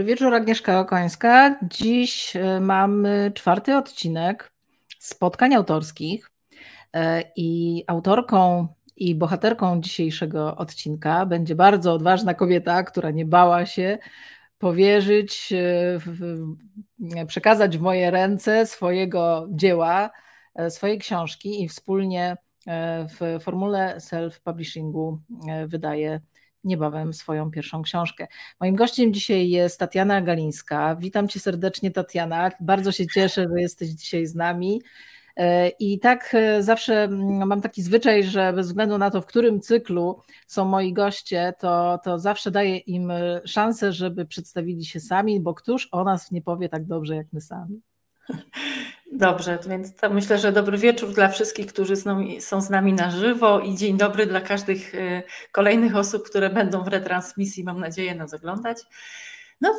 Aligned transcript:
Dobry 0.00 0.12
wieczór, 0.12 0.34
Agnieszka 0.34 0.80
Okońska. 0.80 1.58
Dziś 1.62 2.36
e, 2.36 2.60
mamy 2.60 3.32
czwarty 3.34 3.76
odcinek 3.76 4.52
spotkań 4.98 5.54
autorskich 5.54 6.30
e, 6.92 7.22
i 7.36 7.84
autorką 7.86 8.68
i 8.96 9.14
bohaterką 9.14 9.80
dzisiejszego 9.80 10.56
odcinka 10.56 11.26
będzie 11.26 11.54
bardzo 11.54 11.92
odważna 11.92 12.34
kobieta, 12.34 12.82
która 12.82 13.10
nie 13.10 13.24
bała 13.24 13.66
się 13.66 13.98
powierzyć, 14.58 15.52
e, 15.52 17.26
przekazać 17.26 17.78
w 17.78 17.80
moje 17.80 18.10
ręce 18.10 18.66
swojego 18.66 19.48
dzieła, 19.50 20.10
swojej 20.68 20.98
książki 20.98 21.62
i 21.62 21.68
wspólnie 21.68 22.36
w 23.08 23.42
formule 23.42 23.96
self-publishingu 23.98 25.18
wydaje 25.66 26.20
niebawem 26.64 27.12
swoją 27.12 27.50
pierwszą 27.50 27.82
książkę. 27.82 28.26
Moim 28.60 28.76
gościem 28.76 29.12
dzisiaj 29.14 29.48
jest 29.48 29.78
Tatiana 29.78 30.22
Galińska. 30.22 30.96
Witam 30.96 31.28
cię 31.28 31.40
serdecznie, 31.40 31.90
Tatiana. 31.90 32.50
Bardzo 32.60 32.92
się 32.92 33.06
cieszę, 33.14 33.46
że 33.54 33.60
jesteś 33.60 33.88
dzisiaj 33.88 34.26
z 34.26 34.34
nami. 34.34 34.82
E, 35.36 35.68
I 35.68 35.98
tak 35.98 36.34
e, 36.34 36.62
zawsze 36.62 37.02
mm, 37.02 37.48
mam 37.48 37.60
taki 37.60 37.82
zwyczaj, 37.82 38.24
że 38.24 38.52
bez 38.52 38.66
względu 38.66 38.98
na 38.98 39.10
to, 39.10 39.22
w 39.22 39.26
którym 39.26 39.60
cyklu 39.60 40.22
są 40.46 40.64
moi 40.64 40.92
goście, 40.92 41.54
to, 41.58 42.00
to 42.04 42.18
zawsze 42.18 42.50
daję 42.50 42.76
im 42.76 43.12
szansę, 43.44 43.92
żeby 43.92 44.26
przedstawili 44.26 44.84
się 44.84 45.00
sami, 45.00 45.40
bo 45.40 45.54
któż 45.54 45.88
o 45.92 46.04
nas 46.04 46.30
nie 46.30 46.42
powie 46.42 46.68
tak 46.68 46.84
dobrze 46.86 47.16
jak 47.16 47.26
my 47.32 47.40
sami. 47.40 47.80
Dobrze, 49.12 49.58
więc 49.68 49.94
to 49.94 50.10
myślę, 50.10 50.38
że 50.38 50.52
dobry 50.52 50.78
wieczór 50.78 51.14
dla 51.14 51.28
wszystkich, 51.28 51.66
którzy 51.66 51.94
są 52.40 52.60
z 52.60 52.70
nami 52.70 52.92
na 52.92 53.10
żywo 53.10 53.60
i 53.60 53.76
dzień 53.76 53.96
dobry 53.96 54.26
dla 54.26 54.40
każdych 54.40 54.94
y, 54.94 55.22
kolejnych 55.52 55.96
osób, 55.96 56.28
które 56.28 56.50
będą 56.50 56.84
w 56.84 56.88
retransmisji, 56.88 57.64
mam 57.64 57.80
nadzieję, 57.80 58.14
nas 58.14 58.34
oglądać. 58.34 58.78
No, 59.60 59.74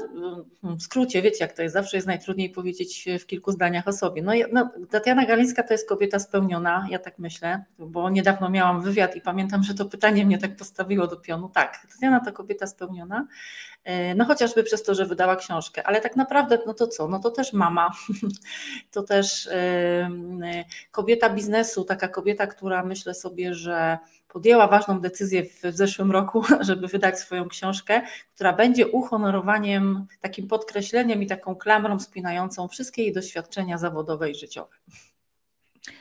w 0.64 0.82
skrócie, 0.82 1.22
wiecie, 1.22 1.38
jak 1.40 1.54
to 1.54 1.62
jest, 1.62 1.74
zawsze 1.74 1.98
jest 1.98 2.08
najtrudniej 2.08 2.50
powiedzieć 2.50 3.06
w 3.20 3.26
kilku 3.26 3.52
zdaniach 3.52 3.88
o 3.88 3.94
sobie. 3.94 4.22
No, 4.22 4.32
no, 4.52 4.70
Tatiana 4.90 5.26
Galińska 5.26 5.64
to 5.64 5.74
jest 5.74 5.90
kobieta 5.90 6.20
spełniona, 6.20 6.88
ja 6.90 7.00
tak 7.00 7.20
myślę, 7.20 7.66
bo 7.80 8.10
niedawno 8.10 8.50
miałam 8.50 8.82
wywiad 8.82 9.16
i 9.16 9.22
pamiętam, 9.22 9.64
że 9.64 9.74
to 9.74 9.86
pytanie 9.86 10.26
mnie 10.26 10.38
tak 10.38 10.56
postawiło 10.56 11.08
do 11.08 11.18
pionu. 11.18 11.50
Tak, 11.50 11.88
Tatiana 11.94 12.20
to 12.20 12.34
kobieta 12.34 12.68
spełniona, 12.68 13.28
no 14.16 14.26
chociażby 14.26 14.64
przez 14.64 14.84
to, 14.84 14.96
że 14.96 15.06
wydała 15.06 15.36
książkę, 15.36 15.88
ale 15.88 16.02
tak 16.02 16.16
naprawdę, 16.16 16.60
no 16.66 16.74
to 16.74 16.88
co, 16.88 17.08
no 17.08 17.20
to 17.20 17.32
też 17.32 17.54
mama, 17.54 17.92
to 18.92 19.04
też 19.04 19.50
kobieta 20.92 21.30
biznesu, 21.30 21.84
taka 21.84 22.08
kobieta, 22.08 22.48
która 22.48 22.84
myślę 22.84 23.14
sobie, 23.14 23.54
że 23.54 23.98
podjęła 24.28 24.68
ważną 24.68 25.00
decyzję 25.00 25.44
w, 25.46 25.62
w 25.62 25.76
zeszłym 25.76 26.12
roku, 26.12 26.44
żeby 26.60 26.88
wydać 26.88 27.20
swoją 27.20 27.48
książkę, 27.48 28.02
która 28.36 28.54
będzie 28.54 28.88
uhonorowaniem, 28.88 30.08
takim 30.22 30.48
podkreśleniem 30.48 31.24
i 31.24 31.28
taką 31.28 31.56
klamrą 31.56 32.00
spinającą 32.00 32.68
wszystkie 32.68 33.04
jej 33.04 33.14
doświadczenia 33.14 33.78
zawodowe 33.78 34.32
i 34.32 34.36
życiowe. 34.36 34.76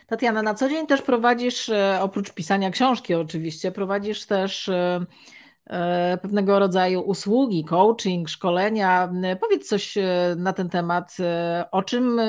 Tatiana, 0.06 0.42
na 0.42 0.54
co 0.54 0.68
dzień 0.68 0.86
też 0.86 1.02
prowadzisz, 1.02 1.68
e, 1.68 1.98
oprócz 2.02 2.32
pisania 2.32 2.70
książki 2.70 3.14
oczywiście, 3.14 3.72
prowadzisz 3.72 4.26
też 4.26 4.68
e, 4.68 4.74
e, 4.74 5.06
pewnego 6.22 6.58
rodzaju 6.58 7.00
usługi, 7.00 7.64
coaching, 7.64 8.28
szkolenia. 8.28 9.12
Powiedz 9.40 9.68
coś 9.68 9.94
na 10.36 10.52
ten 10.52 10.68
temat, 10.68 11.16
o 11.70 11.82
czym 11.82 12.20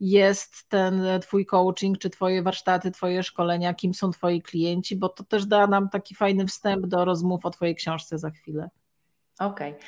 jest 0.00 0.68
ten 0.68 1.02
Twój 1.20 1.46
coaching, 1.46 1.98
czy 1.98 2.10
Twoje 2.10 2.42
warsztaty, 2.42 2.90
Twoje 2.90 3.22
szkolenia, 3.22 3.74
kim 3.74 3.94
są 3.94 4.10
Twoi 4.10 4.42
klienci, 4.42 4.96
bo 4.96 5.08
to 5.08 5.24
też 5.24 5.46
da 5.46 5.66
nam 5.66 5.88
taki 5.88 6.14
fajny 6.14 6.46
wstęp 6.46 6.86
do 6.86 7.04
rozmów 7.04 7.46
o 7.46 7.50
Twojej 7.50 7.74
książce 7.74 8.18
za 8.18 8.30
chwilę. 8.30 8.70
Okej. 9.38 9.70
Okay. 9.70 9.84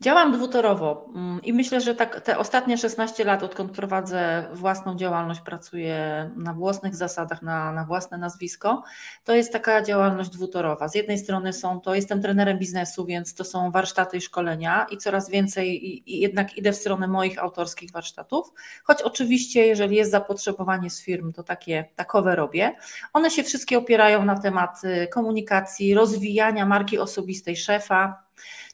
Działam 0.00 0.32
dwutorowo 0.32 1.08
mm, 1.14 1.42
i 1.42 1.52
myślę, 1.52 1.80
że 1.80 1.94
tak 1.94 2.20
te 2.20 2.38
ostatnie 2.38 2.78
16 2.78 3.24
lat, 3.24 3.42
odkąd 3.42 3.72
prowadzę 3.72 4.48
własną 4.52 4.96
działalność, 4.96 5.40
pracuję 5.40 6.30
na 6.36 6.54
własnych 6.54 6.96
zasadach, 6.96 7.42
na, 7.42 7.72
na 7.72 7.84
własne 7.84 8.18
nazwisko, 8.18 8.82
to 9.24 9.34
jest 9.34 9.52
taka 9.52 9.82
działalność 9.82 10.30
dwutorowa. 10.30 10.88
Z 10.88 10.94
jednej 10.94 11.18
strony 11.18 11.52
są 11.52 11.80
to, 11.80 11.94
jestem 11.94 12.22
trenerem 12.22 12.58
biznesu, 12.58 13.06
więc 13.06 13.34
to 13.34 13.44
są 13.44 13.70
warsztaty 13.70 14.16
i 14.16 14.20
szkolenia 14.20 14.86
i 14.90 14.96
coraz 14.96 15.30
więcej 15.30 15.86
i, 15.86 16.14
i 16.16 16.20
jednak 16.20 16.56
idę 16.56 16.72
w 16.72 16.76
stronę 16.76 17.08
moich 17.08 17.38
autorskich 17.38 17.90
warsztatów, 17.92 18.52
choć 18.84 19.02
oczywiście 19.02 19.66
jeżeli 19.66 19.96
jest 19.96 20.10
zapotrzebowanie 20.10 20.90
z 20.90 21.02
firm, 21.02 21.32
to 21.32 21.42
takie 21.42 21.84
takowe 21.94 22.36
robię. 22.36 22.76
One 23.12 23.30
się 23.30 23.42
wszystkie 23.42 23.78
opierają 23.78 24.24
na 24.24 24.38
temat 24.38 24.82
komunikacji, 25.12 25.94
rozwijania 25.94 26.66
marki 26.66 26.98
osobistej 26.98 27.56
szefa, 27.56 28.25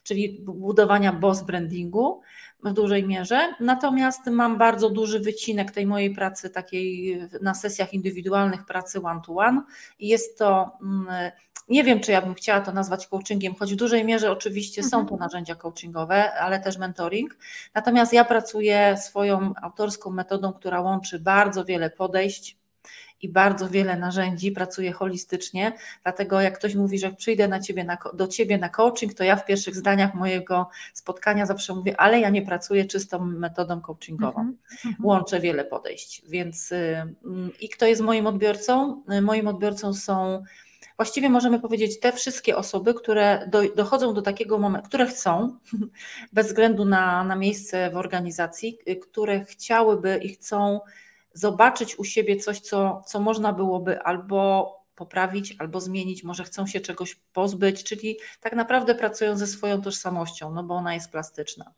czyli 0.03 0.39
budowania 0.41 1.13
boss 1.13 1.43
brandingu 1.43 2.21
w 2.63 2.73
dużej 2.73 3.07
mierze. 3.07 3.53
Natomiast 3.59 4.27
mam 4.27 4.57
bardzo 4.57 4.89
duży 4.89 5.19
wycinek 5.19 5.71
tej 5.71 5.85
mojej 5.85 6.15
pracy 6.15 6.49
takiej 6.49 7.19
na 7.41 7.53
sesjach 7.53 7.93
indywidualnych 7.93 8.65
pracy 8.65 9.01
one-to-one 9.01 9.63
i 9.99 10.07
jest 10.07 10.37
to 10.37 10.77
mm, 10.81 11.31
nie 11.69 11.83
wiem, 11.83 11.99
czy 11.99 12.11
ja 12.11 12.21
bym 12.21 12.33
chciała 12.33 12.61
to 12.61 12.71
nazwać 12.71 13.07
coachingiem, 13.07 13.55
choć 13.55 13.73
w 13.73 13.75
dużej 13.75 14.05
mierze 14.05 14.31
oczywiście 14.31 14.81
mhm. 14.81 15.01
są 15.01 15.09
to 15.09 15.17
narzędzia 15.17 15.55
coachingowe, 15.55 16.33
ale 16.33 16.59
też 16.59 16.77
mentoring. 16.77 17.37
Natomiast 17.75 18.13
ja 18.13 18.25
pracuję 18.25 18.97
swoją 18.97 19.53
autorską 19.61 20.11
metodą, 20.11 20.53
która 20.53 20.81
łączy 20.81 21.19
bardzo 21.19 21.65
wiele 21.65 21.89
podejść, 21.89 22.57
i 23.23 23.29
bardzo 23.29 23.69
wiele 23.69 23.97
narzędzi, 23.97 24.51
pracuję 24.51 24.91
holistycznie, 24.91 25.71
dlatego 26.03 26.41
jak 26.41 26.57
ktoś 26.57 26.75
mówi, 26.75 26.99
że 26.99 27.11
przyjdę 27.11 27.47
na 27.47 27.59
ciebie 27.59 27.83
na, 27.83 27.97
do 28.13 28.27
ciebie 28.27 28.57
na 28.57 28.69
coaching, 28.69 29.13
to 29.13 29.23
ja 29.23 29.35
w 29.35 29.45
pierwszych 29.45 29.75
zdaniach 29.75 30.13
mojego 30.13 30.69
spotkania 30.93 31.45
zawsze 31.45 31.75
mówię, 31.75 31.99
ale 31.99 32.19
ja 32.19 32.29
nie 32.29 32.41
pracuję 32.41 32.85
czystą 32.85 33.25
metodą 33.25 33.81
coachingową. 33.81 34.41
Mm 34.41 34.57
-hmm. 34.85 34.93
Łączę 35.03 35.39
wiele 35.39 35.65
podejść, 35.65 36.21
więc 36.27 36.73
i 37.59 37.69
kto 37.69 37.85
jest 37.85 38.01
moim 38.01 38.27
odbiorcą? 38.27 39.03
Y, 39.11 39.21
moim 39.21 39.47
odbiorcą 39.47 39.93
są 39.93 40.43
właściwie 40.97 41.29
możemy 41.29 41.59
powiedzieć 41.59 41.99
te 41.99 42.11
wszystkie 42.11 42.57
osoby, 42.57 42.93
które 42.93 43.47
do, 43.47 43.61
dochodzą 43.75 44.13
do 44.13 44.21
takiego 44.21 44.57
momentu, 44.57 44.87
które 44.87 45.05
chcą, 45.05 45.57
bez 46.33 46.47
względu 46.47 46.85
na, 46.85 47.23
na 47.23 47.35
miejsce 47.35 47.89
w 47.91 47.97
organizacji, 47.97 48.77
y, 48.89 48.95
które 48.95 49.45
chciałyby 49.45 50.19
i 50.23 50.29
chcą 50.29 50.79
zobaczyć 51.33 51.99
u 51.99 52.03
siebie 52.03 52.37
coś, 52.37 52.59
co, 52.59 53.01
co 53.07 53.19
można 53.19 53.53
byłoby 53.53 54.01
albo 54.01 54.69
poprawić, 54.95 55.55
albo 55.59 55.81
zmienić, 55.81 56.23
może 56.23 56.43
chcą 56.43 56.67
się 56.67 56.81
czegoś 56.81 57.15
pozbyć, 57.15 57.83
czyli 57.83 58.17
tak 58.41 58.53
naprawdę 58.53 58.95
pracują 58.95 59.37
ze 59.37 59.47
swoją 59.47 59.81
tożsamością, 59.81 60.51
no 60.51 60.63
bo 60.63 60.75
ona 60.75 60.93
jest 60.93 61.11
plastyczna. 61.11 61.71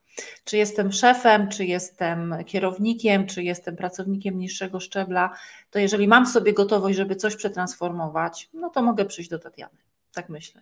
Czy 0.43 0.57
jestem 0.57 0.91
szefem, 0.91 1.49
czy 1.49 1.65
jestem 1.65 2.35
kierownikiem, 2.45 3.27
czy 3.27 3.43
jestem 3.43 3.75
pracownikiem 3.75 4.39
niższego 4.39 4.79
szczebla, 4.79 5.29
to 5.71 5.79
jeżeli 5.79 6.07
mam 6.07 6.25
w 6.25 6.29
sobie 6.29 6.53
gotowość, 6.53 6.97
żeby 6.97 7.15
coś 7.15 7.35
przetransformować, 7.35 8.49
no 8.53 8.69
to 8.69 8.81
mogę 8.81 9.05
przyjść 9.05 9.29
do 9.29 9.39
Tatiany. 9.39 9.77
Tak 10.13 10.29
myślę. 10.29 10.61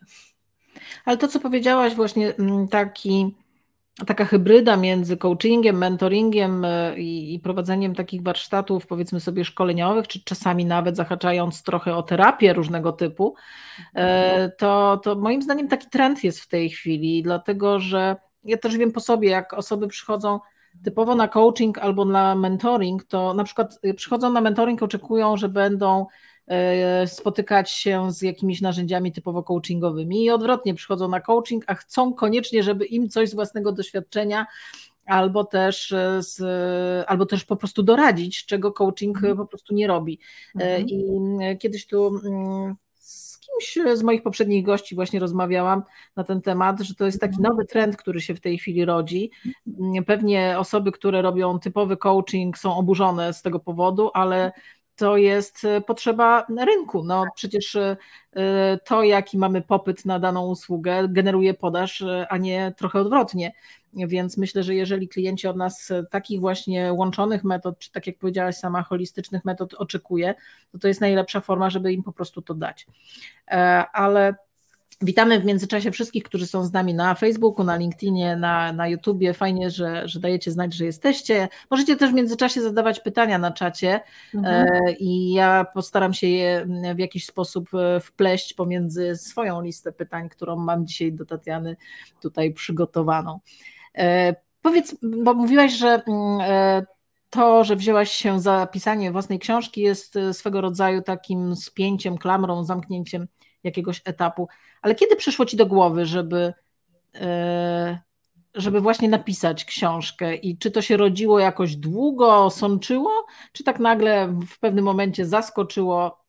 Ale 1.06 1.18
to, 1.18 1.28
co 1.28 1.40
powiedziałaś, 1.40 1.96
właśnie 1.96 2.36
mm, 2.36 2.68
taki 2.68 3.36
taka 4.08 4.26
hybryda 4.26 4.78
między 4.78 5.18
coachingiem, 5.18 5.78
mentoringiem 5.78 6.66
e, 6.66 7.00
i, 7.00 7.34
i, 7.34 7.40
prowadzeniem 7.40 7.96
takich 7.96 8.24
warsztatów, 8.24 8.88
powiedzmy 8.88 9.20
sobie, 9.20 9.46
szkoleniowych, 9.46 10.08
czy 10.08 10.24
czasami 10.24 10.66
nawet 10.66 10.96
zahaczając 10.96 11.64
trochę 11.64 11.96
o 11.96 12.04
terapię 12.04 12.54
różnego 12.54 12.92
typu, 12.92 13.36
e, 13.96 14.50
to, 14.50 14.98
to 15.04 15.16
moim 15.16 15.42
zdaniem 15.42 15.68
taki 15.68 15.90
trend 15.90 16.24
jest 16.24 16.40
w 16.40 16.48
tej 16.48 16.70
chwili, 16.70 17.24
dlatego 17.24 17.80
że 17.80 18.16
ja 18.44 18.58
też 18.58 18.78
wiem 18.78 18.92
po 18.92 19.00
sobie, 19.00 19.30
jak 19.30 19.54
osoby 19.54 19.88
przychodzą 19.88 20.40
typowo 20.84 21.16
na 21.16 21.28
coaching 21.28 21.78
albo 21.78 22.06
na 22.06 22.36
mentoring, 22.36 23.04
to 23.04 23.34
na 23.34 23.44
przykład 23.44 23.80
przychodzą 23.96 24.32
na 24.32 24.42
mentoring, 24.42 24.84
oczekują, 24.84 25.38
że 25.38 25.50
będą 25.50 26.06
E, 26.06 26.33
spotykać 27.06 27.72
się 27.72 28.12
z 28.12 28.22
jakimiś 28.22 28.62
narzędziami 28.62 29.12
typowo 29.12 29.44
coachingowymi 29.44 30.26
i 30.26 30.30
odwrotnie 30.30 30.74
przychodzą 30.74 31.08
na 31.08 31.20
coaching, 31.20 31.64
a 31.68 31.76
chcą 31.76 32.14
koniecznie, 32.14 32.64
żeby 32.64 32.86
im 32.86 33.10
coś 33.10 33.30
z 33.30 33.36
własnego 33.36 33.72
doświadczenia 33.72 34.46
albo 35.06 35.44
też, 35.44 35.92
e, 35.92 36.24
z, 36.24 36.42
albo 37.08 37.26
też 37.26 37.46
po 37.46 37.56
prostu 37.56 37.84
doradzić, 37.84 38.46
czego 38.46 38.72
coaching 38.72 39.18
mhm. 39.18 39.38
po 39.38 39.46
prostu 39.46 39.74
nie 39.74 39.88
robi. 39.88 40.20
E, 40.60 40.78
mhm. 40.78 40.88
I 40.90 41.58
kiedyś 41.58 41.88
tu 41.88 42.08
mm, 42.26 42.76
z 42.94 43.40
kimś 43.40 43.98
z 43.98 44.04
moich 44.04 44.24
poprzednich 44.24 44.66
gości 44.66 44.96
właśnie 44.96 45.20
rozmawiałam 45.20 45.84
na 46.16 46.24
ten 46.24 46.42
temat, 46.42 46.82
że 46.82 46.96
to 46.96 47.06
jest 47.06 47.22
taki 47.22 47.36
mhm. 47.36 47.52
nowy 47.52 47.66
trend, 47.66 47.98
który 47.98 48.22
się 48.22 48.36
w 48.36 48.42
tej 48.42 48.58
chwili 48.58 48.86
rodzi. 48.86 49.32
Pewnie 50.06 50.56
osoby, 50.60 50.92
które 50.92 51.22
robią 51.22 51.60
typowy 51.60 51.98
coaching 51.98 52.58
są 52.58 52.76
oburzone 52.76 53.34
z 53.34 53.42
tego 53.42 53.60
powodu, 53.60 54.12
ale 54.14 54.52
to 54.96 55.18
jest 55.18 55.66
e, 55.66 55.82
potrzeba 55.82 56.46
rynku. 56.66 57.04
No 57.04 57.26
przecież 57.36 57.76
e, 57.76 57.98
to, 58.86 59.04
jaki 59.04 59.38
mamy 59.38 59.62
popyt 59.62 60.06
na 60.06 60.20
daną 60.20 60.48
usługę, 60.48 61.08
generuje 61.10 61.54
podaż, 61.54 62.02
e, 62.02 62.28
a 62.30 62.38
nie 62.38 62.74
trochę 62.78 63.00
odwrotnie. 63.00 63.54
Więc 63.94 64.38
myślę, 64.38 64.64
że 64.64 64.76
jeżeli 64.76 65.08
klienci 65.08 65.48
od 65.48 65.58
nas 65.58 65.92
takich 66.12 66.40
właśnie 66.40 66.94
łączonych 66.94 67.44
metod, 67.44 67.80
czy 67.80 67.92
tak 67.92 68.08
jak 68.08 68.18
powiedziałaś 68.18 68.56
sama, 68.56 68.84
holistycznych 68.84 69.46
metod 69.46 69.74
oczekuje, 69.74 70.36
to 70.72 70.80
to 70.80 70.88
jest 70.88 71.02
najlepsza 71.02 71.42
forma, 71.42 71.70
żeby 71.70 71.94
im 71.94 72.04
po 72.04 72.12
prostu 72.12 72.42
to 72.42 72.54
dać. 72.54 72.88
Ale 73.94 74.36
Witamy 75.04 75.40
w 75.40 75.46
międzyczasie 75.46 75.92
wszystkich, 75.92 76.24
którzy 76.24 76.48
są 76.48 76.66
z 76.66 76.74
nami 76.74 76.94
na 76.94 77.16
Facebooku, 77.16 77.66
na 77.66 77.76
LinkedInie, 77.76 78.36
na, 78.36 78.74
na 78.74 78.88
YouTubie. 78.88 79.34
Fajnie, 79.34 79.72
że, 79.72 80.08
że 80.08 80.20
dajecie 80.20 80.52
znać, 80.52 80.74
że 80.74 80.86
jesteście. 80.86 81.50
Możecie 81.70 81.96
też 81.96 82.12
w 82.12 82.14
międzyczasie 82.14 82.62
zadawać 82.62 83.00
pytania 83.00 83.38
na 83.38 83.52
czacie 83.52 84.00
mhm. 84.36 84.68
E, 84.68 84.94
i 84.94 85.34
ja 85.34 85.66
postaram 85.74 86.14
się 86.14 86.28
je 86.28 86.68
w 86.96 87.00
jakiś 87.00 87.26
sposób 87.26 87.70
e, 87.74 88.00
wpleść 88.00 88.54
pomiędzy 88.54 89.16
swoją 89.16 89.62
listę 89.62 89.92
pytań, 89.92 90.30
którą 90.30 90.56
mam 90.56 90.88
dzisiaj 90.88 91.14
do 91.14 91.26
Tatiany 91.26 91.76
tutaj 92.22 92.54
przygotowaną. 92.54 93.40
E, 93.98 94.36
powiedz, 94.62 94.96
bo 95.24 95.34
mówiłaś, 95.34 95.74
że 95.74 96.04
mm, 96.08 96.86
to, 97.30 97.64
że 97.64 97.76
wzięłaś 97.76 98.12
się 98.12 98.40
za 98.40 98.68
pisanie 98.68 99.12
własnej 99.12 99.40
książki 99.40 99.82
jest 99.82 100.20
swego 100.32 100.62
rodzaju 100.62 101.02
takim 101.02 101.56
spięciem, 101.56 102.18
klamrą, 102.18 102.64
zamknięciem 102.64 103.28
jakiegoś 103.64 104.02
etapu. 104.06 104.48
Ale 104.82 104.96
kiedy 104.96 105.16
przyszło 105.16 105.46
ci 105.46 105.58
do 105.58 105.66
głowy, 105.66 106.06
żeby, 106.06 106.54
e, 107.16 108.00
żeby 108.56 108.82
właśnie 108.82 109.10
napisać 109.10 109.66
książkę 109.66 110.36
i 110.36 110.58
czy 110.58 110.72
to 110.72 110.82
się 110.82 110.98
rodziło 110.98 111.40
jakoś 111.40 111.76
długo, 111.76 112.50
sączyło, 112.50 113.26
czy 113.52 113.64
tak 113.64 113.80
nagle 113.80 114.40
w 114.48 114.60
pewnym 114.60 114.86
momencie 114.86 115.26
zaskoczyło, 115.26 116.24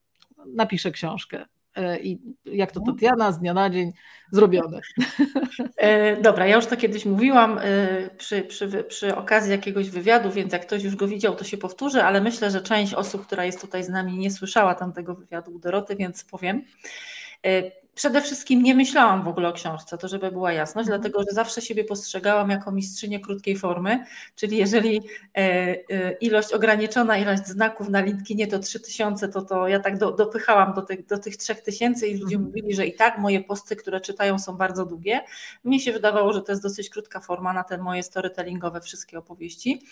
napiszę 0.46 0.90
książkę? 0.90 1.46
E, 1.76 1.98
I 2.00 2.20
jak 2.44 2.72
to 2.72 2.80
Tatiana, 2.80 3.32
z 3.32 3.38
dnia 3.38 3.54
na 3.54 3.70
dzień 3.70 3.92
zrobione. 4.30 4.80
E, 5.76 6.16
dobra, 6.22 6.46
ja 6.46 6.56
już 6.56 6.66
to 6.66 6.76
kiedyś 6.76 7.04
mówiłam 7.06 7.60
przy, 8.16 8.42
przy, 8.42 8.84
przy 8.84 9.16
okazji 9.16 9.50
jakiegoś 9.50 9.90
wywiadu, 9.90 10.30
więc 10.30 10.52
jak 10.52 10.66
ktoś 10.66 10.82
już 10.82 10.96
go 10.96 11.08
widział, 11.08 11.36
to 11.36 11.44
się 11.44 11.58
powtórzy, 11.58 12.02
ale 12.02 12.20
myślę, 12.20 12.50
że 12.50 12.60
część 12.60 12.94
osób, 12.94 13.26
która 13.26 13.44
jest 13.44 13.60
tutaj 13.60 13.84
z 13.84 13.88
nami, 13.88 14.18
nie 14.18 14.30
słyszała 14.30 14.74
tamtego 14.74 15.14
wywiadu 15.14 15.54
u 15.54 15.58
Doroty, 15.58 15.96
więc 15.96 16.24
powiem. 16.24 16.64
it 17.44 17.83
Przede 17.94 18.20
wszystkim 18.20 18.62
nie 18.62 18.74
myślałam 18.74 19.22
w 19.22 19.28
ogóle 19.28 19.48
o 19.48 19.52
książce, 19.52 19.98
to 19.98 20.08
żeby 20.08 20.30
była 20.30 20.52
jasność, 20.52 20.88
mhm. 20.88 21.00
dlatego 21.00 21.22
że 21.22 21.34
zawsze 21.34 21.62
siebie 21.62 21.84
postrzegałam 21.84 22.50
jako 22.50 22.72
mistrzynię 22.72 23.20
krótkiej 23.20 23.56
formy, 23.56 24.04
czyli 24.36 24.56
jeżeli 24.56 25.02
e, 25.36 25.40
e, 25.40 26.12
ilość 26.12 26.52
ograniczona, 26.52 27.18
ilość 27.18 27.46
znaków 27.46 27.88
na 27.88 28.00
LinkedInie 28.00 28.46
to 28.46 28.58
3000, 28.58 29.28
to, 29.28 29.42
to 29.42 29.68
ja 29.68 29.80
tak 29.80 29.98
do, 29.98 30.12
dopychałam 30.12 30.74
do 30.74 30.82
tych, 30.82 31.06
do 31.06 31.18
tych 31.18 31.36
3000 31.36 32.08
i 32.08 32.18
ludzie 32.18 32.36
mhm. 32.36 32.42
mówili, 32.42 32.74
że 32.74 32.86
i 32.86 32.94
tak 32.94 33.18
moje 33.18 33.44
posty, 33.44 33.76
które 33.76 34.00
czytają 34.00 34.38
są 34.38 34.56
bardzo 34.56 34.86
długie. 34.86 35.20
Mnie 35.64 35.80
się 35.80 35.92
wydawało, 35.92 36.32
że 36.32 36.42
to 36.42 36.52
jest 36.52 36.62
dosyć 36.62 36.90
krótka 36.90 37.20
forma 37.20 37.52
na 37.52 37.64
te 37.64 37.78
moje 37.78 38.02
storytellingowe 38.02 38.80
wszystkie 38.80 39.18
opowieści, 39.18 39.82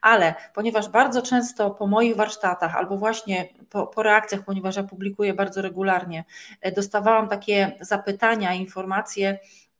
ale 0.00 0.34
ponieważ 0.54 0.88
bardzo 0.88 1.22
często 1.22 1.70
po 1.70 1.86
moich 1.86 2.16
warsztatach 2.16 2.76
albo 2.76 2.96
właśnie 2.96 3.48
po, 3.70 3.86
po 3.86 4.02
reakcjach, 4.02 4.44
ponieważ 4.44 4.76
ja 4.76 4.82
publikuję 4.82 5.34
bardzo 5.34 5.62
regularnie, 5.62 6.24
e, 6.60 6.72
dostawałam 6.72 7.28
takie 7.28 7.45
takie 7.46 7.72
zapytania, 7.80 8.54
informacje, 8.54 9.38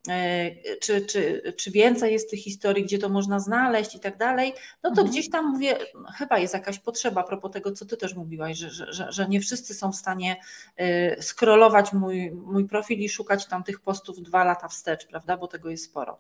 e, 0.09 0.51
czy, 0.77 1.07
czy, 1.07 1.43
czy 1.57 1.71
więcej 1.71 2.13
jest 2.13 2.31
tych 2.31 2.41
historii, 2.41 2.85
gdzie 2.85 2.99
to 2.99 3.09
można 3.09 3.41
znaleźć 3.41 3.95
i 3.95 4.01
tak 4.01 4.17
dalej, 4.17 4.53
no 4.83 4.91
to 4.91 5.01
mhm. 5.01 5.09
gdzieś 5.09 5.31
tam 5.31 5.51
mówię, 5.51 5.79
chyba 6.19 6.39
jest 6.39 6.55
jakaś 6.55 6.79
potrzeba 6.79 7.21
a 7.21 7.25
propos 7.25 7.53
tego, 7.53 7.73
co 7.73 7.87
ty 7.87 7.97
też 7.97 8.15
mówiłaś, 8.15 8.59
że, 8.59 8.93
że, 8.93 9.13
że 9.13 9.29
nie 9.29 9.41
wszyscy 9.41 9.75
są 9.75 9.93
w 9.93 9.97
stanie 9.97 10.37
e, 10.77 11.23
skrolować 11.23 11.93
mój, 11.93 12.31
mój 12.31 12.69
profil 12.69 12.99
i 12.99 13.09
szukać 13.09 13.47
tam 13.47 13.65
tych 13.65 13.81
postów 13.81 14.23
dwa 14.23 14.45
lata 14.45 14.69
wstecz, 14.69 15.07
prawda, 15.07 15.37
bo 15.37 15.49
tego 15.49 15.71
jest 15.71 15.85
sporo. 15.85 16.19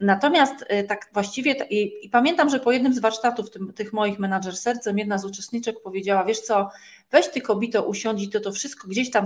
Natomiast 0.00 0.64
e, 0.68 0.84
tak 0.84 1.10
właściwie, 1.12 1.52
i, 1.70 2.06
i 2.06 2.10
pamiętam, 2.10 2.50
że 2.50 2.60
po 2.60 2.72
jednym 2.72 2.94
z 2.94 2.98
warsztatów 2.98 3.50
tym, 3.50 3.72
tych 3.72 3.92
moich 3.92 4.18
menadżer 4.18 4.56
sercem, 4.56 4.98
jedna 4.98 5.18
z 5.18 5.24
uczestniczek 5.24 5.82
powiedziała, 5.82 6.24
wiesz 6.24 6.40
co, 6.40 6.70
weź 7.10 7.28
ty 7.28 7.40
kobito 7.40 7.82
usiądź 7.82 8.22
i 8.22 8.28
to, 8.28 8.40
to 8.40 8.52
wszystko 8.52 8.88
gdzieś 8.88 9.10
tam 9.10 9.24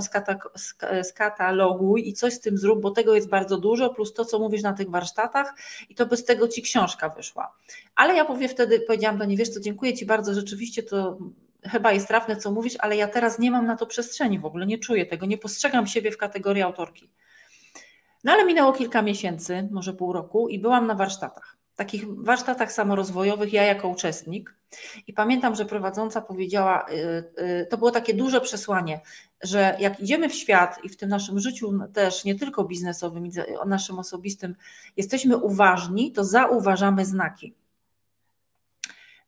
skataloguj 1.03 2.09
i 2.09 2.13
coś 2.13 2.33
z 2.33 2.41
tym 2.41 2.59
zrób, 2.59 2.81
bo 2.81 2.91
tego 2.91 3.15
jest 3.15 3.29
bardzo 3.29 3.59
dużo, 3.59 3.91
plus 3.91 4.13
to, 4.13 4.25
co 4.25 4.39
mówisz 4.39 4.63
na 4.63 4.73
tych 4.73 4.91
warsztatach 4.91 5.55
i 5.89 5.95
to 5.95 6.07
bez 6.07 6.25
tego 6.25 6.49
ci 6.49 6.63
książka 6.63 7.09
wyszła. 7.09 7.57
Ale 7.95 8.17
ja 8.17 8.25
powie 8.25 8.49
wtedy, 8.49 8.81
powiedziałam 8.81 9.19
do 9.19 9.25
niej, 9.25 9.37
wiesz 9.37 9.49
co, 9.49 9.61
dziękuję 9.61 9.95
ci 9.95 10.07
bardzo, 10.07 10.35
rzeczywiście 10.35 10.83
to 10.83 11.19
chyba 11.63 11.93
jest 11.93 12.09
trafne, 12.09 12.37
co 12.37 12.51
mówisz, 12.51 12.75
ale 12.79 12.97
ja 12.97 13.09
teraz 13.09 13.39
nie 13.39 13.51
mam 13.51 13.67
na 13.67 13.77
to 13.77 13.87
przestrzeni 13.87 14.39
w 14.39 14.45
ogóle, 14.45 14.67
nie 14.67 14.79
czuję 14.79 15.07
tego, 15.07 15.27
nie 15.27 15.39
postrzegam 15.39 15.87
siebie 15.87 16.11
w 16.11 16.19
kategorii 16.19 16.63
autorki. 16.63 17.11
No 18.25 18.33
ale 18.33 18.45
minęło 18.45 18.73
kilka 18.73 19.03
miesięcy, 19.03 19.69
może 19.71 19.93
pół 19.93 20.13
roku 20.13 20.49
i 20.49 20.59
byłam 20.59 20.87
na 20.87 20.95
warsztatach 20.95 21.62
takich 21.83 22.05
warsztatach 22.25 22.73
samorozwojowych, 22.73 23.53
ja 23.53 23.63
jako 23.63 23.89
uczestnik. 23.89 24.55
I 25.07 25.13
pamiętam, 25.13 25.55
że 25.55 25.65
prowadząca 25.65 26.21
powiedziała, 26.21 26.87
y, 26.91 26.95
y, 27.43 27.67
to 27.71 27.79
było 27.79 27.91
takie 27.91 28.15
duże 28.15 28.41
przesłanie, 28.41 29.01
że 29.43 29.77
jak 29.79 30.01
idziemy 30.01 30.29
w 30.29 30.35
świat 30.35 30.79
i 30.85 30.89
w 30.89 30.97
tym 30.97 31.09
naszym 31.09 31.41
życiu 31.41 31.73
też, 31.93 32.25
nie 32.25 32.35
tylko 32.35 32.65
biznesowym, 32.65 33.31
naszym 33.67 33.99
osobistym, 33.99 34.55
jesteśmy 34.97 35.37
uważni, 35.37 36.13
to 36.13 36.25
zauważamy 36.25 37.05
znaki. 37.05 37.55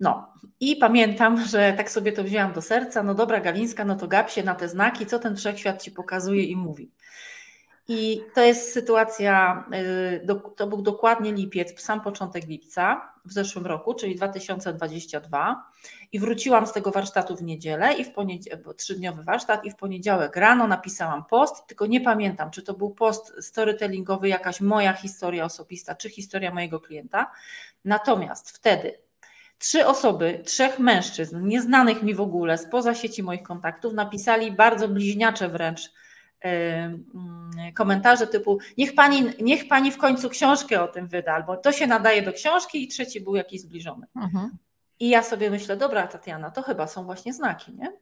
No 0.01 0.33
i 0.61 0.77
pamiętam, 0.77 1.47
że 1.47 1.75
tak 1.77 1.91
sobie 1.91 2.13
to 2.13 2.25
wzięłam 2.25 2.53
do 2.53 2.63
serca, 2.63 3.03
no 3.03 3.15
dobra 3.15 3.41
Galińska, 3.41 3.85
no 3.85 3.97
to 3.97 4.09
gap 4.09 4.31
się 4.31 4.43
na 4.43 4.55
te 4.55 4.69
znaki, 4.69 5.07
co 5.07 5.19
ten 5.19 5.37
wszechświat 5.37 5.83
ci 5.83 5.91
pokazuje 5.91 6.43
i 6.45 6.57
mówi. 6.57 6.91
I 7.89 8.23
to 8.35 8.41
jest 8.41 8.73
sytuacja, 8.73 9.65
y, 10.23 10.27
to 10.57 10.67
był 10.67 10.83
dokładnie 10.83 11.33
lipiec, 11.33 11.81
sam 11.81 12.01
początek 12.01 12.47
lipca 12.47 13.13
w 13.25 13.33
zeszłym 13.33 13.67
roku, 13.67 13.95
czyli 13.95 14.17
2022. 14.17 15.65
I 16.13 16.19
wróciłam 16.19 16.67
z 16.67 16.73
tego 16.73 16.91
warsztatu 16.91 17.37
w 17.37 17.43
niedzielę 17.43 17.95
i 17.95 18.05
w 18.05 18.13
trzydniowy 18.77 19.23
warsztat, 19.23 19.65
i 19.65 19.71
w 19.71 19.77
poniedziałek 19.77 20.37
rano 20.37 20.67
napisałam 20.67 21.25
post, 21.25 21.67
tylko 21.67 21.87
nie 21.87 22.01
pamiętam, 22.01 22.51
czy 22.51 22.63
to 22.63 22.75
był 22.75 22.91
post 22.91 23.33
storytellingowy, 23.41 24.29
jakaś 24.29 24.61
moja 24.61 24.93
historia 24.93 25.45
osobista, 25.45 25.95
czy 25.95 26.11
historia 26.11 26.55
mojego 26.55 26.81
klienta. 26.81 27.31
Natomiast 27.85 28.51
wtedy 28.51 28.99
trzy 29.59 29.87
osoby, 29.87 30.43
trzech 30.45 30.79
mężczyzn, 30.79 31.47
nieznanych 31.47 32.03
mi 32.03 32.15
w 32.15 32.21
ogóle, 32.21 32.59
spoza 32.59 32.95
sieci 32.95 33.23
moich 33.23 33.43
kontaktów, 33.43 33.93
napisali 33.93 34.53
bardzo 34.53 34.89
bliźniacze 34.89 35.49
wręcz 35.49 35.91
komentarze 37.75 38.27
typu 38.27 38.59
niech 38.79 38.95
pani, 38.95 39.25
niech 39.43 39.69
pani 39.69 39.91
w 39.91 39.99
końcu 39.99 40.29
książkę 40.29 40.83
o 40.83 40.89
tym 40.89 41.09
wyda, 41.09 41.35
albo 41.35 41.57
to 41.57 41.73
się 41.73 41.87
nadaje 41.87 42.23
do 42.23 42.33
książki 42.33 42.85
i 42.85 42.89
trzeci 42.89 43.21
był 43.21 43.35
jakiś 43.37 43.61
zbliżony. 43.61 44.07
Mhm. 44.17 44.51
I 45.01 45.09
ja 45.09 45.23
sobie 45.23 45.51
myślę, 45.51 45.77
dobra 45.77 46.07
Tatiana, 46.07 46.51
to 46.51 46.63
chyba 46.63 46.87
są 46.87 47.05
właśnie 47.05 47.33
znaki, 47.33 47.73
nie? 47.75 47.93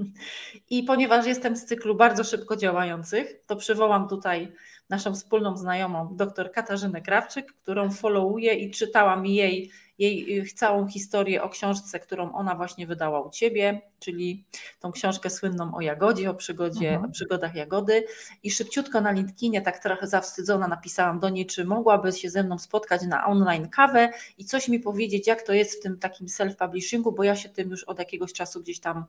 I 0.70 0.82
ponieważ 0.82 1.26
jestem 1.26 1.56
z 1.56 1.64
cyklu 1.64 1.94
bardzo 1.94 2.24
szybko 2.24 2.56
działających, 2.56 3.40
to 3.46 3.56
przywołam 3.56 4.08
tutaj 4.08 4.52
naszą 4.88 5.14
wspólną 5.14 5.56
znajomą, 5.56 6.16
dr 6.16 6.52
Katarzynę 6.52 7.02
Krawczyk, 7.02 7.52
którą 7.52 7.90
followuję 7.90 8.54
i 8.54 8.70
czytałam 8.70 9.26
jej 9.26 9.70
jej 9.98 10.40
y, 10.40 10.54
całą 10.54 10.86
historię 10.86 11.42
o 11.42 11.48
książce, 11.48 12.00
którą 12.00 12.32
ona 12.32 12.54
właśnie 12.54 12.86
wydała 12.86 13.20
u 13.20 13.30
ciebie, 13.30 13.82
czyli 13.98 14.44
tą 14.80 14.92
książkę 14.92 15.30
słynną 15.30 15.74
o 15.74 15.80
Jagodzie, 15.80 16.30
o 16.30 16.34
przygodzie, 16.34 16.88
mhm. 16.88 17.10
o 17.10 17.12
przygodach 17.12 17.54
Jagody. 17.54 18.04
I 18.42 18.50
szybciutko 18.50 19.00
na 19.00 19.12
LinkedInie, 19.12 19.62
tak 19.62 19.78
trochę 19.78 20.06
zawstydzona, 20.06 20.68
napisałam 20.68 21.20
do 21.20 21.28
niej, 21.28 21.46
czy 21.46 21.64
mogłaby 21.64 22.12
się 22.12 22.30
ze 22.30 22.42
mną 22.42 22.58
spotkać 22.58 23.02
na 23.02 23.26
online 23.26 23.68
kawę 23.68 24.12
i 24.38 24.44
coś 24.44 24.68
mi 24.68 24.80
powiedzieć, 24.80 25.26
jak 25.26 25.42
to 25.42 25.52
jest 25.52 25.78
w 25.78 25.82
tym 25.82 25.98
takim 25.98 26.26
self-publishingu, 26.26 27.14
bo 27.14 27.24
ja 27.24 27.36
się 27.36 27.48
tym 27.48 27.70
już 27.70 27.84
od 27.84 27.98
jakiegoś 27.98 28.32
czasu 28.32 28.60
gdzieś 28.60 28.80
tam 28.80 29.04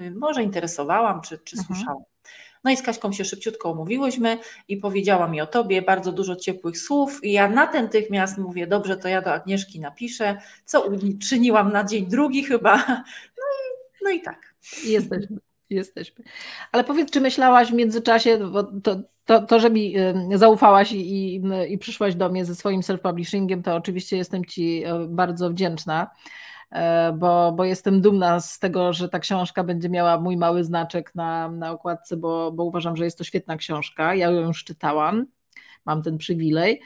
y, 0.00 0.10
może 0.10 0.42
interesowałam, 0.42 1.20
czy, 1.20 1.38
czy 1.38 1.56
mhm. 1.58 1.66
słyszałam. 1.66 2.13
No 2.64 2.70
i 2.70 2.76
z 2.76 2.82
Kaśką 2.82 3.12
się 3.12 3.24
szybciutko 3.24 3.70
umówiłyśmy 3.70 4.38
i 4.68 4.76
powiedziała 4.76 5.28
mi 5.28 5.40
o 5.40 5.46
tobie 5.46 5.82
bardzo 5.82 6.12
dużo 6.12 6.36
ciepłych 6.36 6.78
słów 6.78 7.24
i 7.24 7.32
ja 7.32 7.48
natychmiast 7.48 8.38
mówię, 8.38 8.66
dobrze, 8.66 8.96
to 8.96 9.08
ja 9.08 9.22
do 9.22 9.32
Agnieszki 9.32 9.80
napiszę, 9.80 10.36
co 10.64 10.90
czyniłam 11.28 11.72
na 11.72 11.84
dzień 11.84 12.06
drugi 12.06 12.44
chyba. 12.44 12.76
No 13.36 13.44
i, 13.60 14.04
no 14.04 14.10
i 14.10 14.22
tak. 14.22 14.54
Jesteśmy. 14.84 15.36
Jesteśmy. 15.70 16.24
Ale 16.72 16.84
powiedz, 16.84 17.10
czy 17.10 17.20
myślałaś 17.20 17.70
w 17.70 17.74
międzyczasie, 17.74 18.38
bo 18.38 18.62
to, 18.62 18.96
to, 19.24 19.42
to 19.42 19.60
że 19.60 19.70
mi 19.70 19.94
zaufałaś 20.34 20.92
i, 20.92 21.34
i, 21.36 21.42
i 21.68 21.78
przyszłaś 21.78 22.14
do 22.14 22.28
mnie 22.28 22.44
ze 22.44 22.54
swoim 22.54 22.80
self-publishingiem, 22.80 23.62
to 23.62 23.74
oczywiście 23.74 24.16
jestem 24.16 24.44
Ci 24.44 24.84
e, 24.84 25.06
bardzo 25.08 25.50
wdzięczna. 25.50 26.10
E, 26.74 27.12
bo, 27.12 27.52
bo 27.52 27.64
jestem 27.64 28.00
dumna 28.00 28.40
z 28.40 28.58
tego, 28.58 28.92
że 28.92 29.08
ta 29.08 29.18
książka 29.18 29.64
będzie 29.64 29.88
miała 29.88 30.20
mój 30.20 30.36
mały 30.36 30.64
znaczek 30.64 31.14
na, 31.14 31.48
na 31.48 31.70
okładce, 31.72 32.16
bo, 32.16 32.52
bo 32.52 32.64
uważam, 32.64 32.96
że 32.96 33.04
jest 33.04 33.18
to 33.18 33.24
świetna 33.24 33.56
książka. 33.56 34.14
Ja 34.14 34.30
ją 34.30 34.40
już 34.40 34.64
czytałam, 34.64 35.26
mam 35.84 36.02
ten 36.02 36.18
przywilej. 36.18 36.80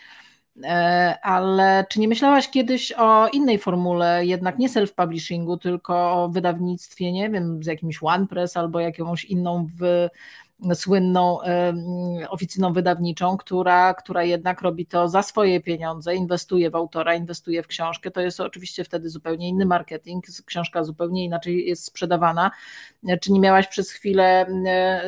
E, 0.65 1.19
ale 1.23 1.87
czy 1.89 2.01
nie 2.01 2.09
myślałaś 2.09 2.51
kiedyś 2.51 2.93
o 2.93 3.29
innej 3.29 3.59
formule, 3.59 4.27
jednak 4.27 4.59
nie 4.59 4.69
self-publishingu, 4.69 5.59
tylko 5.59 6.25
o 6.25 6.29
wydawnictwie, 6.29 7.13
nie 7.13 7.31
wiem, 7.31 7.63
z 7.63 7.67
jakimś 7.67 7.99
OnePress 8.03 8.57
albo 8.57 8.81
jakąś 8.81 9.25
inną 9.25 9.67
w, 9.81 10.09
słynną 10.75 11.39
oficyną 12.29 12.73
wydawniczą, 12.73 13.37
która, 13.37 13.95
która 13.95 14.25
jednak 14.25 14.63
robi 14.63 14.87
to 14.87 15.09
za 15.09 15.23
swoje 15.23 15.61
pieniądze, 15.61 16.15
inwestuje 16.15 16.71
w 16.71 16.77
autora, 16.77 17.15
inwestuje 17.15 17.63
w 17.63 17.67
książkę. 17.67 18.11
To 18.11 18.21
jest 18.21 18.41
oczywiście 18.41 18.85
wtedy 18.85 19.11
zupełnie 19.11 19.49
inny 19.49 19.67
marketing, 19.67 20.25
książka 20.47 20.85
zupełnie 20.85 21.25
inaczej 21.25 21.67
jest 21.67 21.85
sprzedawana. 21.85 22.51
Czy 23.21 23.33
nie 23.33 23.41
miałaś 23.41 23.67
przez 23.67 23.91
chwilę, 23.91 24.47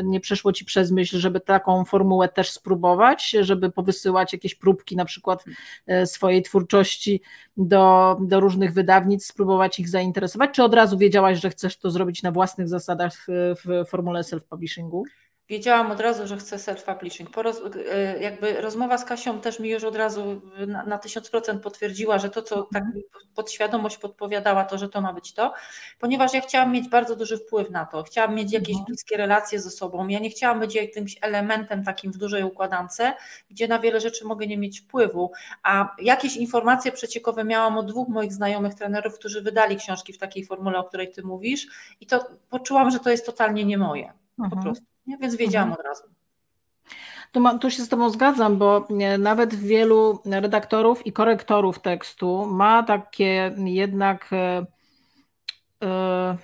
nie 0.04 0.20
przeszło 0.20 0.52
ci 0.52 0.64
przez 0.64 0.90
myśl, 0.90 1.18
żeby 1.18 1.40
taką 1.40 1.84
formułę 1.84 2.28
też 2.28 2.50
spróbować, 2.50 3.30
żeby 3.40 3.70
powysyłać 3.70 4.32
jakieś 4.32 4.54
próbki 4.54 4.96
na 4.96 5.04
przykład 5.04 5.44
e, 5.86 6.06
swojej 6.06 6.42
twórczości 6.42 7.22
do, 7.56 8.16
do 8.20 8.40
różnych 8.40 8.72
wydawnictw, 8.72 9.28
spróbować 9.28 9.80
ich 9.80 9.88
zainteresować, 9.88 10.50
czy 10.50 10.62
od 10.62 10.74
razu 10.74 10.98
wiedziałaś, 10.98 11.40
że 11.40 11.50
chcesz 11.50 11.76
to 11.76 11.90
zrobić 11.90 12.22
na 12.22 12.32
własnych 12.32 12.68
zasadach 12.68 13.26
w 13.64 13.84
formule 13.88 14.20
self-publishingu? 14.20 15.02
Wiedziałam 15.50 15.90
od 15.90 16.00
razu, 16.00 16.26
że 16.26 16.36
chcę 16.36 16.56
self-publishing. 16.56 17.26
E, 17.90 18.20
jakby 18.20 18.60
rozmowa 18.60 18.98
z 18.98 19.04
Kasią 19.04 19.40
też 19.40 19.60
mi 19.60 19.68
już 19.68 19.84
od 19.84 19.96
razu 19.96 20.40
na, 20.66 20.84
na 20.84 20.98
1000% 20.98 21.60
potwierdziła, 21.60 22.18
że 22.18 22.30
to, 22.30 22.42
co 22.42 22.68
tak 22.72 22.84
mi 22.94 23.02
podświadomość 23.34 23.98
podpowiadała, 23.98 24.64
to, 24.64 24.78
że 24.78 24.88
to 24.88 25.00
ma 25.00 25.12
być 25.12 25.32
to, 25.32 25.52
ponieważ 25.98 26.34
ja 26.34 26.40
chciałam 26.40 26.72
mieć 26.72 26.88
bardzo 26.88 27.16
duży 27.16 27.38
wpływ 27.38 27.70
na 27.70 27.86
to. 27.86 28.02
Chciałam 28.02 28.34
mieć 28.34 28.52
jakieś 28.52 28.70
mhm. 28.70 28.84
bliskie 28.86 29.16
relacje 29.16 29.60
ze 29.60 29.70
sobą. 29.70 30.08
Ja 30.08 30.18
nie 30.18 30.30
chciałam 30.30 30.60
być 30.60 30.74
jakimś 30.74 31.18
elementem 31.20 31.84
takim 31.84 32.12
w 32.12 32.16
dużej 32.16 32.44
układance, 32.44 33.02
gdzie 33.50 33.68
na 33.68 33.78
wiele 33.78 34.00
rzeczy 34.00 34.24
mogę 34.24 34.46
nie 34.46 34.58
mieć 34.58 34.80
wpływu. 34.80 35.32
A 35.62 35.96
jakieś 36.02 36.36
informacje 36.36 36.92
przeciekowe 36.92 37.44
miałam 37.44 37.78
od 37.78 37.86
dwóch 37.86 38.08
moich 38.08 38.32
znajomych 38.32 38.74
trenerów, 38.74 39.14
którzy 39.14 39.42
wydali 39.42 39.76
książki 39.76 40.12
w 40.12 40.18
takiej 40.18 40.44
formule, 40.44 40.78
o 40.78 40.84
której 40.84 41.12
ty 41.12 41.22
mówisz, 41.22 41.66
i 42.00 42.06
to 42.06 42.26
poczułam, 42.50 42.90
że 42.90 42.98
to 42.98 43.10
jest 43.10 43.26
totalnie 43.26 43.64
nie 43.64 43.78
moje. 43.78 44.19
Po 44.48 44.56
mhm. 44.56 44.62
prostu 44.62 44.84
nie? 45.06 45.18
więc 45.18 45.36
wiedziałam 45.36 45.68
mhm. 45.68 45.80
od 45.80 45.86
razu. 45.86 46.02
Tu, 47.32 47.40
ma, 47.40 47.58
tu 47.58 47.70
się 47.70 47.82
z 47.82 47.88
Tobą 47.88 48.10
zgadzam, 48.10 48.56
bo 48.56 48.88
nawet 49.18 49.54
wielu 49.54 50.18
redaktorów 50.24 51.06
i 51.06 51.12
korektorów 51.12 51.78
tekstu 51.78 52.46
ma 52.46 52.82
takie 52.82 53.54
jednak 53.56 54.32
e, 54.32 54.66
e, 55.82 56.38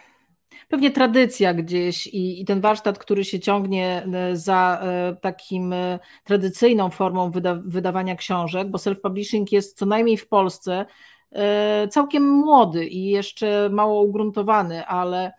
pewnie 0.69 0.91
tradycja 0.91 1.55
gdzieś 1.55 2.07
i, 2.07 2.41
i, 2.41 2.45
ten 2.45 2.61
warsztat, 2.61 2.99
który 2.99 3.25
się 3.25 3.41
ciągnie 3.41 4.07
e, 4.15 4.37
za 4.37 4.81
e, 4.83 5.17
takim 5.21 5.73
e, 5.73 5.99
tradycyjną 6.25 6.91
formą 6.91 7.31
wyda, 7.31 7.55
wydawania 7.65 8.17
książek, 8.17 8.71
bo 8.71 8.79
self-publishing 8.79 9.45
jest 9.53 9.79
co 9.79 9.87
najmniej 9.87 10.17
w 10.17 10.29
Polsce 10.29 10.87
e, 11.33 11.89
całkiem 11.89 12.31
młody 12.31 12.87
i 12.87 13.05
jeszcze 13.05 13.69
mało 13.73 14.03
ugruntowany, 14.03 14.87
ale 14.87 15.33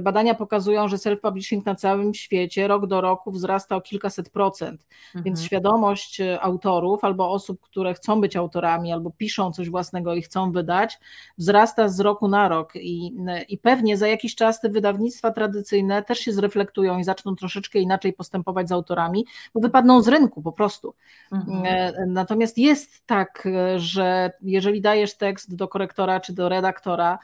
Badania 0.00 0.34
pokazują, 0.34 0.88
że 0.88 0.96
self-publishing 0.96 1.66
na 1.66 1.74
całym 1.74 2.14
świecie 2.14 2.68
rok 2.68 2.86
do 2.86 3.00
roku 3.00 3.30
wzrasta 3.30 3.76
o 3.76 3.80
kilkaset 3.80 4.30
procent, 4.30 4.86
mhm. 5.06 5.24
więc 5.24 5.42
świadomość 5.42 6.20
e, 6.20 6.40
autorów 6.40 7.04
albo 7.04 7.30
osób, 7.30 7.60
które 7.60 7.94
chcą 7.94 8.20
być 8.20 8.36
autorami 8.36 8.92
albo 8.92 9.10
piszą 9.10 9.52
coś 9.52 9.70
własnego 9.70 10.14
i 10.14 10.22
chcą 10.22 10.52
wydać, 10.52 10.98
wzrasta 11.38 11.88
z 11.88 12.00
roku 12.00 12.28
na 12.28 12.48
rok 12.48 12.72
i, 12.76 13.12
e, 13.28 13.42
i 13.42 13.58
pewnie 13.58 13.96
za 13.96 14.08
jakiś 14.08 14.34
czas 14.34 14.60
te 14.60 14.68
wydawnictwa 14.68 15.30
tradycyjne 15.30 16.02
też 16.02 16.18
się 16.18 16.32
zreflektują 16.32 16.98
i 16.98 17.04
zaczną 17.04 17.36
troszeczkę 17.36 17.78
inaczej 17.78 18.12
postępować 18.12 18.68
z 18.68 18.72
autorami, 18.72 19.26
bo 19.54 19.60
wypadną 19.60 20.02
z 20.02 20.08
rynku 20.08 20.42
po 20.42 20.52
prostu. 20.52 20.94
Mhm. 21.32 21.62
E, 21.64 22.06
natomiast 22.06 22.58
jest 22.58 23.06
tak, 23.06 23.48
że 23.76 24.30
jeżeli 24.42 24.80
dajesz 24.80 25.16
tekst 25.16 25.56
do 25.56 25.68
korektora 25.68 26.20
czy 26.20 26.32
do 26.32 26.48
redaktora, 26.48 27.18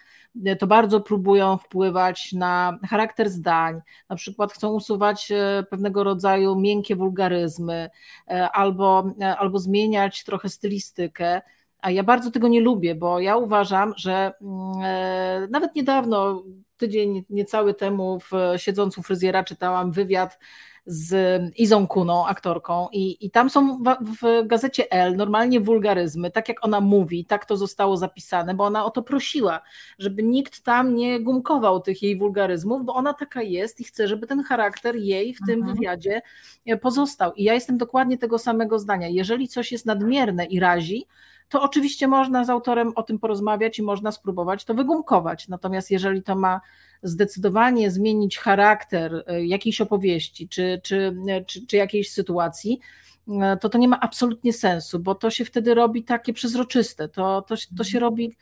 to 0.58 0.66
bardzo 0.66 1.00
próbują 1.00 1.56
wpływać 1.56 2.32
na 2.32 2.78
charakter 2.90 3.30
zdań, 3.30 3.80
na 4.08 4.16
przykład 4.16 4.52
chcą 4.52 4.72
usuwać 4.72 5.32
e, 5.32 5.64
pewnego 5.70 6.04
rodzaju 6.04 6.56
miękkie 6.56 6.96
wulgaryzmy 6.96 7.90
e, 8.28 8.50
albo, 8.50 9.12
e, 9.20 9.36
albo 9.36 9.58
zmieniać 9.58 10.24
trochę 10.24 10.48
stylistykę. 10.48 11.42
A 11.78 11.90
ja 11.90 12.02
bardzo 12.02 12.30
tego 12.30 12.48
nie 12.48 12.60
lubię, 12.60 12.94
bo 12.94 13.20
ja 13.20 13.36
uważam, 13.36 13.92
że 13.96 14.32
mm, 14.42 15.50
nawet 15.50 15.74
niedawno, 15.74 16.42
tydzień 16.76 17.24
niecały 17.30 17.74
temu, 17.74 18.20
w, 18.20 18.32
siedząc 18.56 18.98
u 18.98 19.02
fryzjera, 19.02 19.44
czytałam 19.44 19.92
wywiad 19.92 20.38
z 20.86 21.42
Izą 21.56 21.86
Kuną, 21.86 22.26
aktorką, 22.26 22.88
i, 22.92 23.26
i 23.26 23.30
tam 23.30 23.50
są 23.50 23.82
w, 23.82 24.16
w, 24.22 24.46
gazecie 24.46 24.90
L 24.92 25.16
normalnie 25.16 25.60
wulgaryzmy, 25.60 26.30
tak 26.30 26.48
jak 26.48 26.64
ona 26.64 26.80
mówi, 26.80 27.24
tak 27.24 27.44
to 27.44 27.56
zostało 27.56 27.96
zapisane, 27.96 28.54
bo 28.54 28.64
ona 28.64 28.84
o 28.84 28.90
to 28.90 29.02
prosiła, 29.02 29.60
żeby 29.98 30.22
nikt 30.22 30.62
tam 30.62 30.94
nie 30.94 31.20
gumkował 31.20 31.80
tych 31.80 32.02
jej 32.02 32.16
wulgaryzmów, 32.16 32.84
bo 32.84 32.94
ona 32.94 33.14
taka 33.14 33.42
jest 33.42 33.80
i 33.80 33.84
chce, 33.84 34.08
żeby 34.08 34.26
ten 34.26 34.42
charakter 34.42 34.96
jej 34.96 35.34
w 35.34 35.38
tym 35.46 35.58
mhm. 35.58 35.76
wywiadzie 35.76 36.22
e, 36.66 36.76
pozostał. 36.76 37.32
I 37.32 37.44
ja 37.44 37.54
jestem 37.54 37.78
dokładnie 37.78 38.18
tego 38.18 38.38
samego 38.38 38.78
zdania. 38.78 39.08
Jeżeli 39.08 39.48
coś 39.48 39.72
jest 39.72 39.86
nadmierne 39.86 40.44
i 40.44 40.60
razi, 40.60 41.06
to 41.48 41.62
oczywiście 41.62 42.08
można 42.08 42.44
z 42.44 42.50
autorem 42.50 42.92
o 42.94 43.02
tym 43.02 43.18
porozmawiać 43.18 43.78
i 43.78 43.82
można 43.82 44.12
spróbować 44.12 44.64
to 44.64 44.74
wygumkować. 44.74 45.48
Natomiast 45.48 45.90
jeżeli 45.90 46.22
to 46.22 46.36
ma 46.36 46.60
zdecydowanie 47.02 47.90
zmienić 47.90 48.38
charakter 48.38 49.24
e, 49.26 49.46
jakiejś 49.46 49.80
opowieści 49.80 50.48
czy, 50.48 50.80
czy, 50.82 51.16
czy, 51.46 51.66
czy 51.66 51.76
jakiejś 51.76 52.12
sytuacji, 52.12 52.80
e, 53.28 53.56
to 53.56 53.68
to 53.68 53.78
nie 53.78 53.88
ma 53.88 54.00
absolutnie 54.00 54.52
sensu, 54.52 54.98
bo 54.98 55.14
to 55.14 55.30
się 55.30 55.44
wtedy 55.44 55.74
robi 55.74 56.04
takie 56.04 56.32
przezroczyste, 56.32 57.08
to, 57.08 57.42
to, 57.42 57.54
to 57.76 57.84
się 57.84 57.98
robi 57.98 58.36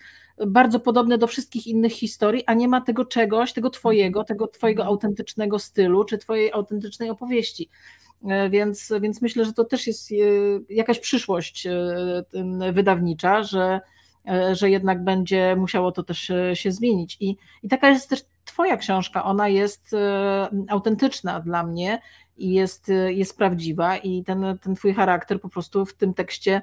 bardzo 0.47 0.80
podobne 0.80 1.19
do 1.19 1.26
wszystkich 1.26 1.66
innych 1.66 1.92
historii, 1.92 2.45
a 2.47 2.54
nie 2.54 2.69
ma 2.69 2.80
tego 2.80 3.04
czegoś, 3.04 3.52
tego 3.52 3.71
twojego, 3.71 4.25
tego 4.25 4.49
twojego 4.49 4.85
autentycznego 4.85 5.59
stylu, 5.59 6.04
czy 6.04 6.19
twojej 6.19 6.52
autentycznej 6.52 7.11
opowieści. 7.11 7.69
E, 8.29 8.50
więc, 8.50 8.93
więc 9.00 9.23
myślę, 9.23 9.45
że 9.45 9.53
to 9.53 9.65
też 9.65 9.87
jest 9.87 10.11
jakaś 10.69 10.99
przyszłość 10.99 11.69
wydawnicza, 12.73 13.43
że, 13.43 13.81
że 14.53 14.71
jednak 14.71 15.05
będzie 15.05 15.57
musiało 15.57 15.93
to 15.93 16.03
też 16.03 16.33
się 16.55 16.73
zmienić. 16.73 17.17
I, 17.21 17.37
i 17.62 17.69
taka 17.69 17.89
jest 17.89 18.09
też 18.11 18.25
Twoja 18.50 18.77
książka, 18.77 19.25
ona 19.25 19.49
jest 19.49 19.95
e, 19.95 20.49
autentyczna 20.69 21.41
dla 21.41 21.62
mnie 21.62 22.00
i 22.37 22.53
jest, 22.53 22.89
e, 22.89 23.12
jest 23.12 23.37
prawdziwa, 23.37 23.97
i 23.97 24.25
ten, 24.25 24.59
ten 24.62 24.75
Twój 24.75 24.95
charakter 24.95 25.41
po 25.41 25.49
prostu 25.49 25.87
w 25.87 25.95
tym 25.95 26.15
tekście 26.15 26.53
e, 26.55 26.62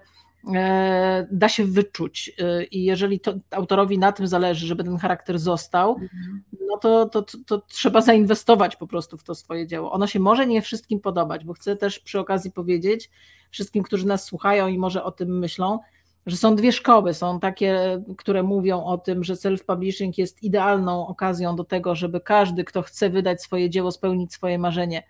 da 1.31 1.49
się 1.49 1.65
wyczuć. 1.65 2.31
I 2.71 2.83
jeżeli 2.83 3.19
to, 3.19 3.33
autorowi 3.51 3.97
na 3.97 4.11
tym 4.11 4.27
zależy, 4.27 4.67
żeby 4.67 4.83
ten 4.83 4.97
charakter 4.97 5.39
został, 5.39 5.89
mhm. 5.89 6.43
no 6.67 6.77
to, 6.77 7.09
to, 7.09 7.21
to, 7.21 7.37
to, 7.45 7.61
trzeba 7.61 8.01
zainwestować 8.01 8.75
po 8.75 8.87
prostu 8.87 9.17
w 9.17 9.23
to 9.23 9.35
swoje 9.35 9.67
dzieło. 9.67 9.91
Ono 9.91 10.07
się 10.07 10.19
może 10.19 10.47
nie 10.47 10.61
wszystkim 10.61 10.99
podobać, 10.99 11.45
bo 11.45 11.53
chcę 11.53 11.75
też 11.75 11.99
przy 11.99 12.19
okazji 12.19 12.51
powiedzieć 12.51 13.09
wszystkim, 13.51 13.83
którzy 13.83 14.07
nas 14.07 14.23
słuchają 14.23 14.67
i 14.67 14.77
może 14.77 15.03
o 15.03 15.11
tym 15.11 15.39
myślą, 15.39 15.79
że 16.25 16.37
są 16.37 16.55
dwie 16.55 16.71
szkoły. 16.71 17.13
Są 17.13 17.39
takie, 17.39 18.01
które 18.17 18.43
mówią 18.43 18.83
o 18.83 18.97
tym, 18.97 19.23
że 19.23 19.33
self-publishing 19.33 20.11
jest 20.17 20.43
idealną 20.43 21.07
okazją 21.07 21.55
do 21.55 21.63
tego, 21.63 21.95
żeby 21.95 22.21
każdy, 22.21 22.63
kto 22.63 22.81
chce 22.81 23.09
wydać 23.09 23.41
swoje 23.41 23.69
dzieło, 23.69 23.91
spełnić 23.91 24.33
swoje 24.33 24.59
marzenie, 24.59 25.03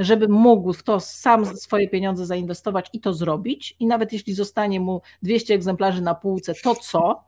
żeby 0.00 0.28
mógł 0.28 0.72
w 0.72 0.82
to 0.82 1.00
sam 1.00 1.46
swoje 1.56 1.88
pieniądze 1.88 2.26
zainwestować 2.26 2.90
i 2.92 3.00
to 3.00 3.14
zrobić. 3.14 3.76
I 3.80 3.86
nawet 3.86 4.12
jeśli 4.12 4.34
zostanie 4.34 4.80
mu 4.80 5.02
200 5.22 5.54
egzemplarzy 5.54 6.02
na 6.02 6.14
półce, 6.14 6.54
to 6.54 6.74
co? 6.74 7.24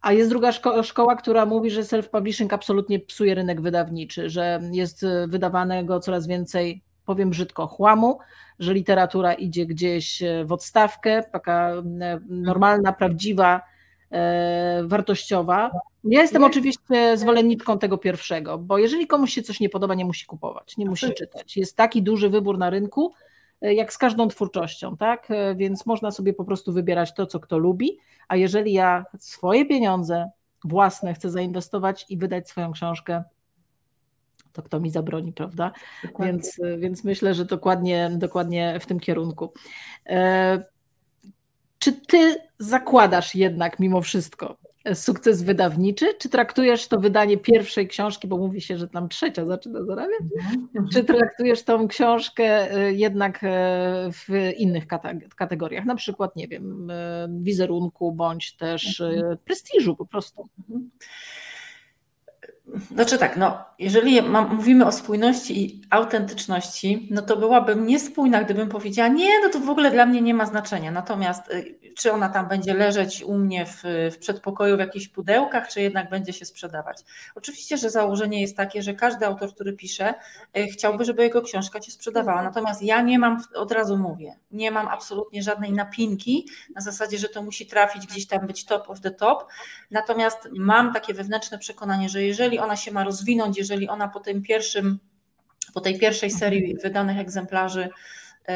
A 0.00 0.12
jest 0.12 0.30
druga 0.30 0.52
szko 0.52 0.82
szkoła, 0.82 1.16
która 1.16 1.46
mówi, 1.46 1.70
że 1.70 1.82
self-publishing 1.82 2.54
absolutnie 2.54 3.00
psuje 3.00 3.34
rynek 3.34 3.60
wydawniczy, 3.60 4.30
że 4.30 4.60
jest 4.72 5.06
wydawanego 5.28 6.00
coraz 6.00 6.26
więcej 6.26 6.82
powiem 7.06 7.30
brzydko, 7.30 7.66
chłamu, 7.66 8.18
że 8.58 8.74
literatura 8.74 9.34
idzie 9.34 9.66
gdzieś 9.66 10.22
e, 10.22 10.44
w 10.44 10.52
odstawkę, 10.52 11.22
taka 11.32 11.72
e, 12.00 12.20
normalna, 12.28 12.92
prawdziwa, 12.92 13.62
e, 14.10 14.82
wartościowa. 14.84 15.70
Ja 16.06 16.22
jestem 16.22 16.44
oczywiście 16.44 17.18
zwolenniczką 17.18 17.78
tego 17.78 17.98
pierwszego, 17.98 18.58
bo 18.58 18.78
jeżeli 18.78 19.06
komuś 19.06 19.32
się 19.32 19.42
coś 19.42 19.60
nie 19.60 19.68
podoba, 19.68 19.94
nie 19.94 20.04
musi 20.04 20.26
kupować, 20.26 20.76
nie 20.76 20.86
musi 20.86 21.14
czytać. 21.14 21.56
Jest 21.56 21.76
taki 21.76 22.02
duży 22.02 22.30
wybór 22.30 22.58
na 22.58 22.70
rynku, 22.70 23.12
jak 23.60 23.92
z 23.92 23.98
każdą 23.98 24.28
twórczością, 24.28 24.96
tak? 24.96 25.28
Więc 25.56 25.86
można 25.86 26.10
sobie 26.10 26.34
po 26.34 26.44
prostu 26.44 26.72
wybierać 26.72 27.14
to, 27.14 27.26
co 27.26 27.40
kto 27.40 27.58
lubi, 27.58 27.98
a 28.28 28.36
jeżeli 28.36 28.72
ja 28.72 29.04
swoje 29.18 29.66
pieniądze 29.66 30.30
własne 30.64 31.14
chcę 31.14 31.30
zainwestować 31.30 32.06
i 32.08 32.18
wydać 32.18 32.48
swoją 32.48 32.72
książkę, 32.72 33.24
to 34.52 34.62
kto 34.62 34.80
mi 34.80 34.90
zabroni, 34.90 35.32
prawda? 35.32 35.72
Więc, 36.20 36.60
więc 36.78 37.04
myślę, 37.04 37.34
że 37.34 37.44
dokładnie, 37.44 38.10
dokładnie 38.16 38.80
w 38.80 38.86
tym 38.86 39.00
kierunku. 39.00 39.52
E, 40.06 40.64
czy 41.78 41.92
ty 41.92 42.36
zakładasz 42.58 43.34
jednak 43.34 43.78
mimo 43.80 44.00
wszystko 44.00 44.56
sukces 44.94 45.42
wydawniczy, 45.42 46.14
czy 46.18 46.28
traktujesz 46.28 46.88
to 46.88 47.00
wydanie 47.00 47.36
pierwszej 47.38 47.88
książki, 47.88 48.28
bo 48.28 48.36
mówi 48.36 48.60
się, 48.60 48.78
że 48.78 48.88
tam 48.88 49.08
trzecia 49.08 49.44
zaczyna 49.44 49.84
zarabiać, 49.84 50.20
mhm. 50.46 50.88
czy 50.92 51.04
traktujesz 51.04 51.62
tą 51.62 51.88
książkę 51.88 52.72
e, 52.72 52.92
jednak 52.92 53.44
e, 53.44 54.10
w 54.12 54.52
innych 54.56 54.86
kategoriach, 55.36 55.84
na 55.84 55.94
przykład, 55.94 56.36
nie 56.36 56.48
wiem, 56.48 56.92
wizerunku, 57.28 58.12
bądź 58.12 58.56
też 58.56 59.00
mhm. 59.00 59.38
prestiżu 59.44 59.96
po 59.96 60.06
prostu? 60.06 60.48
Mhm 62.76 62.96
znaczy 62.96 63.18
tak, 63.18 63.36
no, 63.36 63.64
jeżeli 63.78 64.22
mam, 64.22 64.56
mówimy 64.56 64.86
o 64.86 64.92
spójności 64.92 65.64
i 65.64 65.82
autentyczności, 65.90 67.08
no 67.10 67.22
to 67.22 67.36
byłabym 67.36 67.86
niespójna, 67.86 68.44
gdybym 68.44 68.68
powiedziała, 68.68 69.08
nie, 69.08 69.40
no 69.44 69.48
to 69.48 69.60
w 69.60 69.70
ogóle 69.70 69.90
dla 69.90 70.06
mnie 70.06 70.22
nie 70.22 70.34
ma 70.34 70.46
znaczenia. 70.46 70.90
Natomiast 70.90 71.50
y, 71.50 71.78
czy 71.96 72.12
ona 72.12 72.28
tam 72.28 72.48
będzie 72.48 72.74
leżeć 72.74 73.22
u 73.22 73.38
mnie 73.38 73.66
w, 73.66 73.82
w 74.12 74.18
przedpokoju 74.18 74.76
w 74.76 74.78
jakichś 74.78 75.08
pudełkach, 75.08 75.68
czy 75.68 75.80
jednak 75.80 76.10
będzie 76.10 76.32
się 76.32 76.44
sprzedawać. 76.44 77.04
Oczywiście, 77.34 77.76
że 77.76 77.90
założenie 77.90 78.40
jest 78.40 78.56
takie, 78.56 78.82
że 78.82 78.94
każdy 78.94 79.26
autor, 79.26 79.54
który 79.54 79.72
pisze, 79.72 80.14
y, 80.58 80.66
chciałby, 80.66 81.04
żeby 81.04 81.22
jego 81.22 81.42
książka 81.42 81.82
się 81.82 81.90
sprzedawała. 81.90 82.42
Natomiast 82.42 82.82
ja 82.82 83.02
nie 83.02 83.18
mam, 83.18 83.42
od 83.54 83.72
razu 83.72 83.96
mówię, 83.96 84.36
nie 84.50 84.70
mam 84.70 84.88
absolutnie 84.88 85.42
żadnej 85.42 85.72
napinki 85.72 86.48
na 86.74 86.80
zasadzie, 86.80 87.18
że 87.18 87.28
to 87.28 87.42
musi 87.42 87.66
trafić 87.66 88.06
gdzieś 88.06 88.26
tam, 88.26 88.46
być 88.46 88.64
top 88.64 88.90
of 88.90 89.00
the 89.00 89.10
top. 89.10 89.46
Natomiast 89.90 90.48
mam 90.52 90.92
takie 90.92 91.14
wewnętrzne 91.14 91.58
przekonanie, 91.58 92.08
że 92.08 92.22
jeżeli 92.22 92.58
ona 92.66 92.76
się 92.76 92.92
ma 92.92 93.04
rozwinąć, 93.04 93.58
jeżeli 93.58 93.88
ona 93.88 94.08
po 94.08 94.20
tym 94.20 94.42
pierwszym, 94.42 94.98
po 95.74 95.80
tej 95.80 95.98
pierwszej 95.98 96.30
serii 96.30 96.76
wydanych 96.82 97.18
egzemplarzy 97.18 97.88
yy, 98.48 98.54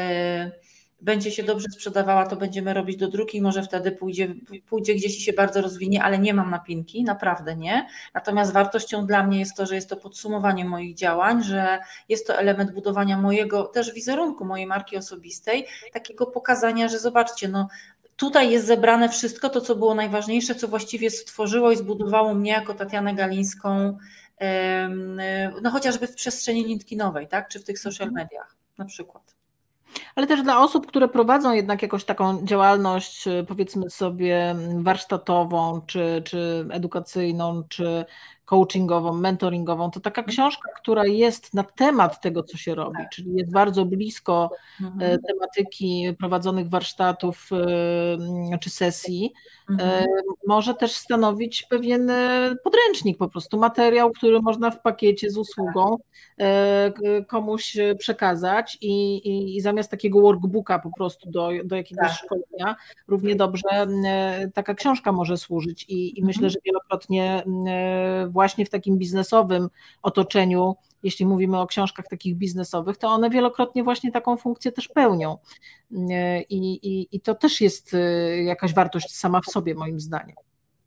będzie 1.01 1.31
się 1.31 1.43
dobrze 1.43 1.67
sprzedawała, 1.69 2.25
to 2.25 2.35
będziemy 2.35 2.73
robić 2.73 2.97
do 2.97 3.07
druki 3.07 3.37
i 3.37 3.41
może 3.41 3.63
wtedy 3.63 3.91
pójdzie, 3.91 4.35
pójdzie 4.69 4.95
gdzieś 4.95 5.17
i 5.17 5.21
się 5.21 5.33
bardzo 5.33 5.61
rozwinie, 5.61 6.03
ale 6.03 6.19
nie 6.19 6.33
mam 6.33 6.49
napinki, 6.49 7.03
naprawdę 7.03 7.55
nie. 7.55 7.87
Natomiast 8.13 8.53
wartością 8.53 9.05
dla 9.05 9.27
mnie 9.27 9.39
jest 9.39 9.57
to, 9.57 9.65
że 9.65 9.75
jest 9.75 9.89
to 9.89 9.97
podsumowanie 9.97 10.65
moich 10.65 10.95
działań, 10.95 11.43
że 11.43 11.79
jest 12.09 12.27
to 12.27 12.37
element 12.37 12.71
budowania 12.71 13.17
mojego 13.17 13.63
też 13.63 13.93
wizerunku, 13.93 14.45
mojej 14.45 14.67
marki 14.67 14.97
osobistej, 14.97 15.67
takiego 15.93 16.25
pokazania, 16.25 16.87
że 16.87 16.99
zobaczcie, 16.99 17.47
no 17.47 17.67
tutaj 18.21 18.51
jest 18.51 18.67
zebrane 18.67 19.09
wszystko 19.09 19.49
to, 19.49 19.61
co 19.61 19.75
było 19.75 19.95
najważniejsze, 19.95 20.55
co 20.55 20.67
właściwie 20.67 21.09
stworzyło 21.09 21.71
i 21.71 21.77
zbudowało 21.77 22.33
mnie 22.33 22.51
jako 22.51 22.73
Tatianę 22.73 23.15
Galińską, 23.15 23.97
no 25.61 25.71
chociażby 25.71 26.07
w 26.07 26.15
przestrzeni 26.15 26.65
LinkedInowej, 26.65 27.27
tak, 27.27 27.47
czy 27.47 27.59
w 27.59 27.63
tych 27.63 27.79
social 27.79 28.07
mhm. 28.07 28.25
mediach 28.25 28.55
na 28.77 28.85
przykład. 28.85 29.35
Ale 30.15 30.27
też 30.27 30.41
dla 30.41 30.59
osób, 30.59 30.87
które 30.87 31.07
prowadzą 31.07 31.53
jednak 31.53 31.81
jakąś 31.81 32.05
taką 32.05 32.45
działalność, 32.45 33.25
powiedzmy 33.47 33.89
sobie, 33.89 34.55
warsztatową, 34.75 35.81
czy, 35.87 36.21
czy 36.25 36.67
edukacyjną, 36.71 37.63
czy 37.69 38.05
coachingową, 38.51 39.13
mentoringową, 39.13 39.91
to 39.91 39.99
taka 39.99 40.21
mhm. 40.21 40.31
książka, 40.31 40.69
która 40.75 41.05
jest 41.05 41.53
na 41.53 41.63
temat 41.63 42.21
tego, 42.21 42.43
co 42.43 42.57
się 42.57 42.75
robi, 42.75 42.97
tak. 42.97 43.09
czyli 43.09 43.33
jest 43.35 43.51
bardzo 43.51 43.85
blisko 43.85 44.49
e, 44.81 44.85
mhm. 44.85 45.19
tematyki 45.27 46.15
prowadzonych 46.19 46.69
warsztatów 46.69 47.49
e, 48.51 48.57
czy 48.57 48.69
sesji, 48.69 49.33
e, 49.69 49.71
mhm. 49.71 50.05
może 50.47 50.73
też 50.73 50.91
stanowić 50.91 51.63
pewien 51.69 52.11
podręcznik, 52.63 53.17
po 53.17 53.29
prostu 53.29 53.57
materiał, 53.57 54.11
który 54.11 54.41
można 54.41 54.71
w 54.71 54.81
pakiecie 54.81 55.29
z 55.29 55.37
usługą 55.37 55.97
komuś 57.27 57.77
przekazać 57.97 58.77
i, 58.81 59.17
i, 59.17 59.57
i 59.57 59.61
zamiast 59.61 59.91
takiego 59.91 60.21
workbooka 60.21 60.79
po 60.79 60.91
prostu 60.97 61.31
do, 61.31 61.49
do 61.65 61.75
jakiegoś 61.75 62.07
tak. 62.07 62.17
szkolenia, 62.17 62.75
równie 63.07 63.35
dobrze 63.35 63.87
taka 64.53 64.73
książka 64.73 65.11
może 65.11 65.37
służyć 65.37 65.85
i, 65.89 66.19
i 66.19 66.23
myślę, 66.23 66.49
że 66.49 66.59
wielokrotnie 66.65 67.43
właśnie 68.29 68.40
w 68.49 68.69
takim 68.69 68.97
biznesowym 68.97 69.69
otoczeniu, 70.01 70.75
jeśli 71.03 71.25
mówimy 71.25 71.59
o 71.59 71.67
książkach 71.67 72.07
takich 72.07 72.35
biznesowych, 72.37 72.97
to 72.97 73.07
one 73.07 73.29
wielokrotnie 73.29 73.83
właśnie 73.83 74.11
taką 74.11 74.37
funkcję 74.37 74.71
też 74.71 74.87
pełnią. 74.87 75.37
I, 76.49 76.57
i, 76.73 77.07
i 77.11 77.21
to 77.21 77.35
też 77.35 77.61
jest 77.61 77.93
y, 77.93 78.43
jakaś 78.43 78.73
wartość 78.73 79.15
sama 79.15 79.41
w 79.41 79.51
sobie, 79.51 79.75
moim 79.75 79.99
zdaniem. 79.99 80.35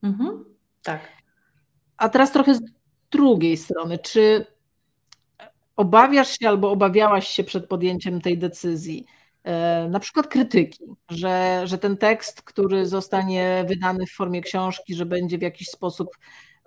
Mhm, 0.02 0.44
tak. 0.82 1.00
A 1.96 2.08
teraz 2.08 2.32
trochę 2.32 2.54
z 2.54 2.60
drugiej 3.10 3.56
strony, 3.56 3.98
czy 3.98 4.46
obawiasz 5.76 6.38
się 6.38 6.48
albo 6.48 6.70
obawiałaś 6.70 7.28
się 7.28 7.44
przed 7.44 7.66
podjęciem 7.66 8.20
tej 8.20 8.38
decyzji, 8.38 9.06
e, 9.44 9.88
na 9.90 10.00
przykład 10.00 10.26
krytyki, 10.26 10.84
że, 11.08 11.62
że 11.64 11.78
ten 11.78 11.96
tekst, 11.96 12.42
który 12.42 12.86
zostanie 12.86 13.64
wydany 13.68 14.06
w 14.06 14.12
formie 14.12 14.42
książki, 14.42 14.94
że 14.94 15.06
będzie 15.06 15.38
w 15.38 15.42
jakiś 15.42 15.68
sposób 15.68 16.08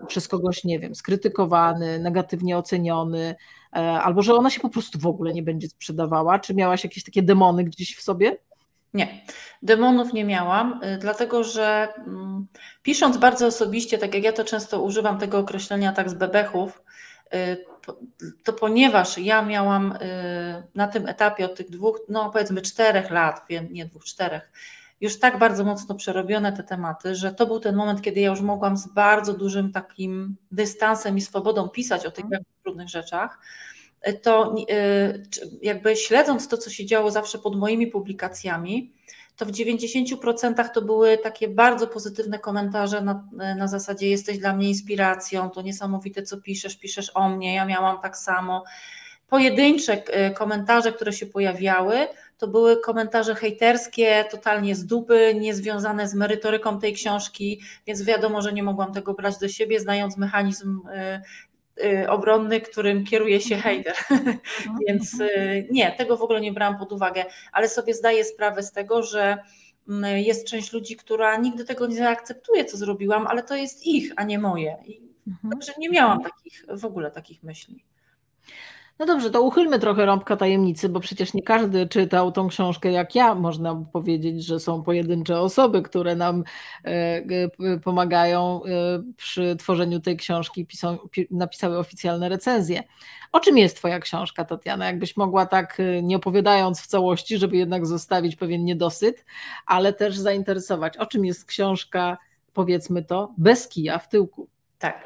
przez 0.07 0.27
kogoś, 0.27 0.63
nie 0.63 0.79
wiem, 0.79 0.95
skrytykowany, 0.95 1.99
negatywnie 1.99 2.57
oceniony, 2.57 3.35
e, 3.73 3.77
albo 3.79 4.21
że 4.21 4.33
ona 4.33 4.49
się 4.49 4.59
po 4.59 4.69
prostu 4.69 4.99
w 4.99 5.07
ogóle 5.07 5.33
nie 5.33 5.43
będzie 5.43 5.67
sprzedawała? 5.67 6.39
Czy 6.39 6.53
miałaś 6.53 6.83
jakieś 6.83 7.03
takie 7.03 7.23
demony 7.23 7.63
gdzieś 7.63 7.95
w 7.95 8.01
sobie? 8.01 8.37
Nie, 8.93 9.21
demonów 9.61 10.13
nie 10.13 10.25
miałam, 10.25 10.83
y, 10.83 10.97
dlatego 10.97 11.43
że 11.43 11.93
mm, 11.97 12.47
pisząc 12.83 13.17
bardzo 13.17 13.47
osobiście, 13.47 13.97
tak 13.97 14.13
jak 14.13 14.23
ja 14.23 14.33
to 14.33 14.43
często 14.43 14.81
używam 14.81 15.19
tego 15.19 15.39
określenia 15.39 15.93
tak 15.93 16.09
z 16.09 16.13
bebechów, 16.13 16.81
y, 17.33 17.65
to 18.43 18.53
ponieważ 18.53 19.17
ja 19.17 19.41
miałam 19.41 19.91
y, 19.91 19.97
na 20.75 20.87
tym 20.87 21.07
etapie 21.07 21.45
od 21.45 21.55
tych 21.55 21.69
dwóch, 21.69 21.99
no 22.09 22.29
powiedzmy 22.29 22.61
czterech 22.61 23.11
lat, 23.11 23.41
wiem, 23.49 23.67
nie 23.71 23.85
dwóch, 23.85 24.05
czterech, 24.05 24.51
już 25.01 25.19
tak 25.19 25.39
bardzo 25.39 25.63
mocno 25.63 25.95
przerobione 25.95 26.53
te 26.53 26.63
tematy, 26.63 27.15
że 27.15 27.33
to 27.33 27.45
był 27.45 27.59
ten 27.59 27.75
moment, 27.75 28.01
kiedy 28.01 28.19
ja 28.19 28.29
już 28.29 28.41
mogłam 28.41 28.77
z 28.77 28.87
bardzo 28.87 29.33
dużym 29.33 29.71
takim 29.71 30.35
dystansem 30.51 31.17
i 31.17 31.21
swobodą 31.21 31.69
pisać 31.69 32.05
o 32.05 32.11
tych 32.11 32.25
mhm. 32.25 32.43
trudnych 32.63 32.89
rzeczach. 32.89 33.39
To 34.21 34.55
y, 34.71 35.23
jakby 35.61 35.95
śledząc 35.95 36.47
to, 36.47 36.57
co 36.57 36.69
się 36.69 36.85
działo 36.85 37.11
zawsze 37.11 37.37
pod 37.37 37.55
moimi 37.55 37.87
publikacjami, 37.87 38.93
to 39.35 39.45
w 39.45 39.51
90% 39.51 40.69
to 40.73 40.81
były 40.81 41.17
takie 41.17 41.47
bardzo 41.47 41.87
pozytywne 41.87 42.39
komentarze 42.39 43.01
na, 43.01 43.29
na 43.57 43.67
zasadzie 43.67 44.09
jesteś 44.09 44.37
dla 44.37 44.55
mnie 44.55 44.69
inspiracją, 44.69 45.49
to 45.49 45.61
niesamowite, 45.61 46.23
co 46.23 46.41
piszesz, 46.41 46.77
piszesz 46.77 47.11
o 47.13 47.29
mnie, 47.29 47.55
ja 47.55 47.65
miałam 47.65 48.01
tak 48.01 48.17
samo. 48.17 48.63
Pojedyncze 49.27 50.03
komentarze, 50.35 50.91
które 50.91 51.13
się 51.13 51.25
pojawiały, 51.25 52.07
to 52.37 52.47
były 52.47 52.81
komentarze 52.81 53.35
hejterskie, 53.35 54.25
totalnie 54.31 54.75
z 54.75 54.85
dupy, 54.85 55.35
niezwiązane 55.35 56.07
z 56.07 56.13
merytoryką 56.13 56.79
tej 56.79 56.93
książki, 56.93 57.61
więc 57.87 58.03
wiadomo, 58.03 58.41
że 58.41 58.53
nie 58.53 58.63
mogłam 58.63 58.93
tego 58.93 59.13
brać 59.13 59.37
do 59.37 59.47
siebie, 59.47 59.79
znając 59.79 60.17
mechanizm 60.17 60.81
y, 60.87 61.83
y, 61.85 62.09
obronny, 62.09 62.61
którym 62.61 63.05
kieruje 63.05 63.41
się 63.41 63.55
mhm. 63.55 63.75
hejter. 63.75 63.95
Mhm. 64.11 64.39
Więc 64.87 65.19
y, 65.19 65.67
nie, 65.71 65.91
tego 65.91 66.17
w 66.17 66.21
ogóle 66.21 66.41
nie 66.41 66.53
brałam 66.53 66.77
pod 66.79 66.91
uwagę, 66.91 67.25
ale 67.51 67.69
sobie 67.69 67.93
zdaję 67.93 68.25
sprawę 68.25 68.63
z 68.63 68.71
tego, 68.71 69.03
że 69.03 69.37
mm, 69.89 70.17
jest 70.17 70.47
część 70.47 70.73
ludzi, 70.73 70.95
która 70.95 71.37
nigdy 71.37 71.65
tego 71.65 71.87
nie 71.87 71.97
zaakceptuje, 71.97 72.65
co 72.65 72.77
zrobiłam, 72.77 73.27
ale 73.27 73.43
to 73.43 73.55
jest 73.55 73.85
ich, 73.85 74.11
a 74.15 74.23
nie 74.23 74.39
moje. 74.39 74.77
I 74.85 75.01
mhm. 75.27 75.51
Także 75.51 75.73
nie 75.77 75.89
miałam 75.89 76.23
takich, 76.23 76.65
w 76.69 76.85
ogóle 76.85 77.11
takich 77.11 77.43
myśli. 77.43 77.83
No 78.99 79.05
dobrze, 79.05 79.31
to 79.31 79.41
uchylmy 79.41 79.79
trochę 79.79 80.05
rąbka 80.05 80.37
tajemnicy, 80.37 80.89
bo 80.89 80.99
przecież 80.99 81.33
nie 81.33 81.43
każdy 81.43 81.87
czytał 81.87 82.31
tą 82.31 82.47
książkę 82.47 82.91
jak 82.91 83.15
ja. 83.15 83.35
Można 83.35 83.85
powiedzieć, 83.93 84.45
że 84.45 84.59
są 84.59 84.83
pojedyncze 84.83 85.39
osoby, 85.39 85.81
które 85.81 86.15
nam 86.15 86.43
e, 86.85 86.89
e, 86.89 87.79
pomagają 87.83 88.61
e, 88.63 88.69
przy 89.17 89.55
tworzeniu 89.55 89.99
tej 89.99 90.17
książki, 90.17 90.67
napisały 91.31 91.77
oficjalne 91.77 92.29
recenzje. 92.29 92.83
O 93.31 93.39
czym 93.39 93.57
jest 93.57 93.77
Twoja 93.77 93.99
książka, 93.99 94.45
Tatiana? 94.45 94.85
Jakbyś 94.85 95.17
mogła 95.17 95.45
tak, 95.45 95.81
nie 96.03 96.17
opowiadając 96.17 96.81
w 96.81 96.87
całości, 96.87 97.37
żeby 97.37 97.57
jednak 97.57 97.85
zostawić 97.85 98.35
pewien 98.35 98.65
niedosyt, 98.65 99.25
ale 99.65 99.93
też 99.93 100.17
zainteresować. 100.17 100.97
O 100.97 101.05
czym 101.05 101.25
jest 101.25 101.45
książka, 101.45 102.17
powiedzmy 102.53 103.03
to, 103.03 103.33
bez 103.37 103.67
kija 103.67 103.99
w 103.99 104.09
tyłku? 104.09 104.47
Tak. 104.79 105.03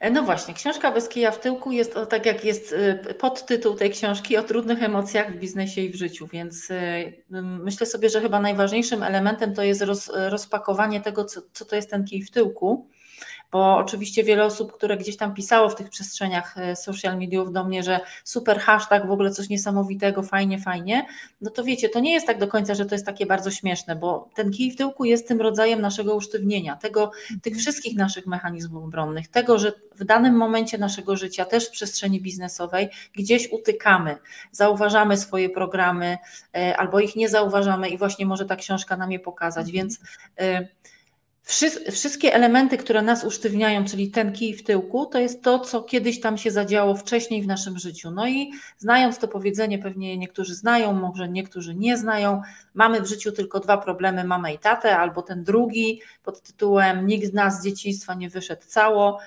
E, 0.00 0.10
no 0.10 0.22
właśnie, 0.22 0.54
książka 0.54 0.90
bez 0.90 1.08
kija 1.08 1.30
w 1.30 1.40
tyłku 1.40 1.72
jest, 1.72 1.94
tak 2.08 2.26
jak 2.26 2.44
jest 2.44 2.72
y, 2.72 3.14
podtytuł 3.14 3.74
tej 3.74 3.90
książki, 3.90 4.36
o 4.36 4.42
trudnych 4.42 4.82
emocjach 4.82 5.32
w 5.32 5.38
biznesie 5.38 5.80
i 5.80 5.90
w 5.90 5.94
życiu, 5.94 6.26
więc 6.26 6.70
y, 6.70 7.24
myślę 7.40 7.86
sobie, 7.86 8.10
że 8.10 8.20
chyba 8.20 8.40
najważniejszym 8.40 9.02
elementem 9.02 9.54
to 9.54 9.62
jest 9.62 9.82
roz, 9.82 10.10
rozpakowanie 10.14 11.00
tego, 11.00 11.24
co, 11.24 11.40
co 11.52 11.64
to 11.64 11.76
jest 11.76 11.90
ten 11.90 12.04
kij 12.04 12.22
w 12.22 12.30
tyłku 12.30 12.88
bo 13.52 13.76
oczywiście 13.76 14.24
wiele 14.24 14.44
osób, 14.44 14.72
które 14.72 14.96
gdzieś 14.96 15.16
tam 15.16 15.34
pisało 15.34 15.68
w 15.68 15.74
tych 15.74 15.88
przestrzeniach 15.88 16.58
e, 16.58 16.76
social 16.76 17.18
mediów 17.18 17.52
do 17.52 17.64
mnie, 17.64 17.82
że 17.82 18.00
super 18.24 18.58
hashtag, 18.58 19.06
w 19.06 19.10
ogóle 19.10 19.30
coś 19.30 19.48
niesamowitego, 19.48 20.22
fajnie, 20.22 20.58
fajnie, 20.58 21.06
no 21.40 21.50
to 21.50 21.64
wiecie, 21.64 21.88
to 21.88 22.00
nie 22.00 22.12
jest 22.12 22.26
tak 22.26 22.38
do 22.38 22.48
końca, 22.48 22.74
że 22.74 22.86
to 22.86 22.94
jest 22.94 23.06
takie 23.06 23.26
bardzo 23.26 23.50
śmieszne, 23.50 23.96
bo 23.96 24.28
ten 24.34 24.50
kij 24.50 24.70
w 24.70 24.76
tyłku 24.76 25.04
jest 25.04 25.28
tym 25.28 25.40
rodzajem 25.40 25.80
naszego 25.80 26.14
usztywnienia, 26.14 26.76
tego, 26.76 27.10
tych 27.42 27.56
wszystkich 27.56 27.96
naszych 27.96 28.26
mechanizmów 28.26 28.84
obronnych, 28.84 29.28
tego, 29.28 29.58
że 29.58 29.72
w 29.96 30.04
danym 30.04 30.34
momencie 30.34 30.78
naszego 30.78 31.16
życia, 31.16 31.44
też 31.44 31.68
w 31.68 31.70
przestrzeni 31.70 32.20
biznesowej, 32.20 32.88
gdzieś 33.16 33.52
utykamy, 33.52 34.16
zauważamy 34.52 35.16
swoje 35.16 35.50
programy 35.50 36.18
e, 36.54 36.76
albo 36.76 37.00
ich 37.00 37.16
nie 37.16 37.28
zauważamy 37.28 37.88
i 37.88 37.98
właśnie 37.98 38.26
może 38.26 38.44
ta 38.44 38.56
książka 38.56 38.96
nam 38.96 39.12
je 39.12 39.20
pokazać, 39.20 39.66
mhm. 39.66 39.72
więc 39.72 40.00
Wszystkie 41.90 42.34
elementy, 42.34 42.78
które 42.78 43.02
nas 43.02 43.24
usztywniają, 43.24 43.84
czyli 43.84 44.10
ten 44.10 44.32
kij 44.32 44.54
w 44.54 44.62
tyłku, 44.64 45.06
to 45.06 45.18
jest 45.18 45.42
to, 45.42 45.58
co 45.58 45.82
kiedyś 45.82 46.20
tam 46.20 46.38
się 46.38 46.50
zadziało 46.50 46.94
wcześniej 46.94 47.42
w 47.42 47.46
naszym 47.46 47.78
życiu. 47.78 48.10
No 48.10 48.28
i 48.28 48.52
znając 48.78 49.18
to 49.18 49.28
powiedzenie, 49.28 49.78
pewnie 49.78 50.18
niektórzy 50.18 50.54
znają, 50.54 50.92
może 50.92 51.28
niektórzy 51.28 51.74
nie 51.74 51.96
znają, 51.96 52.42
mamy 52.74 53.00
w 53.00 53.06
życiu 53.06 53.32
tylko 53.32 53.60
dwa 53.60 53.78
problemy, 53.78 54.24
mamę 54.24 54.54
i 54.54 54.58
tatę, 54.58 54.96
albo 54.96 55.22
ten 55.22 55.44
drugi 55.44 56.00
pod 56.22 56.42
tytułem 56.42 57.06
nikt 57.06 57.26
z 57.26 57.32
nas 57.32 57.60
z 57.60 57.64
dzieciństwa 57.64 58.14
nie 58.14 58.30
wyszedł 58.30 58.62
cało. 58.66 59.18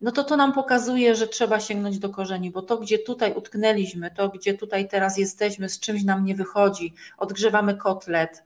no 0.00 0.12
to 0.12 0.24
to 0.24 0.36
nam 0.36 0.52
pokazuje, 0.52 1.14
że 1.14 1.26
trzeba 1.26 1.60
sięgnąć 1.60 1.98
do 1.98 2.08
korzeni, 2.08 2.50
bo 2.50 2.62
to, 2.62 2.78
gdzie 2.78 2.98
tutaj 2.98 3.34
utknęliśmy, 3.34 4.10
to, 4.10 4.28
gdzie 4.28 4.54
tutaj 4.54 4.88
teraz 4.88 5.18
jesteśmy, 5.18 5.68
z 5.68 5.80
czymś 5.80 6.04
nam 6.04 6.24
nie 6.24 6.34
wychodzi, 6.34 6.94
odgrzewamy 7.18 7.76
kotlet, 7.76 8.42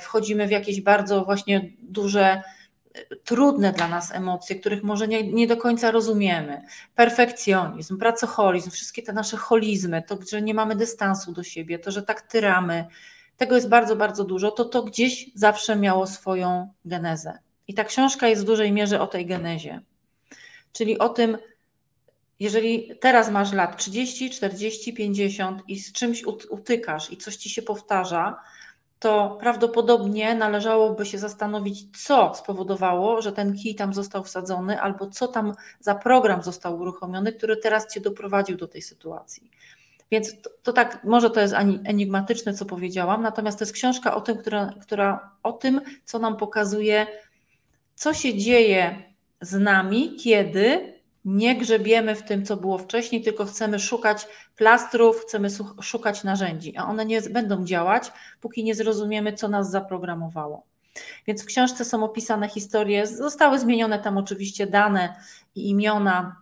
wchodzimy 0.00 0.46
w 0.46 0.50
jakieś 0.50 0.80
bardzo 0.80 1.24
właśnie 1.24 1.70
duże 1.82 2.42
trudne 3.24 3.72
dla 3.72 3.88
nas 3.88 4.12
emocje, 4.12 4.56
których 4.56 4.82
może 4.82 5.08
nie, 5.08 5.32
nie 5.32 5.46
do 5.46 5.56
końca 5.56 5.90
rozumiemy. 5.90 6.62
Perfekcjonizm, 6.94 7.98
pracoholizm, 7.98 8.70
wszystkie 8.70 9.02
te 9.02 9.12
nasze 9.12 9.36
holizmy, 9.36 10.02
to, 10.02 10.18
że 10.30 10.42
nie 10.42 10.54
mamy 10.54 10.76
dystansu 10.76 11.32
do 11.32 11.42
siebie, 11.42 11.78
to, 11.78 11.90
że 11.90 12.02
tak 12.02 12.22
tyramy, 12.22 12.86
tego 13.36 13.54
jest 13.54 13.68
bardzo, 13.68 13.96
bardzo 13.96 14.24
dużo, 14.24 14.50
to 14.50 14.64
to 14.64 14.82
gdzieś 14.82 15.30
zawsze 15.34 15.76
miało 15.76 16.06
swoją 16.06 16.72
genezę. 16.84 17.38
I 17.68 17.74
ta 17.74 17.84
książka 17.84 18.28
jest 18.28 18.42
w 18.42 18.46
dużej 18.46 18.72
mierze 18.72 19.00
o 19.00 19.06
tej 19.06 19.26
genezie. 19.26 19.80
Czyli 20.72 20.98
o 20.98 21.08
tym, 21.08 21.38
jeżeli 22.40 22.90
teraz 23.00 23.30
masz 23.30 23.52
lat 23.52 23.76
30, 23.76 24.30
40, 24.30 24.92
50 24.94 25.62
i 25.68 25.78
z 25.80 25.92
czymś 25.92 26.24
utykasz 26.50 27.12
i 27.12 27.16
coś 27.16 27.36
ci 27.36 27.50
się 27.50 27.62
powtarza, 27.62 28.40
to 29.04 29.36
prawdopodobnie 29.40 30.34
należałoby 30.34 31.06
się 31.06 31.18
zastanowić, 31.18 32.04
co 32.06 32.32
spowodowało, 32.34 33.22
że 33.22 33.32
ten 33.32 33.54
kij 33.56 33.74
tam 33.74 33.94
został 33.94 34.24
wsadzony, 34.24 34.80
albo 34.80 35.06
co 35.06 35.28
tam 35.28 35.54
za 35.80 35.94
program 35.94 36.42
został 36.42 36.78
uruchomiony, 36.80 37.32
który 37.32 37.56
teraz 37.56 37.94
cię 37.94 38.00
doprowadził 38.00 38.56
do 38.56 38.68
tej 38.68 38.82
sytuacji. 38.82 39.50
Więc 40.10 40.40
to, 40.42 40.50
to 40.62 40.72
tak, 40.72 41.04
może 41.04 41.30
to 41.30 41.40
jest 41.40 41.54
enigmatyczne, 41.84 42.54
co 42.54 42.64
powiedziałam, 42.64 43.22
natomiast 43.22 43.58
to 43.58 43.64
jest 43.64 43.74
książka 43.74 44.14
o 44.14 44.20
tym, 44.20 44.38
która, 44.38 44.74
która 44.82 45.30
o 45.42 45.52
tym, 45.52 45.80
co 46.04 46.18
nam 46.18 46.36
pokazuje, 46.36 47.06
co 47.94 48.14
się 48.14 48.38
dzieje 48.38 49.12
z 49.40 49.52
nami, 49.52 50.16
kiedy 50.16 50.93
nie 51.24 51.58
grzebiemy 51.58 52.14
w 52.14 52.22
tym, 52.22 52.44
co 52.44 52.56
było 52.56 52.78
wcześniej, 52.78 53.22
tylko 53.22 53.44
chcemy 53.44 53.78
szukać 53.78 54.26
plastrów, 54.56 55.20
chcemy 55.20 55.48
szukać 55.82 56.24
narzędzi, 56.24 56.76
a 56.76 56.84
one 56.84 57.06
nie 57.06 57.20
będą 57.22 57.64
działać, 57.64 58.12
póki 58.40 58.64
nie 58.64 58.74
zrozumiemy, 58.74 59.32
co 59.32 59.48
nas 59.48 59.70
zaprogramowało. 59.70 60.66
Więc 61.26 61.42
w 61.42 61.46
książce 61.46 61.84
są 61.84 62.04
opisane 62.04 62.48
historie, 62.48 63.06
zostały 63.06 63.58
zmienione 63.58 63.98
tam 63.98 64.18
oczywiście 64.18 64.66
dane 64.66 65.14
i 65.54 65.68
imiona, 65.68 66.36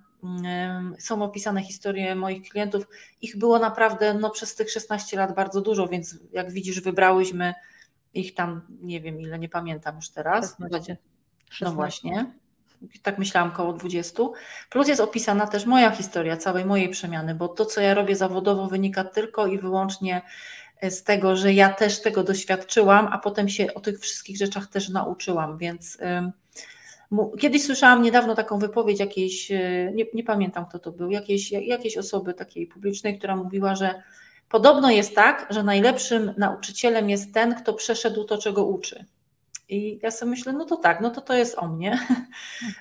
są 0.98 1.22
opisane 1.22 1.62
historie 1.62 2.14
moich 2.14 2.48
klientów. 2.48 2.88
Ich 3.20 3.38
było 3.38 3.58
naprawdę 3.58 4.14
no, 4.14 4.30
przez 4.30 4.54
tych 4.54 4.70
16 4.70 5.16
lat 5.16 5.34
bardzo 5.34 5.60
dużo, 5.60 5.88
więc 5.88 6.18
jak 6.32 6.50
widzisz, 6.50 6.80
wybrałyśmy 6.80 7.54
ich 8.14 8.34
tam, 8.34 8.62
nie 8.80 9.00
wiem 9.00 9.20
ile, 9.20 9.38
nie 9.38 9.48
pamiętam 9.48 9.96
już 9.96 10.10
teraz. 10.10 10.56
16. 11.50 11.60
No 11.64 11.72
właśnie 11.72 12.41
tak 13.02 13.18
myślałam, 13.18 13.50
około 13.50 13.72
20. 13.72 14.22
Plus 14.70 14.88
jest 14.88 15.00
opisana 15.00 15.46
też 15.46 15.66
moja 15.66 15.90
historia, 15.90 16.36
całej 16.36 16.64
mojej 16.64 16.88
przemiany, 16.88 17.34
bo 17.34 17.48
to, 17.48 17.64
co 17.64 17.80
ja 17.80 17.94
robię 17.94 18.16
zawodowo, 18.16 18.66
wynika 18.66 19.04
tylko 19.04 19.46
i 19.46 19.58
wyłącznie 19.58 20.22
e, 20.80 20.90
z 20.90 21.04
tego, 21.04 21.36
że 21.36 21.52
ja 21.52 21.68
też 21.68 22.02
tego 22.02 22.22
doświadczyłam, 22.22 23.08
a 23.12 23.18
potem 23.18 23.48
się 23.48 23.74
o 23.74 23.80
tych 23.80 24.00
wszystkich 24.00 24.36
rzeczach 24.36 24.66
też 24.66 24.88
nauczyłam, 24.88 25.58
więc. 25.58 25.98
Kiedyś 27.40 27.64
słyszałam 27.64 28.02
niedawno 28.02 28.34
taką 28.34 28.58
wypowiedź 28.58 29.00
jakiejś, 29.00 29.50
e, 29.50 29.90
nie, 29.94 30.04
nie, 30.14 30.24
pamiętam 30.24 30.66
kto 30.66 30.78
to 30.78 30.92
był, 30.92 31.10
jakiejś, 31.10 31.52
jakiejś 31.52 31.98
osoby 31.98 32.34
takiej 32.34 32.66
publicznej, 32.66 33.18
która 33.18 33.36
mówiła, 33.36 33.74
że 33.74 34.02
podobno 34.48 34.90
jest 34.90 35.14
tak, 35.14 35.46
że 35.50 35.62
najlepszym 35.62 36.34
nauczycielem 36.38 37.10
jest 37.10 37.34
ten, 37.34 37.54
kto 37.54 37.74
przeszedł 37.74 38.24
to, 38.24 38.38
czego 38.38 38.64
uczy. 38.64 39.04
I 39.68 39.98
ja 40.02 40.10
sobie 40.10 40.30
myślę, 40.30 40.52
no 40.52 40.64
to 40.64 40.76
tak, 40.76 41.00
no 41.00 41.10
to 41.10 41.20
to 41.20 41.34
jest 41.34 41.58
o 41.58 41.68
mnie, 41.68 41.98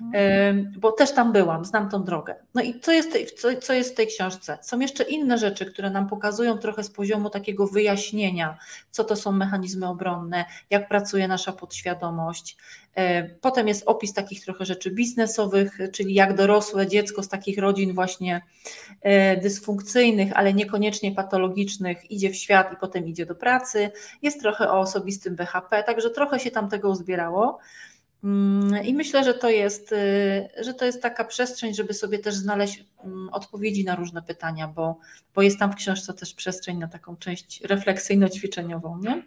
mhm. 0.04 0.74
bo 0.82 0.92
też 0.92 1.12
tam 1.12 1.32
byłam, 1.32 1.66
znam 1.66 1.90
tą 1.90 2.04
drogę. 2.04 2.36
No 2.54 2.62
i 2.62 2.80
co 2.80 2.92
jest, 2.92 3.40
co, 3.42 3.48
co 3.62 3.74
jest 3.74 3.92
w 3.92 3.96
tej 3.96 4.08
książce? 4.08 4.58
Są 4.62 4.80
jeszcze 4.80 5.04
inne 5.04 5.38
rzeczy, 5.38 5.66
które 5.66 5.90
nam 5.90 6.08
pokazują 6.08 6.58
trochę 6.58 6.84
z 6.84 6.92
poziomu 6.92 7.30
takiego 7.30 7.68
wyjaśnienia, 7.68 8.58
co 8.92 9.04
to 9.04 9.16
są 9.16 9.32
mechanizmy 9.32 9.88
obronne, 9.88 10.46
jak 10.70 10.88
pracuje 10.88 11.28
nasza 11.28 11.52
podświadomość, 11.52 12.58
potem 13.42 13.68
jest 13.68 13.84
opis 13.86 14.14
takich 14.14 14.44
trochę 14.44 14.66
rzeczy 14.66 14.92
biznesowych, 14.92 15.78
czyli 15.92 16.14
jak 16.14 16.36
dorosłe 16.36 16.88
dziecko 16.88 17.24
z 17.24 17.30
takich 17.30 17.58
rodzin 17.58 17.94
właśnie 17.94 18.42
e, 19.02 19.42
dysfunkcyjnych, 19.42 20.32
ale 20.38 20.54
niekoniecznie 20.54 21.12
patologicznych, 21.12 22.12
idzie 22.12 22.30
w 22.30 22.36
świat 22.36 22.74
i 22.74 22.76
potem 22.76 23.08
idzie 23.08 23.26
do 23.26 23.36
pracy. 23.36 23.92
Jest 24.22 24.42
trochę 24.42 24.72
o 24.72 24.80
osobistym 24.80 25.36
BHP, 25.36 25.84
także 25.84 26.10
trochę 26.10 26.40
się 26.40 26.52
tam 26.52 26.70
tego 26.70 26.90
uzbierało. 26.90 27.60
Mm, 28.24 28.84
I 28.84 28.94
myślę, 28.94 29.24
że 29.24 29.34
to 29.34 29.50
jest, 29.50 29.94
e, 29.94 30.64
że 30.64 30.74
to 30.74 30.86
jest 30.86 31.02
taka 31.02 31.26
przestrzeń, 31.26 31.74
żeby 31.74 31.94
sobie 31.94 32.20
też 32.20 32.36
znaleźć 32.36 32.86
mm, 33.04 33.30
odpowiedzi 33.30 33.84
na 33.84 33.96
różne 33.96 34.22
pytania, 34.22 34.68
bo, 34.68 35.00
bo 35.36 35.42
jest 35.42 35.60
tam 35.60 35.72
w 35.72 35.76
książce 35.76 36.14
też 36.14 36.34
przestrzeń 36.34 36.78
na 36.78 36.88
taką 36.88 37.18
część 37.18 37.62
refleksyjno-ćwiczeniową. 37.62 39.02
Nie? 39.02 39.24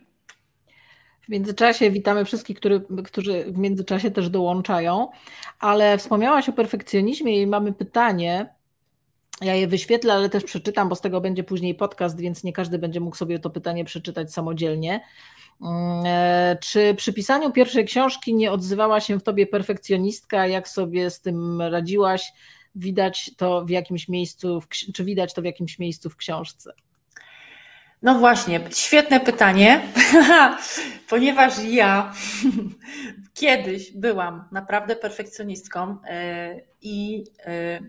W 1.26 1.28
międzyczasie 1.28 1.90
witamy 1.90 2.24
wszystkich, 2.24 2.56
który, 2.56 2.80
którzy 3.04 3.44
w 3.44 3.58
międzyczasie 3.58 4.10
też 4.10 4.30
dołączają, 4.30 5.08
ale 5.60 5.98
wspomniałaś 5.98 6.48
o 6.48 6.52
perfekcjonizmie 6.52 7.42
i 7.42 7.46
mamy 7.46 7.72
pytanie. 7.72 8.54
Ja 9.40 9.54
je 9.54 9.66
wyświetlę, 9.66 10.12
ale 10.12 10.28
też 10.28 10.44
przeczytam, 10.44 10.88
bo 10.88 10.94
z 10.94 11.00
tego 11.00 11.20
będzie 11.20 11.44
później 11.44 11.74
podcast, 11.74 12.20
więc 12.20 12.44
nie 12.44 12.52
każdy 12.52 12.78
będzie 12.78 13.00
mógł 13.00 13.16
sobie 13.16 13.38
to 13.38 13.50
pytanie 13.50 13.84
przeczytać 13.84 14.32
samodzielnie. 14.32 15.00
Mm, 15.62 16.02
e, 16.06 16.56
czy 16.60 16.94
przy 16.94 17.12
pisaniu 17.12 17.52
pierwszej 17.52 17.84
książki 17.84 18.34
nie 18.34 18.52
odzywała 18.52 19.00
się 19.00 19.18
w 19.18 19.22
tobie 19.22 19.46
perfekcjonistka? 19.46 20.46
Jak 20.46 20.68
sobie 20.68 21.10
z 21.10 21.20
tym 21.20 21.62
radziłaś? 21.62 22.32
Widać 22.74 23.30
to 23.36 23.64
w 23.64 23.70
jakimś 23.70 24.08
miejscu, 24.08 24.62
czy 24.94 25.04
widać 25.04 25.34
to 25.34 25.42
w 25.42 25.44
jakimś 25.44 25.78
miejscu 25.78 26.10
w 26.10 26.16
książce? 26.16 26.74
No 28.04 28.14
właśnie, 28.14 28.60
świetne 28.70 29.20
pytanie, 29.20 29.80
ponieważ 31.10 31.52
ja 31.64 32.12
kiedyś 33.34 33.92
byłam 33.92 34.44
naprawdę 34.52 34.96
perfekcjonistką 34.96 35.96
e, 36.08 36.60
i 36.82 37.24
e, 37.46 37.80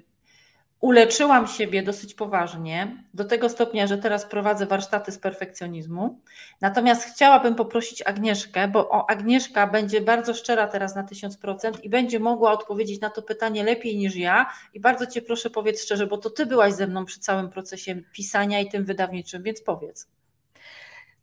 uleczyłam 0.85 1.47
siebie 1.47 1.83
dosyć 1.83 2.13
poważnie, 2.13 3.03
do 3.13 3.25
tego 3.25 3.49
stopnia, 3.49 3.87
że 3.87 3.97
teraz 3.97 4.25
prowadzę 4.25 4.65
warsztaty 4.65 5.11
z 5.11 5.19
perfekcjonizmu. 5.19 6.19
Natomiast 6.61 7.03
chciałabym 7.03 7.55
poprosić 7.55 8.01
Agnieszkę, 8.01 8.67
bo 8.67 8.89
o, 8.89 9.09
Agnieszka 9.09 9.67
będzie 9.67 10.01
bardzo 10.01 10.33
szczera 10.33 10.67
teraz 10.67 10.95
na 10.95 11.03
1000% 11.03 11.71
i 11.83 11.89
będzie 11.89 12.19
mogła 12.19 12.51
odpowiedzieć 12.51 13.01
na 13.01 13.09
to 13.09 13.21
pytanie 13.21 13.63
lepiej 13.63 13.97
niż 13.97 14.15
ja. 14.15 14.45
I 14.73 14.79
bardzo 14.79 15.07
Cię 15.07 15.21
proszę, 15.21 15.49
powiedz 15.49 15.83
szczerze, 15.83 16.07
bo 16.07 16.17
to 16.17 16.29
Ty 16.29 16.45
byłaś 16.45 16.73
ze 16.73 16.87
mną 16.87 17.05
przy 17.05 17.19
całym 17.19 17.49
procesie 17.49 17.95
pisania 18.11 18.59
i 18.59 18.69
tym 18.69 18.85
wydawniczym, 18.85 19.43
więc 19.43 19.61
powiedz. 19.61 20.07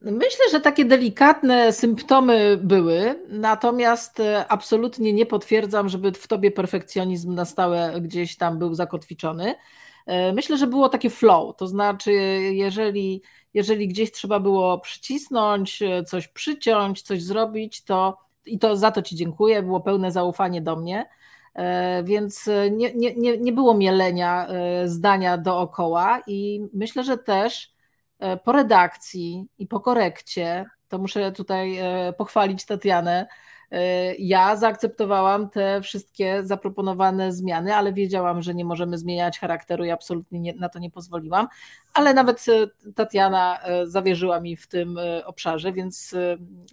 Myślę, 0.05 0.45
że 0.53 0.61
takie 0.61 0.85
delikatne 0.85 1.73
symptomy 1.73 2.59
były, 2.63 3.25
natomiast 3.29 4.21
e, 4.21 4.49
absolutnie 4.49 5.13
nie 5.13 5.27
potwierdzam, 5.27 5.89
żeby 5.89 6.13
w 6.13 6.29
tobie 6.29 6.51
perfekcjonizm 6.51 7.35
na 7.35 7.45
stałe 7.45 8.01
gdzieś 8.01 8.37
tam 8.37 8.59
był 8.59 8.75
zakotwiczony. 8.75 9.55
E, 10.07 10.33
myślę, 10.33 10.59
że 10.59 10.67
było 10.67 10.89
takie 10.89 11.11
flow, 11.11 11.57
to 11.57 11.67
znaczy, 11.67 12.13
jeżeli, 12.53 13.23
jeżeli 13.55 13.89
gdzieś 13.89 14.13
trzeba 14.13 14.41
było 14.41 14.79
przycisnąć, 14.79 15.83
e, 15.83 16.05
coś 16.05 16.29
przyciąć, 16.29 17.03
coś 17.03 17.23
zrobić, 17.23 17.85
to 17.85 18.19
i 18.47 18.59
to 18.59 18.77
za 18.77 18.91
to 18.91 19.03
Ci 19.03 19.17
dziękuję, 19.17 19.63
było 19.63 19.81
pełne 19.81 20.13
zaufanie 20.13 20.61
do 20.61 20.77
mnie, 20.77 21.09
więc 22.05 22.51
nie, 22.71 22.95
nie, 22.95 23.37
nie, 23.37 23.53
było 23.53 23.75
mielenia 23.75 24.49
zdania 24.85 25.39
dookoła 25.39 26.23
i 26.27 26.61
myślę, 26.75 27.05
że 27.05 27.19
też 27.19 27.73
po 28.45 28.53
redakcji 28.53 29.47
i 29.59 29.67
po 29.67 29.81
korekcie, 29.81 30.65
to 30.89 30.99
muszę 30.99 31.33
tutaj 31.33 31.79
e, 31.79 32.13
pochwalić 32.13 32.65
Tatianę, 32.65 33.27
e, 33.71 34.15
ja 34.15 34.57
zaakceptowałam 34.57 35.51
te 35.51 35.81
wszystkie 35.83 36.45
zaproponowane 36.45 37.33
zmiany, 37.33 37.75
ale 37.75 37.93
wiedziałam, 37.93 38.43
że 38.43 38.55
nie 38.55 38.65
możemy 38.65 38.99
zmieniać 38.99 39.39
charakteru 39.39 39.85
i 39.85 39.91
absolutnie 39.91 40.41
nie, 40.41 40.55
na 40.55 40.69
to 40.69 40.79
nie 40.79 40.91
pozwoliłam. 40.91 41.49
Ale 41.95 42.15
nawet 42.15 42.45
Tatiana 42.95 43.59
zawierzyła 43.85 44.41
mi 44.41 44.57
w 44.57 44.67
tym 44.67 44.99
obszarze, 45.25 45.73
więc 45.73 46.15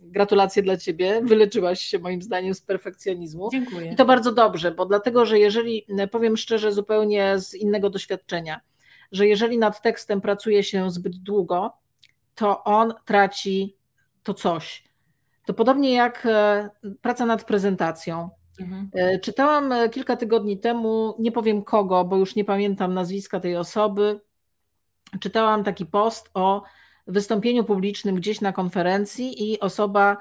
gratulacje 0.02 0.64
dla 0.64 0.78
Ciebie. 0.78 1.22
Wyleczyłaś 1.24 1.82
się 1.82 2.00
moim 2.00 2.22
zdaniem 2.22 2.54
z 2.54 2.62
perfekcjonizmu. 2.62 3.50
Dziękuję. 3.52 3.92
I 3.92 3.96
to 3.96 4.06
bardzo 4.06 4.32
dobrze, 4.32 4.72
bo 4.72 4.86
dlatego, 4.86 5.26
że 5.26 5.40
jeżeli, 5.40 5.86
powiem 6.12 6.38
szczerze, 6.38 6.72
zupełnie 6.72 7.40
z 7.40 7.54
innego 7.54 7.90
doświadczenia, 7.90 8.62
że 9.12 9.28
jeżeli 9.28 9.58
nad 9.58 9.82
tekstem 9.82 10.22
pracuje 10.22 10.64
się 10.64 10.92
zbyt 10.92 11.18
długo, 11.18 11.74
to 12.36 12.64
on 12.64 12.94
traci 13.06 13.78
to 14.24 14.34
coś. 14.34 14.84
To 15.46 15.54
podobnie 15.54 15.94
jak 15.94 16.26
e, 16.26 16.70
praca 17.02 17.26
nad 17.26 17.44
prezentacją. 17.44 18.30
Mhm. 18.60 18.90
E, 18.94 19.20
czytałam 19.20 19.72
e, 19.72 19.90
kilka 19.90 20.16
tygodni 20.16 20.60
temu, 20.60 21.16
nie 21.20 21.32
powiem 21.32 21.64
kogo, 21.64 22.06
bo 22.06 22.18
już 22.18 22.36
nie 22.36 22.46
pamiętam 22.46 22.94
nazwiska 22.94 23.40
tej 23.40 23.56
osoby. 23.56 24.20
Czytałam 25.20 25.64
taki 25.64 25.86
post 25.86 26.30
o 26.34 26.64
wystąpieniu 27.08 27.64
publicznym 27.64 28.16
gdzieś 28.16 28.42
na 28.42 28.54
konferencji 28.54 29.52
i 29.52 29.60
osoba 29.60 30.18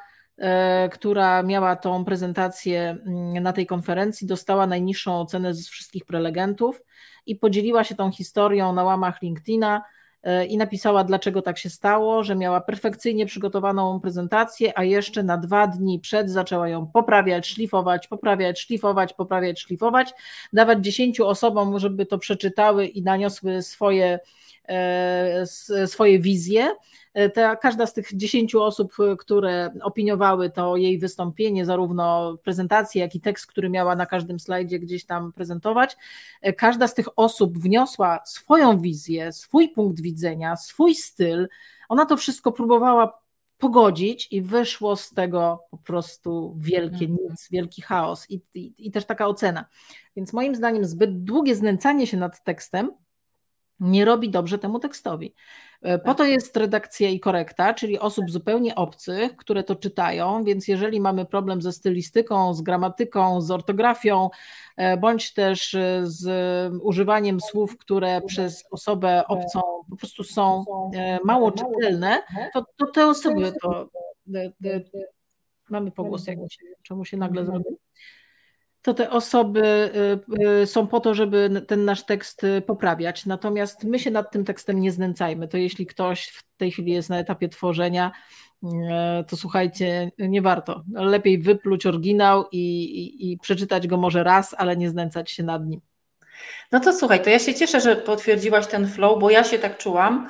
która 0.92 1.42
miała 1.42 1.76
tą 1.76 2.04
prezentację 2.04 2.96
mm, 3.06 3.42
na 3.42 3.52
tej 3.52 3.66
konferencji, 3.66 4.26
dostała 4.26 4.66
najniższą 4.66 5.20
ocenę 5.20 5.54
z 5.54 5.68
wszystkich 5.68 6.04
prelegentów 6.04 6.82
i 7.26 7.36
podzieliła 7.36 7.84
się 7.84 7.94
tą 7.94 8.12
historią 8.12 8.72
na 8.72 8.84
łamach 8.84 9.22
LinkedIna 9.22 9.82
E, 10.22 10.46
i 10.46 10.56
napisała, 10.56 11.04
dlaczego 11.04 11.42
tak 11.42 11.58
się 11.58 11.70
stało, 11.70 12.24
że 12.24 12.36
miała 12.36 12.60
perfekcyjnie 12.60 13.26
przygotowaną 13.26 14.00
prezentację, 14.00 14.78
a 14.78 14.84
jeszcze 14.84 15.22
na 15.22 15.38
dwa 15.38 15.66
dni 15.66 16.00
przed 16.00 16.30
zaczęła 16.30 16.68
ją 16.68 16.86
poprawiać, 16.86 17.46
szlifować, 17.46 18.08
poprawiać, 18.08 18.60
szlifować, 18.60 19.14
poprawiać, 19.14 19.60
szlifować, 19.60 20.14
dawać 20.52 20.78
dziesięciu 20.84 21.26
osobom, 21.26 21.78
żeby 21.78 22.06
to 22.06 22.18
przeczytały 22.18 22.86
i 22.86 23.02
naniosły 23.02 23.62
swoje, 23.62 24.06
e, 24.06 24.20
swoje 25.86 26.18
wizje 26.18 26.68
E, 27.18 27.30
ta, 27.30 27.56
każda 27.56 27.86
z 27.86 27.94
tych 27.94 28.16
dziesięciu 28.16 28.62
osób, 28.62 28.92
e, 29.00 29.16
które 29.16 29.72
opiniowały 29.82 30.50
to 30.50 30.76
jej 30.76 30.98
wystąpienie, 30.98 31.64
zarówno 31.64 32.36
prezentację, 32.44 33.02
jak 33.02 33.14
i 33.14 33.20
tekst, 33.20 33.46
który 33.46 33.70
miała 33.70 33.96
na 33.96 34.06
każdym 34.06 34.40
slajdzie 34.40 34.78
gdzieś 34.78 35.04
tam 35.04 35.32
prezentować, 35.32 35.96
e, 36.42 36.52
każda 36.52 36.88
z 36.88 36.94
tych 36.94 37.06
osób 37.16 37.58
wniosła 37.58 38.20
swoją 38.24 38.80
wizję, 38.80 39.32
swój 39.32 39.68
punkt 39.68 40.00
widzenia, 40.00 40.56
swój 40.56 40.94
styl. 40.94 41.48
Ona 41.88 42.06
to 42.06 42.16
wszystko 42.16 42.52
próbowała 42.52 43.22
pogodzić 43.58 44.28
i 44.30 44.42
wyszło 44.42 44.96
z 44.96 45.10
tego 45.10 45.64
po 45.70 45.78
prostu 45.78 46.56
wielkie 46.58 47.04
mhm. 47.04 47.18
nic, 47.30 47.48
wielki 47.50 47.82
chaos 47.82 48.30
i, 48.30 48.42
i, 48.54 48.86
i 48.86 48.90
też 48.90 49.04
taka 49.04 49.26
ocena. 49.26 49.64
Więc 50.16 50.32
moim 50.32 50.54
zdaniem 50.54 50.84
zbyt 50.84 51.24
długie 51.24 51.54
znęcanie 51.54 52.06
się 52.06 52.16
nad 52.16 52.44
tekstem 52.44 52.90
nie 53.80 54.04
robi 54.04 54.30
dobrze 54.30 54.58
temu 54.58 54.78
tekstowi. 54.78 55.34
E, 55.82 55.98
po 55.98 56.14
to 56.14 56.24
jest 56.24 56.56
redakcja 56.56 57.08
i 57.08 57.20
korekta, 57.20 57.74
czyli 57.74 57.98
osób 57.98 58.30
zupełnie 58.30 58.74
obcych, 58.74 59.36
które 59.36 59.62
to 59.64 59.76
czytają, 59.76 60.44
więc 60.44 60.68
jeżeli 60.68 61.00
mamy 61.00 61.26
problem 61.26 61.62
ze 61.62 61.72
stylistyką, 61.72 62.54
z 62.54 62.62
gramatyką, 62.62 63.40
z 63.40 63.50
ortografią, 63.50 64.30
e, 64.76 64.96
bądź 64.96 65.34
też 65.34 65.74
e, 65.74 66.00
z 66.02 66.74
używaniem 66.82 67.40
słów, 67.40 67.78
które 67.78 68.20
przez 68.26 68.64
osobę 68.70 69.26
obcą 69.26 69.60
po 69.90 69.96
prostu 69.96 70.24
są 70.24 70.64
mało 71.24 71.52
czytelne, 71.52 72.22
to, 72.54 72.64
to 72.76 72.86
te 72.86 73.06
osoby 73.06 73.52
to. 73.62 73.88
Mamy 75.70 75.90
pogłos, 75.90 76.26
czemu 76.82 77.04
się 77.04 77.16
nagle 77.16 77.44
zrobił? 77.44 77.78
To 78.88 78.94
te 78.94 79.10
osoby 79.10 79.90
y, 80.40 80.62
y, 80.62 80.66
są 80.66 80.86
po 80.86 81.00
to, 81.00 81.14
żeby 81.14 81.62
ten 81.66 81.84
nasz 81.84 82.04
tekst 82.04 82.44
y, 82.44 82.62
poprawiać. 82.66 83.26
Natomiast 83.26 83.84
my 83.84 83.98
się 83.98 84.10
nad 84.10 84.30
tym 84.30 84.44
tekstem 84.44 84.80
nie 84.80 84.92
znęcajmy. 84.92 85.48
To 85.48 85.56
jeśli 85.56 85.86
ktoś 85.86 86.28
w 86.28 86.56
tej 86.56 86.70
chwili 86.70 86.92
jest 86.92 87.10
na 87.10 87.18
etapie 87.18 87.48
tworzenia, 87.48 88.12
to 89.28 89.36
słuchajcie, 89.36 90.10
nie 90.18 90.42
warto. 90.42 90.84
Lepiej 90.92 91.38
wypluć 91.38 91.86
oryginał 91.86 92.44
i, 92.52 92.84
i, 92.84 93.32
i 93.32 93.38
przeczytać 93.38 93.86
go 93.86 93.96
może 93.96 94.24
raz, 94.24 94.54
ale 94.58 94.76
nie 94.76 94.90
znęcać 94.90 95.30
się 95.30 95.42
nad 95.42 95.66
nim. 95.66 95.80
No 96.72 96.80
to 96.80 96.92
słuchaj, 96.92 97.22
to 97.22 97.30
ja 97.30 97.38
się 97.38 97.54
cieszę, 97.54 97.80
że 97.80 97.96
potwierdziłaś 97.96 98.66
ten 98.66 98.88
flow, 98.88 99.20
bo 99.20 99.30
ja 99.30 99.44
się 99.44 99.58
tak 99.58 99.78
czułam. 99.78 100.28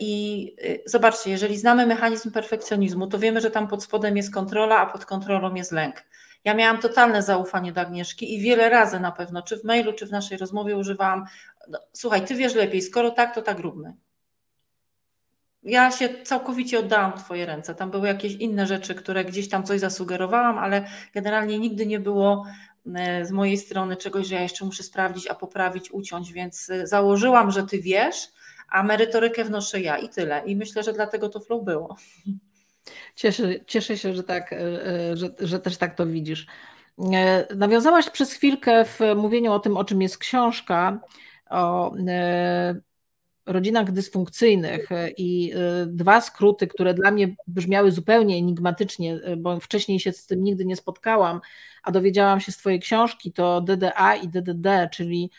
I 0.00 0.56
zobaczcie, 0.86 1.30
jeżeli 1.30 1.58
znamy 1.58 1.86
mechanizm 1.86 2.30
perfekcjonizmu, 2.30 3.06
to 3.06 3.18
wiemy, 3.18 3.40
że 3.40 3.50
tam 3.50 3.68
pod 3.68 3.84
spodem 3.84 4.16
jest 4.16 4.34
kontrola, 4.34 4.78
a 4.78 4.86
pod 4.86 5.04
kontrolą 5.04 5.54
jest 5.54 5.72
lęk. 5.72 6.04
Ja 6.44 6.54
miałam 6.54 6.78
totalne 6.78 7.22
zaufanie 7.22 7.72
do 7.72 7.80
Agnieszki 7.80 8.34
i 8.34 8.40
wiele 8.40 8.68
razy 8.68 9.00
na 9.00 9.12
pewno, 9.12 9.42
czy 9.42 9.56
w 9.56 9.64
mailu, 9.64 9.92
czy 9.92 10.06
w 10.06 10.10
naszej 10.10 10.38
rozmowie 10.38 10.76
używałam, 10.76 11.24
no, 11.68 11.78
słuchaj, 11.92 12.26
ty 12.26 12.34
wiesz 12.34 12.54
lepiej, 12.54 12.82
skoro 12.82 13.10
tak, 13.10 13.34
to 13.34 13.42
tak 13.42 13.58
róbmy. 13.58 13.94
Ja 15.62 15.90
się 15.90 16.08
całkowicie 16.24 16.78
oddałam 16.78 17.12
w 17.18 17.22
Twoje 17.22 17.46
ręce. 17.46 17.74
Tam 17.74 17.90
były 17.90 18.08
jakieś 18.08 18.32
inne 18.32 18.66
rzeczy, 18.66 18.94
które 18.94 19.24
gdzieś 19.24 19.48
tam 19.48 19.64
coś 19.64 19.80
zasugerowałam, 19.80 20.58
ale 20.58 20.86
generalnie 21.14 21.58
nigdy 21.58 21.86
nie 21.86 22.00
było 22.00 22.46
e, 22.94 23.24
z 23.24 23.30
mojej 23.30 23.58
strony 23.58 23.96
czegoś, 23.96 24.26
że 24.26 24.34
ja 24.34 24.42
jeszcze 24.42 24.64
muszę 24.64 24.82
sprawdzić, 24.82 25.26
a 25.26 25.34
poprawić, 25.34 25.90
uciąć, 25.90 26.32
więc 26.32 26.70
e, 26.70 26.86
założyłam, 26.86 27.50
że 27.50 27.66
Ty 27.66 27.80
wiesz, 27.80 28.28
a 28.70 28.82
merytorykę 28.82 29.44
wnoszę 29.44 29.80
ja 29.80 29.98
i 29.98 30.08
tyle. 30.08 30.42
I 30.46 30.56
myślę, 30.56 30.82
że 30.82 30.92
dlatego 30.92 31.28
to 31.28 31.40
flow 31.40 31.64
było. 31.64 31.96
Cieszę, 33.14 33.64
cieszę 33.66 33.98
się, 33.98 34.14
że, 34.14 34.22
tak, 34.22 34.52
e, 34.52 34.86
e, 34.86 35.16
że, 35.16 35.34
że 35.40 35.60
też 35.60 35.76
tak 35.76 35.94
to 35.94 36.06
widzisz. 36.06 36.46
E, 37.14 37.54
nawiązałaś 37.56 38.10
przez 38.10 38.32
chwilkę 38.32 38.84
w 38.84 39.00
mówieniu 39.16 39.52
o 39.52 39.58
tym, 39.58 39.76
o 39.76 39.84
czym 39.84 40.02
jest 40.02 40.18
książka, 40.18 41.00
o 41.50 41.94
rodzinach 43.46 43.92
dysfunkcyjnych 43.92 44.88
i 45.16 45.52
dwa 45.86 46.20
skróty, 46.20 46.66
które 46.66 46.94
dla 46.94 47.10
mnie 47.10 47.34
brzmiały 47.46 47.92
zupełnie 47.92 48.36
enigmatycznie, 48.36 49.20
bo 49.36 49.60
wcześniej 49.60 50.00
się 50.00 50.12
z 50.12 50.26
tym 50.26 50.44
nigdy 50.44 50.64
nie 50.64 50.76
spotkałam, 50.76 51.40
a 51.84 51.92
dowiedziałam 51.92 52.40
się 52.40 52.52
z 52.52 52.56
Twojej 52.56 52.80
książki, 52.80 53.32
to 53.32 53.60
DDA 53.60 54.14
i 54.14 54.28
DDD, 54.28 54.88
czyli 54.92 55.30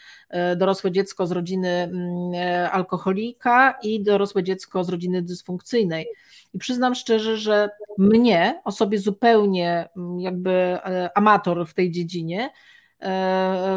dorosłe 0.57 0.91
dziecko 0.91 1.27
z 1.27 1.31
rodziny 1.31 1.69
mm, 1.69 2.69
alkoholika 2.71 3.77
i 3.83 4.03
dorosłe 4.03 4.43
dziecko 4.43 4.83
z 4.83 4.89
rodziny 4.89 5.21
dysfunkcyjnej. 5.21 6.07
I 6.53 6.57
przyznam 6.57 6.95
szczerze, 6.95 7.37
że 7.37 7.69
mnie, 7.97 8.61
osobie 8.63 8.99
zupełnie 8.99 9.89
mm, 9.97 10.19
jakby 10.19 10.51
e, 10.51 11.09
amator 11.17 11.67
w 11.67 11.73
tej 11.73 11.91
dziedzinie, 11.91 12.43
e, 12.43 12.49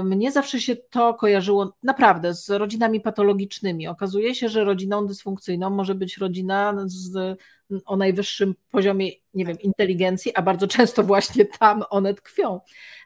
mnie 0.04 0.33
zawsze 0.33 0.61
się 0.61 0.76
to 0.76 1.14
kojarzyło 1.14 1.76
naprawdę 1.83 2.35
z 2.35 2.50
rodzinami 2.50 3.00
patologicznymi. 3.00 3.88
Okazuje 3.88 4.35
się, 4.35 4.48
że 4.48 4.64
rodziną 4.64 5.07
dysfunkcyjną 5.07 5.70
może 5.70 5.94
być 5.94 6.16
rodzina 6.16 6.74
z, 6.87 7.38
o 7.87 7.96
najwyższym 7.96 8.54
poziomie, 8.70 9.11
nie 9.35 9.44
wiem, 9.44 9.61
inteligencji, 9.61 10.35
a 10.35 10.42
bardzo 10.42 10.66
często 10.66 11.02
właśnie 11.02 11.44
tam 11.44 11.85
one 11.90 12.14
tkwią, 12.14 12.61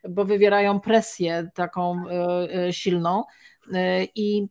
bo 0.09 0.25
wywierają 0.25 0.81
presję 0.81 1.51
taką 1.55 2.05
e, 2.09 2.72
silną. 2.72 3.25
I 4.14 4.48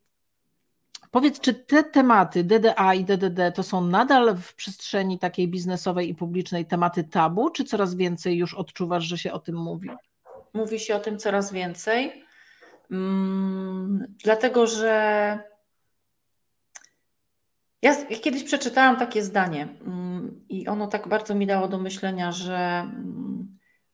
Powiedz, 1.12 1.40
czy 1.40 1.54
te 1.54 1.84
tematy 1.84 2.44
DDA 2.44 2.94
i 2.94 3.06
DDD 3.06 3.52
to 3.56 3.64
są 3.64 3.82
nadal 3.82 4.36
w 4.38 4.56
przestrzeni 4.56 5.20
takiej 5.20 5.48
biznesowej 5.48 6.10
i 6.10 6.16
publicznej 6.16 6.66
tematy 6.66 7.04
tabu, 7.04 7.50
czy 7.50 7.64
coraz 7.64 7.96
więcej 7.96 8.38
już 8.38 8.54
odczuwasz, 8.54 9.04
że 9.04 9.18
się 9.18 9.32
o 9.32 9.40
tym 9.40 9.56
mówi? 9.56 9.90
Mówi 10.54 10.80
się 10.80 10.96
o 10.96 11.00
tym 11.00 11.18
coraz 11.18 11.52
więcej, 11.52 12.26
hmm, 12.90 14.16
dlatego 14.24 14.68
że 14.68 15.40
ja 17.82 18.06
kiedyś 18.06 18.44
przeczytałam 18.44 18.98
takie 18.98 19.24
zdanie 19.24 19.68
hmm, 19.84 20.46
i 20.50 20.68
ono 20.68 20.88
tak 20.88 21.08
bardzo 21.08 21.36
mi 21.36 21.48
dało 21.48 21.68
do 21.68 21.78
myślenia, 21.78 22.32
że 22.32 22.92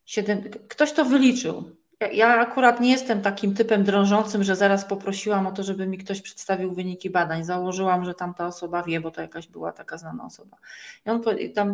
siedem, 0.04 0.42
ktoś 0.68 0.92
to 0.92 1.04
wyliczył. 1.04 1.76
Ja 2.12 2.40
akurat 2.40 2.80
nie 2.80 2.90
jestem 2.90 3.22
takim 3.22 3.54
typem 3.54 3.84
drążącym, 3.84 4.44
że 4.44 4.56
zaraz 4.56 4.84
poprosiłam 4.84 5.46
o 5.46 5.52
to, 5.52 5.62
żeby 5.62 5.86
mi 5.86 5.98
ktoś 5.98 6.22
przedstawił 6.22 6.74
wyniki 6.74 7.10
badań. 7.10 7.44
Założyłam, 7.44 8.04
że 8.04 8.14
tamta 8.14 8.46
osoba 8.46 8.82
wie, 8.82 9.00
bo 9.00 9.10
to 9.10 9.20
jakaś 9.20 9.46
była 9.46 9.72
taka 9.72 9.98
znana 9.98 10.24
osoba. 10.24 10.56
I 11.06 11.10
on 11.10 11.22
tam 11.54 11.70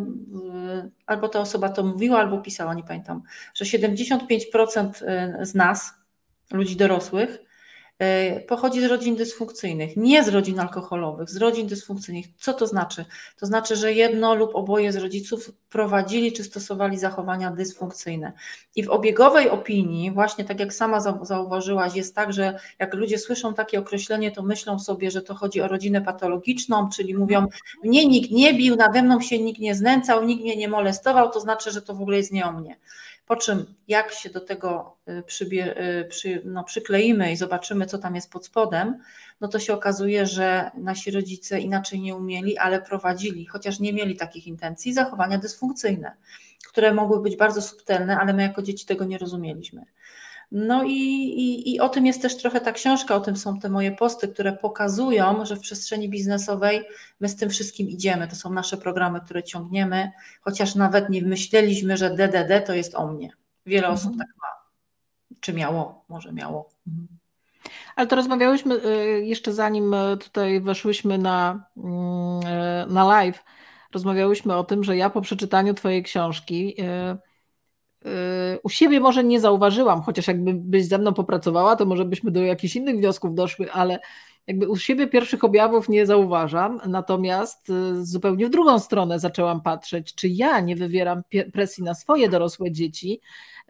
y, 0.85 0.91
albo 1.05 1.29
ta 1.29 1.39
osoba 1.39 1.69
to 1.69 1.83
mówiła, 1.83 2.19
albo 2.19 2.37
pisała, 2.37 2.73
nie 2.73 2.83
pamiętam, 2.83 3.21
że 3.53 3.65
75% 3.65 5.41
y, 5.41 5.45
z 5.45 5.55
nas, 5.55 5.93
ludzi 6.51 6.75
dorosłych, 6.75 7.44
pochodzi 8.47 8.81
z 8.81 8.83
rodzin 8.83 9.15
dysfunkcyjnych, 9.15 9.97
nie 9.97 10.23
z 10.23 10.27
rodzin 10.27 10.59
alkoholowych, 10.59 11.29
z 11.29 11.37
rodzin 11.37 11.67
dysfunkcyjnych. 11.67 12.25
Co 12.39 12.53
to 12.53 12.67
znaczy? 12.67 13.05
To 13.39 13.45
znaczy, 13.45 13.75
że 13.75 13.93
jedno 13.93 14.35
lub 14.35 14.55
oboje 14.55 14.91
z 14.91 14.95
rodziców 14.95 15.51
prowadzili 15.69 16.33
czy 16.33 16.43
stosowali 16.43 16.97
zachowania 16.97 17.51
dysfunkcyjne. 17.51 18.33
I 18.75 18.83
w 18.83 18.89
obiegowej 18.89 19.49
opinii, 19.49 20.11
właśnie 20.11 20.45
tak 20.45 20.59
jak 20.59 20.73
sama 20.73 20.99
zauważyłaś, 21.21 21.95
jest 21.95 22.15
tak, 22.15 22.33
że 22.33 22.59
jak 22.79 22.93
ludzie 22.93 23.17
słyszą 23.17 23.53
takie 23.53 23.79
określenie, 23.79 24.31
to 24.31 24.43
myślą 24.43 24.79
sobie, 24.79 25.11
że 25.11 25.21
to 25.21 25.35
chodzi 25.35 25.61
o 25.61 25.67
rodzinę 25.67 26.01
patologiczną, 26.01 26.89
czyli 26.89 27.15
mówią, 27.15 27.47
mnie 27.83 28.05
nikt 28.05 28.31
nie 28.31 28.53
bił, 28.53 28.75
nade 28.75 29.03
mną 29.03 29.21
się 29.21 29.39
nikt 29.39 29.59
nie 29.59 29.75
znęcał, 29.75 30.25
nikt 30.25 30.43
mnie 30.43 30.55
nie 30.55 30.67
molestował, 30.67 31.31
to 31.31 31.39
znaczy, 31.39 31.71
że 31.71 31.81
to 31.81 31.95
w 31.95 32.01
ogóle 32.01 32.17
jest 32.17 32.31
nie 32.31 32.45
o 32.45 32.51
mnie. 32.51 32.77
Po 33.25 33.35
czym, 33.35 33.75
jak 33.87 34.11
się 34.11 34.29
do 34.29 34.41
tego 34.41 34.97
y, 35.09 35.23
przybie, 35.23 35.81
y, 36.01 36.05
przy, 36.05 36.41
no, 36.45 36.63
przykleimy 36.63 37.31
i 37.31 37.37
zobaczymy, 37.37 37.85
co 37.85 37.97
tam 37.97 38.15
jest 38.15 38.31
pod 38.31 38.45
spodem, 38.45 38.99
no 39.41 39.47
to 39.47 39.59
się 39.59 39.73
okazuje, 39.73 40.25
że 40.25 40.71
nasi 40.77 41.11
rodzice 41.11 41.59
inaczej 41.59 41.99
nie 42.01 42.15
umieli, 42.15 42.57
ale 42.57 42.81
prowadzili, 42.81 43.45
chociaż 43.45 43.79
nie 43.79 43.93
mieli 43.93 44.15
takich 44.15 44.47
intencji, 44.47 44.93
zachowania 44.93 45.37
dysfunkcyjne, 45.37 46.15
które 46.67 46.93
mogły 46.93 47.21
być 47.21 47.35
bardzo 47.35 47.61
subtelne, 47.61 48.17
ale 48.17 48.33
my 48.33 48.41
jako 48.41 48.61
dzieci 48.61 48.85
tego 48.85 49.05
nie 49.05 49.17
rozumieliśmy. 49.17 49.85
No 50.57 50.83
i, 50.83 50.93
i, 50.93 51.73
i 51.73 51.79
o 51.79 51.89
tym 51.89 52.05
jest 52.05 52.21
też 52.21 52.37
trochę 52.37 52.61
ta 52.61 52.71
książka, 52.71 53.15
o 53.15 53.19
tym 53.19 53.37
są 53.37 53.59
te 53.59 53.69
moje 53.69 53.91
posty, 53.91 54.27
które 54.27 54.53
pokazują, 54.53 55.45
że 55.45 55.55
w 55.55 55.59
przestrzeni 55.59 56.09
biznesowej 56.09 56.83
my 57.19 57.29
z 57.29 57.35
tym 57.35 57.49
wszystkim 57.49 57.89
idziemy. 57.89 58.27
To 58.27 58.35
są 58.35 58.53
nasze 58.53 58.77
programy, 58.77 59.21
które 59.21 59.43
ciągniemy, 59.43 60.11
chociaż 60.41 60.75
nawet 60.75 61.09
nie 61.09 61.21
myśleliśmy, 61.21 61.97
że 61.97 62.09
DDD 62.09 62.61
to 62.61 62.73
jest 62.73 62.95
o 62.95 63.07
mnie. 63.07 63.29
Wiele 63.65 63.87
mhm. 63.87 63.93
osób 63.93 64.17
tak 64.17 64.27
ma. 64.41 64.47
Czy 65.39 65.53
miało? 65.53 66.05
Może 66.09 66.33
miało. 66.33 66.69
Mhm. 66.87 67.07
Ale 67.95 68.07
to 68.07 68.15
rozmawiałyśmy 68.15 68.75
y, 68.75 69.25
jeszcze 69.25 69.53
zanim 69.53 69.93
y, 69.93 70.17
tutaj 70.17 70.61
weszłyśmy 70.61 71.17
na, 71.17 71.67
mm, 71.77 72.39
y, 72.89 72.93
na 72.93 73.03
live 73.03 73.43
rozmawiałyśmy 73.93 74.55
o 74.55 74.63
tym, 74.63 74.83
że 74.83 74.97
ja 74.97 75.09
po 75.09 75.21
przeczytaniu 75.21 75.73
Twojej 75.73 76.03
książki 76.03 76.75
u 78.63 78.69
siebie 78.69 78.99
może 78.99 79.23
nie 79.23 79.39
zauważyłam, 79.39 80.01
chociaż 80.01 80.27
jakby 80.27 80.53
byś 80.53 80.85
ze 80.85 80.97
mną 80.97 81.13
popracowała, 81.13 81.75
to 81.75 81.85
może 81.85 82.05
byśmy 82.05 82.31
do 82.31 82.41
jakichś 82.41 82.75
innych 82.75 82.97
wniosków 82.97 83.35
doszły, 83.35 83.71
ale 83.71 83.99
jakby 84.47 84.67
u 84.67 84.75
siebie 84.75 85.07
pierwszych 85.07 85.43
objawów 85.43 85.89
nie 85.89 86.05
zauważam, 86.05 86.81
natomiast 86.87 87.69
y, 87.69 88.05
zupełnie 88.05 88.47
w 88.47 88.49
drugą 88.49 88.79
stronę 88.79 89.19
zaczęłam 89.19 89.61
patrzeć, 89.61 90.15
czy 90.15 90.27
ja 90.27 90.59
nie 90.59 90.75
wywieram 90.75 91.21
presji 91.53 91.83
na 91.83 91.93
swoje 91.93 92.29
dorosłe 92.29 92.71
dzieci 92.71 93.21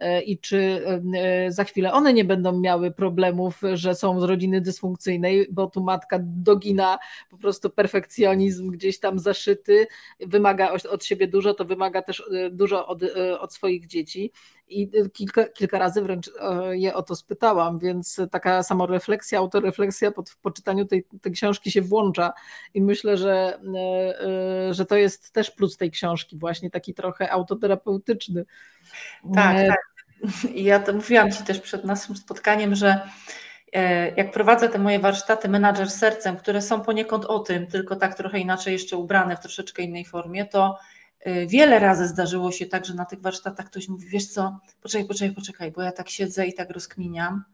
y, 0.02 0.22
i 0.22 0.38
czy 0.38 0.56
y, 1.46 1.52
za 1.52 1.64
chwilę 1.64 1.92
one 1.92 2.12
nie 2.12 2.24
będą 2.24 2.60
miały 2.60 2.90
problemów, 2.90 3.60
że 3.74 3.94
są 3.94 4.20
z 4.20 4.22
rodziny 4.22 4.60
dysfunkcyjnej, 4.60 5.46
bo 5.50 5.66
tu 5.66 5.82
matka 5.82 6.18
dogina 6.22 6.98
po 7.30 7.38
prostu 7.38 7.70
perfekcjonizm 7.70 8.70
gdzieś 8.70 9.00
tam 9.00 9.18
zaszyty, 9.18 9.86
wymaga 10.20 10.72
od 10.90 11.04
siebie 11.04 11.28
dużo, 11.28 11.54
to 11.54 11.64
wymaga 11.64 12.02
też 12.02 12.30
dużo 12.50 12.86
od, 12.86 13.02
od 13.40 13.54
swoich 13.54 13.86
dzieci 13.86 14.32
i 14.68 14.90
kilka, 15.12 15.44
kilka 15.44 15.78
razy 15.78 16.02
wręcz 16.02 16.30
je 16.70 16.94
o 16.94 17.02
to 17.02 17.16
spytałam, 17.16 17.78
więc 17.78 18.20
taka 18.30 18.62
samorefleksja, 18.62 19.38
autorefleksja 19.38 20.10
po, 20.10 20.24
po 20.42 20.50
czytaniu 20.50 20.84
tej, 20.84 21.06
tej 21.22 21.32
książki 21.32 21.70
się 21.70 21.82
włącza 21.82 22.32
i 22.74 22.82
myślę, 22.82 23.16
że, 23.16 23.58
e, 23.76 24.20
e, 24.68 24.74
że 24.74 24.86
to 24.86 24.96
jest 24.96 25.32
też 25.32 25.50
plus 25.50 25.76
tej 25.76 25.90
książki, 25.90 26.38
właśnie 26.38 26.70
taki 26.70 26.94
trochę 26.94 27.30
autoterapeutyczny. 27.30 28.44
Tak, 29.34 29.56
e, 29.56 29.68
tak. 29.68 29.78
I 30.54 30.64
ja 30.64 30.80
to 30.80 30.92
mówiłam 30.92 31.32
Ci 31.32 31.44
też 31.44 31.60
przed 31.60 31.84
naszym 31.84 32.16
spotkaniem, 32.16 32.74
że 32.74 33.00
jak 34.16 34.32
prowadzę 34.32 34.68
te 34.68 34.78
moje 34.78 34.98
warsztaty 34.98 35.48
menadżer 35.48 35.90
sercem, 35.90 36.36
które 36.36 36.62
są 36.62 36.80
poniekąd 36.80 37.24
o 37.24 37.38
tym, 37.38 37.66
tylko 37.66 37.96
tak 37.96 38.14
trochę 38.14 38.38
inaczej 38.38 38.72
jeszcze 38.72 38.96
ubrane 38.96 39.36
w 39.36 39.40
troszeczkę 39.40 39.82
innej 39.82 40.04
formie, 40.04 40.44
to 40.44 40.78
wiele 41.46 41.78
razy 41.78 42.08
zdarzyło 42.08 42.52
się 42.52 42.66
tak, 42.66 42.86
że 42.86 42.94
na 42.94 43.04
tych 43.04 43.20
warsztatach 43.20 43.66
ktoś 43.66 43.88
mówi, 43.88 44.08
wiesz 44.08 44.26
co, 44.26 44.60
poczekaj, 44.82 45.08
poczekaj, 45.08 45.34
poczekaj, 45.34 45.72
bo 45.72 45.82
ja 45.82 45.92
tak 45.92 46.08
siedzę 46.08 46.46
i 46.46 46.54
tak 46.54 46.70
rozkminiam 46.70 47.44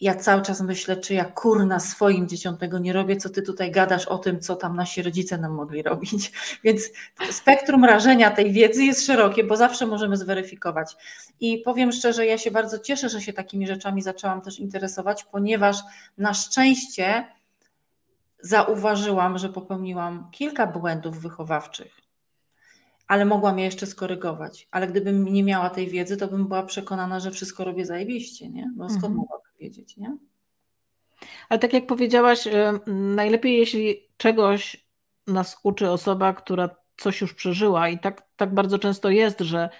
ja 0.00 0.14
cały 0.14 0.42
czas 0.42 0.60
myślę, 0.60 0.96
czy 0.96 1.14
ja 1.14 1.24
kurna 1.24 1.80
swoim 1.80 2.28
dzieciom 2.28 2.56
tego 2.56 2.78
nie 2.78 2.92
robię, 2.92 3.16
co 3.16 3.28
ty 3.28 3.42
tutaj 3.42 3.70
gadasz 3.70 4.06
o 4.06 4.18
tym, 4.18 4.40
co 4.40 4.56
tam 4.56 4.76
nasi 4.76 5.02
rodzice 5.02 5.38
nam 5.38 5.52
mogli 5.52 5.82
robić. 5.82 6.32
Więc 6.64 6.90
spektrum 7.30 7.84
rażenia 7.84 8.30
tej 8.30 8.52
wiedzy 8.52 8.84
jest 8.84 9.06
szerokie, 9.06 9.44
bo 9.44 9.56
zawsze 9.56 9.86
możemy 9.86 10.16
zweryfikować. 10.16 10.96
I 11.40 11.58
powiem 11.58 11.92
szczerze, 11.92 12.26
ja 12.26 12.38
się 12.38 12.50
bardzo 12.50 12.78
cieszę, 12.78 13.08
że 13.08 13.20
się 13.20 13.32
takimi 13.32 13.66
rzeczami 13.66 14.02
zaczęłam 14.02 14.40
też 14.40 14.58
interesować, 14.58 15.24
ponieważ 15.24 15.76
na 16.18 16.34
szczęście 16.34 17.26
zauważyłam, 18.40 19.38
że 19.38 19.48
popełniłam 19.48 20.30
kilka 20.30 20.66
błędów 20.66 21.20
wychowawczych 21.20 22.05
ale 23.06 23.24
mogłam 23.24 23.58
je 23.58 23.64
jeszcze 23.64 23.86
skorygować. 23.86 24.68
Ale 24.70 24.86
gdybym 24.86 25.24
nie 25.24 25.44
miała 25.44 25.70
tej 25.70 25.88
wiedzy, 25.88 26.16
to 26.16 26.28
bym 26.28 26.48
była 26.48 26.62
przekonana, 26.62 27.20
że 27.20 27.30
wszystko 27.30 27.64
robię 27.64 27.86
zajebiście, 27.86 28.48
nie? 28.48 28.70
Bo 28.76 28.84
skąd 28.84 29.04
mhm. 29.04 29.14
mogłabym 29.14 29.52
wiedzieć, 29.60 29.96
nie? 29.96 30.16
Ale 31.48 31.58
tak 31.58 31.72
jak 31.72 31.86
powiedziałaś, 31.86 32.46
y, 32.46 32.52
najlepiej 32.86 33.58
jeśli 33.58 34.08
czegoś 34.16 34.86
nas 35.26 35.60
uczy 35.62 35.90
osoba, 35.90 36.32
która 36.32 36.70
coś 36.96 37.20
już 37.20 37.34
przeżyła 37.34 37.88
i 37.88 37.98
tak, 37.98 38.22
tak 38.36 38.54
bardzo 38.54 38.78
często 38.78 39.10
jest, 39.10 39.40
że 39.40 39.70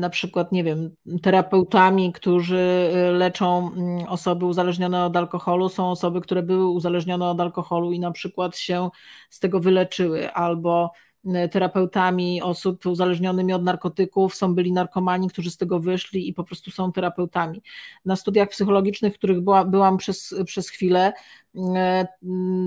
na 0.00 0.10
przykład, 0.10 0.52
nie 0.52 0.64
wiem, 0.64 0.90
terapeutami, 1.22 2.12
którzy 2.12 2.90
y, 3.08 3.12
leczą 3.12 3.70
mm, 3.72 4.08
osoby 4.08 4.46
uzależnione 4.46 5.04
od 5.04 5.16
alkoholu, 5.16 5.68
są 5.68 5.90
osoby, 5.90 6.20
które 6.20 6.42
były 6.42 6.68
uzależnione 6.68 7.30
od 7.30 7.40
alkoholu 7.40 7.92
i 7.92 8.00
na 8.00 8.10
przykład 8.10 8.56
się 8.56 8.90
z 9.30 9.40
tego 9.40 9.60
wyleczyły, 9.60 10.32
albo 10.32 10.90
E, 11.26 11.48
terapeutami 11.48 12.42
osób 12.42 12.86
uzależnionymi 12.86 13.52
od 13.52 13.62
narkotyków, 13.62 14.34
są 14.34 14.54
byli 14.54 14.72
narkomani, 14.72 15.28
którzy 15.28 15.50
z 15.50 15.56
tego 15.56 15.80
wyszli 15.80 16.28
i 16.28 16.34
po 16.34 16.44
prostu 16.44 16.70
są 16.70 16.92
terapeutami. 16.92 17.62
Na 18.04 18.16
studiach 18.16 18.48
psychologicznych, 18.48 19.14
których 19.14 19.40
była, 19.40 19.64
byłam 19.64 19.96
przez, 19.96 20.34
przez 20.46 20.68
chwilę, 20.68 21.12
e, 21.76 22.06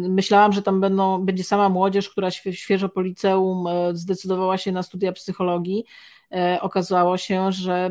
myślałam, 0.10 0.54
że 0.54 0.62
tam 0.62 0.82
będą, 0.82 1.26
będzie 1.26 1.44
sama 1.44 1.70
młodzież, 1.70 2.10
która 2.10 2.32
świeżo 2.32 2.90
po 2.90 3.02
liceum 3.02 3.66
zdecydowała 3.94 4.58
się 4.58 4.72
na 4.72 4.84
studia 4.84 5.12
psychologii. 5.12 5.86
Okazało 6.62 7.18
się, 7.18 7.52
że 7.52 7.90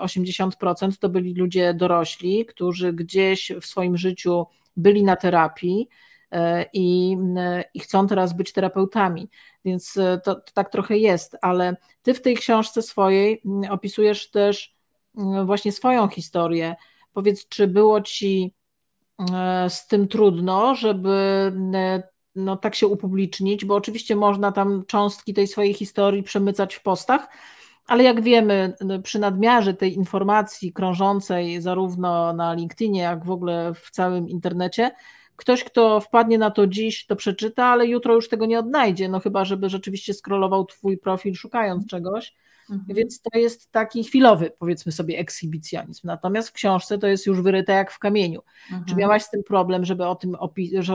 80% 0.00 0.98
to 1.00 1.08
byli 1.08 1.34
ludzie 1.34 1.74
dorośli, 1.74 2.46
którzy 2.46 2.92
gdzieś 2.92 3.52
w 3.60 3.66
swoim 3.66 3.96
życiu 3.96 4.46
byli 4.76 5.04
na 5.04 5.16
terapii, 5.16 5.88
E, 6.30 6.66
i, 6.72 7.16
e, 7.36 7.64
i 7.74 7.80
chcą 7.80 8.06
teraz 8.06 8.36
być 8.36 8.52
terapeutami. 8.52 9.28
Więc 9.64 9.96
e, 9.96 10.20
to, 10.24 10.34
to, 10.34 10.52
tak 10.54 10.72
trochę 10.72 10.98
jest, 10.98 11.36
ale 11.42 11.76
ty 12.02 12.14
w 12.14 12.22
tej 12.22 12.36
książce 12.36 12.82
swojej 12.82 13.42
opisujesz 13.70 14.30
też 14.30 14.76
właśnie 15.44 15.72
swoją 15.72 16.08
historię. 16.08 16.76
Powiedz, 17.12 17.48
czy 17.48 17.66
było 17.66 18.00
ci 18.00 18.54
z 19.68 19.86
tym 19.86 20.08
trudno, 20.08 20.74
żeby 20.74 21.52
no, 22.34 22.56
tak 22.56 22.74
się 22.74 22.86
upublicznić, 22.86 23.64
bo 23.64 23.74
oczywiście 23.74 24.16
można 24.16 24.52
tam 24.52 24.84
cząstki 24.86 25.34
tej 25.34 25.46
swojej 25.46 25.74
historii 25.74 26.22
przemycać 26.22 26.74
w 26.74 26.82
postach, 26.82 27.28
ale 27.88 28.04
jak 28.04 28.22
wiemy, 28.22 28.74
przy 29.02 29.18
nadmiarze 29.18 29.74
tej 29.74 29.94
informacji 29.94 30.72
krążącej 30.72 31.62
zarówno 31.62 32.32
na 32.32 32.54
LinkedInie, 32.54 33.00
jak 33.00 33.24
w 33.24 33.30
ogóle 33.30 33.74
w 33.74 33.90
całym 33.90 34.28
internecie, 34.28 34.90
ktoś, 35.36 35.64
kto 35.64 36.00
wpadnie 36.00 36.38
na 36.38 36.50
to 36.50 36.66
dziś, 36.66 37.06
to 37.06 37.16
przeczyta, 37.16 37.64
ale 37.64 37.86
jutro 37.86 38.14
już 38.14 38.28
tego 38.28 38.46
nie 38.46 38.58
odnajdzie, 38.58 39.08
no 39.08 39.20
chyba, 39.20 39.44
żeby 39.44 39.68
rzeczywiście 39.68 40.14
scrollował 40.14 40.64
twój 40.64 40.98
profil 40.98 41.34
szukając 41.34 41.86
czegoś. 41.86 42.34
Mhm. 42.70 42.96
Więc 42.96 43.20
to 43.20 43.38
jest 43.38 43.72
taki 43.72 44.04
chwilowy, 44.04 44.52
powiedzmy 44.58 44.92
sobie, 44.92 45.18
ekshibicjonizm. 45.18 46.06
Natomiast 46.06 46.48
w 46.48 46.52
książce 46.52 46.98
to 46.98 47.06
jest 47.06 47.26
już 47.26 47.42
wyryte 47.42 47.72
jak 47.72 47.92
w 47.92 47.98
kamieniu. 47.98 48.40
Mhm. 48.64 48.84
Czy 48.84 48.94
miałaś 48.94 49.22
z 49.22 49.30
tym 49.30 49.42
problem, 49.44 49.84
żeby 49.84 50.06
o 50.06 50.14
tym, 50.14 50.36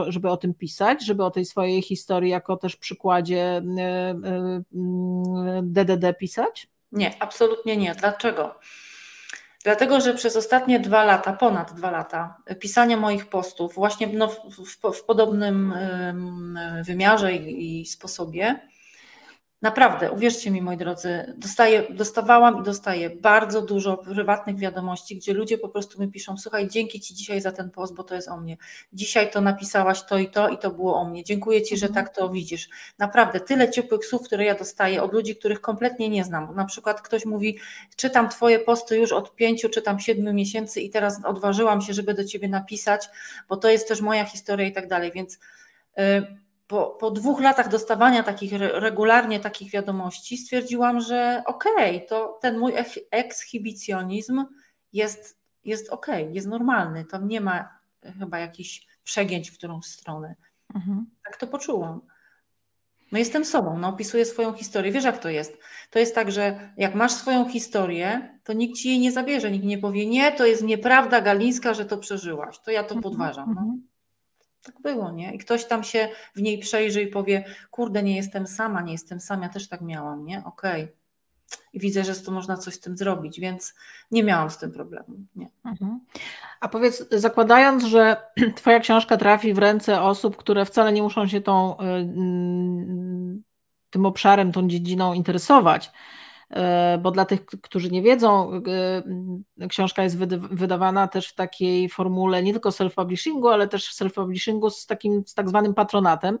żeby 0.08 0.30
o 0.30 0.36
tym 0.36 0.54
pisać, 0.54 1.06
żeby 1.06 1.24
o 1.24 1.30
tej 1.30 1.44
swojej 1.44 1.82
historii 1.82 2.30
jako 2.30 2.56
też 2.56 2.76
przykładzie 2.76 3.62
DDD 5.62 6.04
e, 6.04 6.08
e, 6.08 6.14
pisać? 6.14 6.73
Nie, 6.94 7.22
absolutnie 7.22 7.76
nie. 7.76 7.94
Dlaczego? 7.94 8.58
Dlatego, 9.64 10.00
że 10.00 10.14
przez 10.14 10.36
ostatnie 10.36 10.80
dwa 10.80 11.04
lata, 11.04 11.32
ponad 11.32 11.72
dwa 11.72 11.90
lata 11.90 12.36
pisania 12.60 12.96
moich 12.96 13.26
postów, 13.26 13.74
właśnie 13.74 14.06
no, 14.06 14.28
w, 14.28 14.40
w, 14.50 14.98
w 14.98 15.04
podobnym 15.04 15.74
wymiarze 16.86 17.34
i, 17.34 17.80
i 17.80 17.86
sposobie, 17.86 18.68
Naprawdę, 19.64 20.12
uwierzcie 20.12 20.50
mi, 20.50 20.62
moi 20.62 20.76
drodzy, 20.76 21.34
dostaję, 21.36 21.86
dostawałam 21.90 22.60
i 22.60 22.62
dostaję 22.62 23.10
bardzo 23.10 23.62
dużo 23.62 23.96
prywatnych 23.96 24.58
wiadomości, 24.58 25.16
gdzie 25.16 25.34
ludzie 25.34 25.58
po 25.58 25.68
prostu 25.68 26.02
mi 26.02 26.08
piszą: 26.08 26.38
Słuchaj, 26.38 26.68
dzięki 26.68 27.00
Ci 27.00 27.14
dzisiaj 27.14 27.40
za 27.40 27.52
ten 27.52 27.70
post, 27.70 27.94
bo 27.94 28.04
to 28.04 28.14
jest 28.14 28.28
o 28.28 28.36
mnie. 28.36 28.56
Dzisiaj 28.92 29.30
to 29.30 29.40
napisałaś 29.40 30.02
to 30.02 30.18
i 30.18 30.28
to, 30.28 30.48
i 30.48 30.58
to 30.58 30.70
było 30.70 30.96
o 30.96 31.04
mnie. 31.04 31.24
Dziękuję 31.24 31.62
Ci, 31.62 31.76
że 31.76 31.86
mhm. 31.86 32.04
tak 32.04 32.14
to 32.14 32.28
widzisz. 32.28 32.68
Naprawdę, 32.98 33.40
tyle 33.40 33.70
ciepłych 33.70 34.06
słów, 34.06 34.22
które 34.22 34.44
ja 34.44 34.54
dostaję 34.54 35.02
od 35.02 35.12
ludzi, 35.12 35.36
których 35.36 35.60
kompletnie 35.60 36.08
nie 36.08 36.24
znam. 36.24 36.54
Na 36.54 36.64
przykład 36.64 37.02
ktoś 37.02 37.24
mówi: 37.24 37.58
Czytam 37.96 38.28
Twoje 38.28 38.58
posty 38.58 38.96
już 38.96 39.12
od 39.12 39.34
pięciu, 39.34 39.68
czytam 39.68 40.00
siedmiu 40.00 40.34
miesięcy 40.34 40.80
i 40.80 40.90
teraz 40.90 41.24
odważyłam 41.24 41.82
się, 41.82 41.94
żeby 41.94 42.14
do 42.14 42.24
Ciebie 42.24 42.48
napisać, 42.48 43.08
bo 43.48 43.56
to 43.56 43.68
jest 43.70 43.88
też 43.88 44.00
moja 44.00 44.24
historia 44.24 44.66
i 44.66 44.72
tak 44.72 44.88
dalej. 44.88 45.12
Więc. 45.14 45.38
Yy, 45.96 46.43
po, 46.66 46.86
po 46.86 47.10
dwóch 47.10 47.40
latach 47.40 47.68
dostawania 47.68 48.22
takich 48.22 48.52
regularnie 48.58 49.40
takich 49.40 49.70
wiadomości 49.70 50.36
stwierdziłam, 50.36 51.00
że 51.00 51.42
okej, 51.46 51.96
okay, 51.96 52.08
to 52.08 52.38
ten 52.42 52.58
mój 52.58 52.72
ekshibicjonizm 53.10 54.44
jest, 54.92 55.38
jest 55.64 55.88
okej, 55.90 56.22
okay, 56.22 56.34
jest 56.34 56.46
normalny. 56.46 57.04
Tam 57.04 57.28
nie 57.28 57.40
ma 57.40 57.68
chyba 58.18 58.38
jakichś 58.38 58.86
przegięć 59.04 59.50
w 59.50 59.58
którą 59.58 59.82
stronę. 59.82 60.34
Mhm. 60.74 61.06
Tak 61.24 61.36
to 61.36 61.46
poczułam. 61.46 62.00
No 63.12 63.18
jestem 63.18 63.44
sobą, 63.44 63.78
no 63.78 63.88
opisuję 63.88 64.24
swoją 64.24 64.52
historię. 64.52 64.92
Wiesz 64.92 65.04
jak 65.04 65.18
to 65.18 65.28
jest? 65.28 65.58
To 65.90 65.98
jest 65.98 66.14
tak, 66.14 66.32
że 66.32 66.72
jak 66.76 66.94
masz 66.94 67.12
swoją 67.12 67.48
historię, 67.48 68.38
to 68.44 68.52
nikt 68.52 68.78
ci 68.78 68.88
jej 68.88 68.98
nie 68.98 69.12
zabierze, 69.12 69.50
nikt 69.50 69.64
nie 69.64 69.78
powie, 69.78 70.06
nie, 70.06 70.32
to 70.32 70.46
jest 70.46 70.62
nieprawda 70.62 71.20
Galińska, 71.20 71.74
że 71.74 71.84
to 71.84 71.98
przeżyłaś. 71.98 72.58
To 72.58 72.70
ja 72.70 72.82
to 72.82 72.94
mhm, 72.94 73.02
podważam. 73.02 73.54
No. 73.54 73.76
Tak 74.64 74.80
było, 74.80 75.10
nie? 75.10 75.34
I 75.34 75.38
ktoś 75.38 75.64
tam 75.64 75.84
się 75.84 76.08
w 76.34 76.42
niej 76.42 76.58
przejrzy 76.58 77.02
i 77.02 77.06
powie, 77.06 77.44
kurde, 77.70 78.02
nie 78.02 78.16
jestem 78.16 78.46
sama, 78.46 78.82
nie 78.82 78.92
jestem 78.92 79.20
sam, 79.20 79.42
ja 79.42 79.48
też 79.48 79.68
tak 79.68 79.80
miałam, 79.80 80.24
nie? 80.24 80.38
Okej. 80.44 80.82
Okay. 80.84 81.04
I 81.72 81.80
widzę, 81.80 82.04
że 82.04 82.14
to 82.14 82.32
można 82.32 82.56
coś 82.56 82.74
z 82.74 82.80
tym 82.80 82.96
zrobić, 82.96 83.40
więc 83.40 83.74
nie 84.10 84.24
miałam 84.24 84.50
z 84.50 84.58
tym 84.58 84.72
problemu. 84.72 85.16
Nie. 85.36 85.48
Mhm. 85.64 86.00
A 86.60 86.68
powiedz, 86.68 87.08
zakładając, 87.10 87.84
że 87.84 88.16
Twoja 88.56 88.80
książka 88.80 89.16
trafi 89.16 89.54
w 89.54 89.58
ręce 89.58 90.02
osób, 90.02 90.36
które 90.36 90.64
wcale 90.64 90.92
nie 90.92 91.02
muszą 91.02 91.28
się 91.28 91.40
tą, 91.40 91.80
y, 91.80 91.84
tym 93.90 94.06
obszarem, 94.06 94.52
tą 94.52 94.68
dziedziną 94.68 95.12
interesować, 95.12 95.92
bo 97.02 97.10
dla 97.10 97.24
tych, 97.24 97.46
którzy 97.46 97.90
nie 97.90 98.02
wiedzą, 98.02 98.50
książka 99.68 100.02
jest 100.02 100.18
wydawana 100.50 101.08
też 101.08 101.28
w 101.28 101.34
takiej 101.34 101.88
formule 101.88 102.42
nie 102.42 102.52
tylko 102.52 102.70
self-publishingu, 102.70 103.48
ale 103.48 103.68
też 103.68 103.94
self-publishingu 103.94 104.70
z 104.70 104.86
takim 104.86 105.22
z 105.26 105.34
tak 105.34 105.48
zwanym 105.48 105.74
patronatem. 105.74 106.38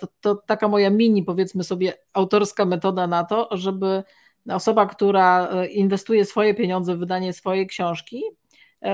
To, 0.00 0.06
to 0.20 0.34
taka 0.34 0.68
moja 0.68 0.90
mini, 0.90 1.22
powiedzmy 1.22 1.64
sobie, 1.64 1.92
autorska 2.12 2.64
metoda 2.64 3.06
na 3.06 3.24
to, 3.24 3.48
żeby 3.50 4.02
osoba, 4.48 4.86
która 4.86 5.48
inwestuje 5.70 6.24
swoje 6.24 6.54
pieniądze 6.54 6.96
w 6.96 6.98
wydanie 6.98 7.32
swojej 7.32 7.66
książki, 7.66 8.22
E, 8.24 8.39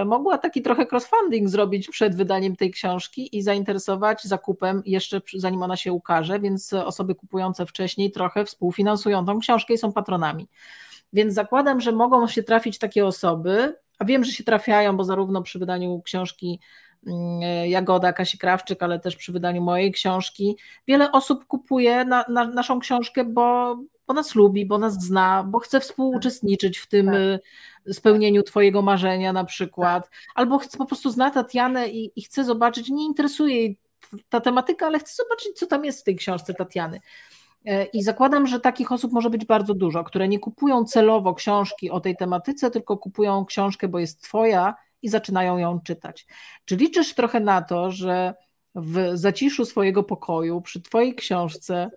mogła 0.07 0.39
taki 0.39 0.62
trochę 0.62 0.87
crossfunding 0.93 1.49
zrobić 1.49 1.89
przed 1.89 2.16
wydaniem 2.16 2.57
tej 2.57 2.70
książki 2.70 3.37
i 3.37 3.43
zainteresować 3.43 4.24
zakupem 4.24 4.82
jeszcze 4.87 5.20
zanim 5.34 5.62
ona 5.62 5.76
się 5.76 5.93
ukaże, 5.93 6.41
więc 6.41 6.72
osoby 6.72 7.14
kupujące 7.14 7.66
wcześniej 7.66 8.11
trochę 8.11 8.45
współfinansują 8.45 9.26
tą 9.26 9.39
książkę 9.41 9.74
i 9.74 9.78
są 9.78 9.93
patronami. 9.93 10.49
Więc 11.12 11.34
zakładam, 11.34 11.80
że 11.80 11.93
mogą 11.93 12.26
się 12.26 12.43
trafić 12.43 12.78
takie 12.78 13.07
osoby, 13.07 13.76
a 13.99 14.05
wiem, 14.05 14.24
że 14.24 14.32
się 14.32 14.45
trafiają, 14.45 14.97
bo 14.97 15.05
zarówno 15.05 15.43
przy 15.43 15.59
wydaniu 15.59 16.03
książki 16.03 16.61
mm, 17.07 17.41
Jagoda 17.70 18.12
Kasi 18.12 18.39
Krawczyk, 18.39 18.82
ale 18.82 19.01
też 19.01 19.16
przy 19.16 19.32
wydaniu 19.32 19.62
mojej 19.62 19.93
książki. 19.93 20.57
Wiele 20.89 21.12
osób 21.12 21.47
kupuje 21.47 22.05
na, 22.05 22.24
na 22.28 22.45
naszą 22.45 22.80
książkę, 22.80 23.24
bo, 23.24 23.76
bo 24.07 24.14
nas 24.14 24.34
lubi, 24.34 24.66
bo 24.66 24.78
nas 24.78 25.04
zna, 25.04 25.44
bo 25.48 25.59
chce 25.59 25.80
współuczestniczyć 25.80 26.78
w 26.78 26.88
tym 26.88 27.07
tak. 27.07 27.14
Y, 27.88 27.94
spełnieniu 27.94 28.42
Twojego 28.42 28.82
marzenia 28.82 29.32
na 29.32 29.44
przykład, 29.44 30.11
albo 30.34 30.59
chce, 30.59 30.78
po 30.78 30.86
prostu 30.86 31.11
zna 31.11 31.30
Tatianę 31.30 31.88
i, 31.88 32.12
i 32.16 32.22
chce 32.22 32.44
zobaczyć, 32.44 32.88
nie 32.88 33.04
interesuje 33.04 33.57
jej 33.57 33.78
ta 34.28 34.40
tematyka, 34.40 34.86
ale 34.86 34.98
chce 34.98 35.22
zobaczyć, 35.22 35.59
co 35.59 35.66
tam 35.66 35.84
jest 35.84 36.00
w 36.00 36.04
tej 36.04 36.16
książce 36.16 36.54
Tatiany. 36.54 37.00
E, 37.64 37.84
I 37.84 38.02
zakładam, 38.02 38.46
że 38.46 38.61
takich 38.61 38.92
osób 38.92 39.12
może 39.12 39.30
być 39.30 39.44
bardzo 39.44 39.74
dużo, 39.74 40.04
które 40.04 40.28
nie 40.28 40.38
kupują 40.38 40.84
celowo 40.84 41.34
książki 41.34 41.90
o 41.90 42.00
tej 42.00 42.16
tematyce, 42.16 42.70
tylko 42.70 42.98
kupują 42.98 43.44
książkę, 43.44 43.88
bo 43.88 43.98
jest 43.98 44.22
Twoja 44.22 44.74
i 45.02 45.09
zaczynają 45.09 45.59
ją 45.59 45.80
czytać. 45.80 46.26
Czy 46.64 46.76
liczysz 46.76 47.14
trochę 47.14 47.40
na 47.40 47.62
to, 47.62 47.90
że 47.90 48.34
w 48.74 49.11
zaciszu 49.14 49.64
swojego 49.64 50.02
pokoju, 50.02 50.61
przy 50.61 50.82
Twojej 50.82 51.14
książce, 51.14 51.90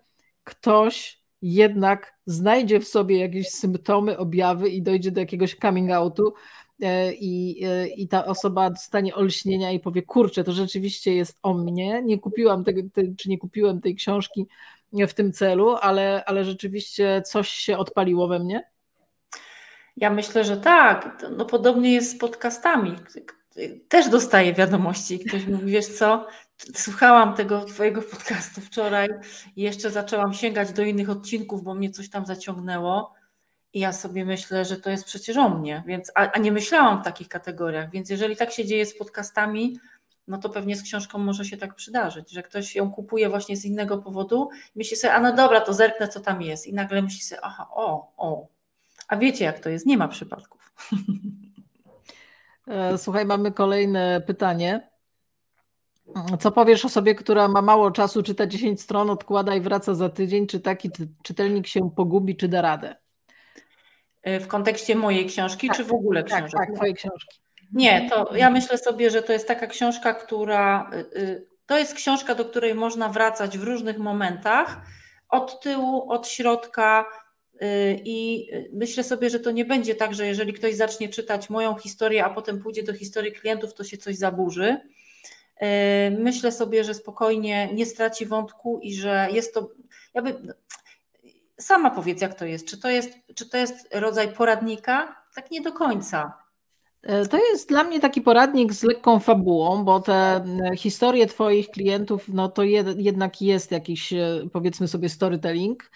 ktoś 0.44 1.19
jednak 1.42 2.14
znajdzie 2.26 2.80
w 2.80 2.88
sobie 2.88 3.18
jakieś 3.18 3.48
symptomy, 3.48 4.18
objawy 4.18 4.68
i 4.68 4.82
dojdzie 4.82 5.10
do 5.10 5.20
jakiegoś 5.20 5.56
coming 5.56 5.90
outu 5.90 6.34
e, 6.82 7.12
i, 7.12 7.64
e, 7.64 7.88
i 7.88 8.08
ta 8.08 8.24
osoba 8.24 8.70
dostanie 8.70 9.14
olśnienia 9.14 9.72
i 9.72 9.80
powie, 9.80 10.02
kurczę, 10.02 10.44
to 10.44 10.52
rzeczywiście 10.52 11.14
jest 11.14 11.38
o 11.42 11.54
mnie, 11.54 12.02
nie 12.02 12.18
kupiłam 12.18 12.64
tego, 12.64 12.80
czy 13.18 13.28
nie 13.28 13.38
kupiłem 13.38 13.80
tej 13.80 13.94
książki 13.94 14.46
w 14.92 15.14
tym 15.14 15.32
celu, 15.32 15.76
ale, 15.80 16.24
ale 16.26 16.44
rzeczywiście 16.44 17.22
coś 17.26 17.48
się 17.48 17.78
odpaliło 17.78 18.28
we 18.28 18.38
mnie? 18.38 18.70
Ja 19.96 20.10
myślę, 20.10 20.44
że 20.44 20.56
tak. 20.56 21.26
No, 21.36 21.44
podobnie 21.44 21.92
jest 21.92 22.10
z 22.10 22.18
podcastami. 22.18 22.96
Też 23.88 24.08
dostaję 24.08 24.54
wiadomości. 24.54 25.18
Ktoś 25.18 25.46
mówi, 25.46 25.72
wiesz 25.72 25.86
co, 25.86 26.26
Słuchałam 26.74 27.34
tego 27.34 27.64
Twojego 27.64 28.02
podcastu 28.02 28.60
wczoraj 28.60 29.08
i 29.56 29.62
jeszcze 29.62 29.90
zaczęłam 29.90 30.34
sięgać 30.34 30.72
do 30.72 30.82
innych 30.82 31.10
odcinków, 31.10 31.62
bo 31.62 31.74
mnie 31.74 31.90
coś 31.90 32.10
tam 32.10 32.26
zaciągnęło. 32.26 33.14
I 33.72 33.80
ja 33.80 33.92
sobie 33.92 34.24
myślę, 34.24 34.64
że 34.64 34.76
to 34.76 34.90
jest 34.90 35.04
przecież 35.04 35.36
o 35.36 35.48
mnie, 35.48 35.82
więc, 35.86 36.12
a, 36.14 36.30
a, 36.32 36.38
nie 36.38 36.52
myślałam 36.52 37.00
w 37.00 37.04
takich 37.04 37.28
kategoriach. 37.28 37.90
Więc 37.90 38.10
jeżeli 38.10 38.36
tak 38.36 38.52
się 38.52 38.64
dzieje 38.64 38.86
z 38.86 38.98
podcastami, 38.98 39.78
no 40.28 40.38
to 40.38 40.50
pewnie 40.50 40.76
z 40.76 40.82
książką 40.82 41.18
może 41.18 41.44
się 41.44 41.56
tak 41.56 41.74
przydarzyć, 41.74 42.30
że 42.30 42.42
ktoś 42.42 42.74
ją 42.74 42.90
kupuje 42.90 43.28
właśnie 43.28 43.56
z 43.56 43.64
innego 43.64 43.98
powodu 43.98 44.48
i 44.74 44.78
myśli 44.78 44.96
sobie, 44.96 45.14
a 45.14 45.20
no 45.20 45.34
dobra, 45.34 45.60
to 45.60 45.74
zerknę, 45.74 46.08
co 46.08 46.20
tam 46.20 46.42
jest. 46.42 46.66
I 46.66 46.74
nagle 46.74 47.02
myśli 47.02 47.20
sobie, 47.20 47.40
aha, 47.44 47.66
o, 47.70 48.12
o. 48.16 48.46
A 49.08 49.16
wiecie, 49.16 49.44
jak 49.44 49.60
to 49.60 49.68
jest? 49.68 49.86
Nie 49.86 49.96
ma 49.96 50.08
przypadków. 50.08 50.72
E, 52.70 52.98
słuchaj, 52.98 53.26
mamy 53.26 53.52
kolejne 53.52 54.20
pytanie. 54.26 54.90
Co 56.40 56.50
powiesz 56.52 56.84
osobie, 56.84 57.14
która 57.14 57.48
ma 57.48 57.62
mało 57.62 57.90
czasu, 57.90 58.22
czyta 58.22 58.46
10 58.46 58.80
stron, 58.80 59.10
odkłada 59.10 59.54
i 59.54 59.60
wraca 59.60 59.94
za 59.94 60.08
tydzień? 60.08 60.46
Czy 60.46 60.60
taki 60.60 60.90
czytelnik 61.22 61.66
się 61.66 61.90
pogubi, 61.90 62.36
czy 62.36 62.48
da 62.48 62.62
radę? 62.62 62.96
W 64.24 64.46
kontekście 64.46 64.96
mojej 64.96 65.26
książki, 65.26 65.68
tak, 65.68 65.76
czy 65.76 65.84
w 65.84 65.92
ogóle 65.92 66.24
tak, 66.24 66.38
książki? 66.38 66.56
Tak, 66.56 66.66
tak, 66.66 66.76
twojej 66.76 66.94
książki. 66.94 67.40
Nie, 67.72 68.10
to 68.10 68.36
ja 68.36 68.50
myślę 68.50 68.78
sobie, 68.78 69.10
że 69.10 69.22
to 69.22 69.32
jest 69.32 69.48
taka 69.48 69.66
książka, 69.66 70.14
która. 70.14 70.90
Y, 70.94 71.20
y, 71.20 71.46
to 71.66 71.78
jest 71.78 71.94
książka, 71.94 72.34
do 72.34 72.44
której 72.44 72.74
można 72.74 73.08
wracać 73.08 73.58
w 73.58 73.62
różnych 73.62 73.98
momentach, 73.98 74.76
od 75.28 75.60
tyłu, 75.60 76.10
od 76.10 76.28
środka. 76.28 77.04
Y, 77.62 78.00
I 78.04 78.48
myślę 78.72 79.04
sobie, 79.04 79.30
że 79.30 79.40
to 79.40 79.50
nie 79.50 79.64
będzie 79.64 79.94
tak, 79.94 80.14
że 80.14 80.26
jeżeli 80.26 80.52
ktoś 80.52 80.74
zacznie 80.74 81.08
czytać 81.08 81.50
moją 81.50 81.74
historię, 81.74 82.24
a 82.24 82.30
potem 82.30 82.62
pójdzie 82.62 82.82
do 82.82 82.94
historii 82.94 83.32
klientów, 83.32 83.74
to 83.74 83.84
się 83.84 83.96
coś 83.96 84.16
zaburzy 84.16 84.76
Yy, 85.60 86.18
myślę 86.18 86.52
sobie, 86.52 86.84
że 86.84 86.94
spokojnie 86.94 87.68
nie 87.74 87.86
straci 87.86 88.26
wątku 88.26 88.80
i 88.82 88.94
że 88.94 89.28
jest 89.32 89.54
to. 89.54 89.70
Jakby, 90.14 90.54
sama 91.58 91.90
powiedz, 91.90 92.20
jak 92.20 92.34
to 92.34 92.44
jest. 92.44 92.66
Czy 92.66 92.78
to 92.78 92.90
jest, 92.90 93.12
czy 93.34 93.48
to 93.48 93.56
jest 93.56 93.88
rodzaj 93.94 94.32
poradnika? 94.32 95.16
Tak 95.34 95.50
nie 95.50 95.60
do 95.60 95.72
końca. 95.72 96.32
E, 97.02 97.26
to 97.26 97.38
jest 97.38 97.68
dla 97.68 97.84
mnie 97.84 98.00
taki 98.00 98.20
poradnik 98.20 98.72
z 98.72 98.82
lekką 98.82 99.18
fabułą, 99.18 99.84
bo 99.84 100.00
te 100.00 100.14
e, 100.14 100.44
historie 100.76 101.26
Twoich 101.26 101.70
klientów, 101.70 102.28
no 102.28 102.48
to 102.48 102.62
jednak 102.96 103.42
jest 103.42 103.70
jakiś, 103.70 104.12
e, 104.12 104.48
powiedzmy 104.52 104.88
sobie, 104.88 105.08
storytelling 105.08 105.90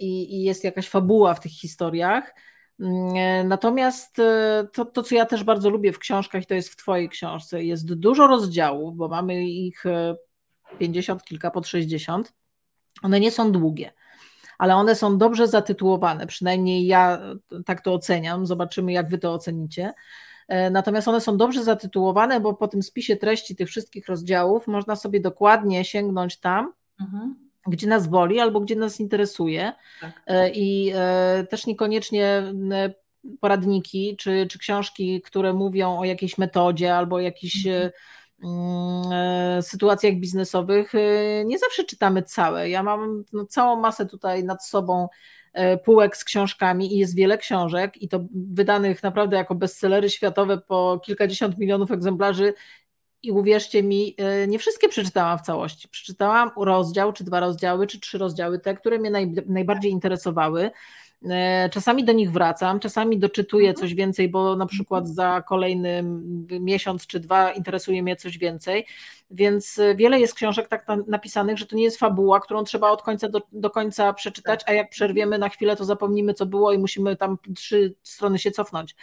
i, 0.00 0.36
i 0.36 0.42
jest 0.42 0.64
jakaś 0.64 0.88
fabuła 0.88 1.34
w 1.34 1.40
tych 1.40 1.52
historiach. 1.52 2.34
Mm, 2.80 3.16
e, 3.16 3.44
natomiast 3.44 4.18
e, 4.18 4.66
to, 4.72 4.84
to, 4.84 5.02
co 5.02 5.14
ja 5.14 5.26
też 5.26 5.44
bardzo 5.44 5.70
lubię 5.70 5.92
w 5.92 5.98
książkach, 5.98 6.42
i 6.42 6.46
to 6.46 6.54
jest 6.54 6.68
w 6.68 6.76
Twojej 6.76 7.08
książce, 7.08 7.64
jest 7.64 7.94
dużo 7.94 8.26
rozdziałów, 8.26 8.96
bo 8.96 9.08
mamy 9.08 9.44
ich 9.44 9.84
50, 10.78 11.22
e, 11.22 11.24
kilka 11.24 11.50
pod 11.50 11.66
60. 11.66 12.32
One 13.02 13.20
nie 13.20 13.30
są 13.30 13.52
długie, 13.52 13.92
ale 14.58 14.76
one 14.76 14.94
są 14.94 15.18
dobrze 15.18 15.48
zatytułowane, 15.48 16.26
przynajmniej 16.26 16.86
ja 16.86 17.20
tak 17.66 17.80
to 17.80 17.94
oceniam. 17.94 18.46
Zobaczymy, 18.46 18.92
jak 18.92 19.08
Wy 19.08 19.18
to 19.18 19.32
ocenicie. 19.32 19.92
Natomiast 20.70 21.08
one 21.08 21.20
są 21.20 21.36
dobrze 21.36 21.64
zatytułowane, 21.64 22.40
bo 22.40 22.54
po 22.54 22.68
tym 22.68 22.82
spisie 22.82 23.16
treści 23.16 23.56
tych 23.56 23.68
wszystkich 23.68 24.08
rozdziałów 24.08 24.66
można 24.66 24.96
sobie 24.96 25.20
dokładnie 25.20 25.84
sięgnąć 25.84 26.40
tam. 26.40 26.72
Mhm 27.00 27.43
gdzie 27.66 27.86
nas 27.86 28.06
boli 28.06 28.40
albo 28.40 28.60
gdzie 28.60 28.76
nas 28.76 29.00
interesuje. 29.00 29.72
Tak. 30.00 30.22
E, 30.26 30.50
I 30.50 30.92
e, 30.94 31.46
też 31.50 31.66
niekoniecznie 31.66 32.42
poradniki 33.40 34.16
czy, 34.16 34.46
czy 34.50 34.58
książki, 34.58 35.22
które 35.22 35.52
mówią 35.52 35.98
o 35.98 36.04
jakiejś 36.04 36.38
metodzie 36.38 36.94
albo 36.96 37.20
jakichś 37.20 37.66
mhm. 37.66 37.90
E, 39.12 39.62
sytuacjach 39.62 40.14
biznesowych, 40.14 40.92
nie 41.44 41.58
zawsze 41.58 41.84
czytamy 41.84 42.22
całe. 42.22 42.70
Ja 42.70 42.82
mam 42.82 43.24
no, 43.32 43.46
całą 43.46 43.80
masę 43.80 44.06
tutaj 44.06 44.44
nad 44.44 44.66
sobą 44.66 45.08
półek 45.84 46.16
z 46.16 46.24
książkami 46.24 46.94
i 46.94 46.98
jest 46.98 47.16
wiele 47.16 47.38
książek 47.38 48.02
i 48.02 48.08
to 48.08 48.20
wydanych 48.34 49.02
naprawdę 49.02 49.36
jako 49.36 49.54
bestsellery 49.54 50.10
światowe 50.10 50.58
po 50.58 51.00
kilkadziesiąt 51.04 51.58
milionów 51.58 51.90
egzemplarzy 51.90 52.54
i 53.24 53.32
uwierzcie 53.32 53.82
mi, 53.82 54.14
e, 54.18 54.46
nie 54.46 54.58
wszystkie 54.58 54.88
przeczytałam 54.88 55.38
w 55.38 55.42
całości. 55.42 55.88
Przeczytałam 55.88 56.50
rozdział, 56.56 57.12
czy 57.12 57.24
dwa 57.24 57.40
rozdziały, 57.40 57.86
czy 57.86 58.00
trzy 58.00 58.18
rozdziały, 58.18 58.58
te, 58.58 58.74
które 58.74 58.98
mnie 58.98 59.10
naj, 59.10 59.34
najbardziej 59.46 59.92
interesowały. 59.92 60.70
E, 61.30 61.68
czasami 61.72 62.04
do 62.04 62.12
nich 62.12 62.32
wracam, 62.32 62.80
czasami 62.80 63.18
doczytuję 63.18 63.68
mhm. 63.68 63.80
coś 63.80 63.94
więcej, 63.94 64.28
bo 64.28 64.56
na 64.56 64.66
przykład 64.66 65.00
mhm. 65.00 65.14
za 65.14 65.42
kolejny 65.42 66.02
miesiąc 66.60 67.06
czy 67.06 67.20
dwa 67.20 67.52
interesuje 67.52 68.02
mnie 68.02 68.16
coś 68.16 68.38
więcej. 68.38 68.86
Więc 69.30 69.78
e, 69.78 69.94
wiele 69.94 70.20
jest 70.20 70.34
książek 70.34 70.68
tak 70.68 70.86
napisanych, 71.06 71.58
że 71.58 71.66
to 71.66 71.76
nie 71.76 71.84
jest 71.84 71.98
fabuła, 71.98 72.40
którą 72.40 72.64
trzeba 72.64 72.90
od 72.90 73.02
końca 73.02 73.28
do, 73.28 73.42
do 73.52 73.70
końca 73.70 74.12
przeczytać, 74.12 74.60
a 74.66 74.72
jak 74.72 74.90
przerwiemy 74.90 75.38
na 75.38 75.48
chwilę, 75.48 75.76
to 75.76 75.84
zapomnimy, 75.84 76.34
co 76.34 76.46
było 76.46 76.72
i 76.72 76.78
musimy 76.78 77.16
tam 77.16 77.38
trzy 77.56 77.94
strony 78.02 78.38
się 78.38 78.50
cofnąć. 78.50 78.94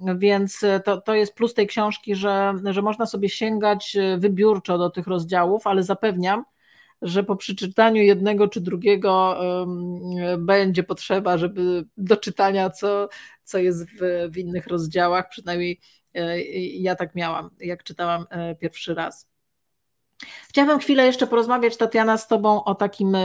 Więc 0.00 0.64
e, 0.64 0.80
to, 0.80 1.00
to 1.00 1.14
jest 1.14 1.34
plus 1.34 1.54
tej 1.54 1.66
książki, 1.66 2.14
że, 2.14 2.54
że 2.64 2.82
można 2.82 3.06
sobie 3.06 3.28
sięgać 3.28 3.96
e, 3.96 4.18
wybiórczo 4.18 4.78
do 4.78 4.90
tych 4.90 5.06
rozdziałów, 5.06 5.66
ale 5.66 5.82
zapewniam, 5.82 6.44
że 7.02 7.24
po 7.24 7.36
przeczytaniu 7.36 8.02
jednego 8.02 8.48
czy 8.48 8.60
drugiego 8.60 9.36
um, 9.40 10.46
będzie 10.46 10.82
potrzeba, 10.82 11.38
żeby 11.38 11.84
do 11.96 12.16
czytania, 12.16 12.70
co, 12.70 13.08
co 13.44 13.58
jest 13.58 13.86
w, 13.90 14.30
w 14.30 14.38
innych 14.38 14.66
rozdziałach, 14.66 15.28
przynajmniej 15.28 15.80
e, 16.14 16.40
ja 16.60 16.96
tak 16.96 17.14
miałam, 17.14 17.50
jak 17.60 17.84
czytałam 17.84 18.26
pierwszy 18.60 18.94
raz. 18.94 19.30
Chciałabym 20.48 20.78
chwilę 20.78 21.06
jeszcze 21.06 21.26
porozmawiać, 21.26 21.76
Tatiana, 21.76 22.18
z 22.18 22.28
Tobą 22.28 22.64
o 22.64 22.74
takim 22.74 23.16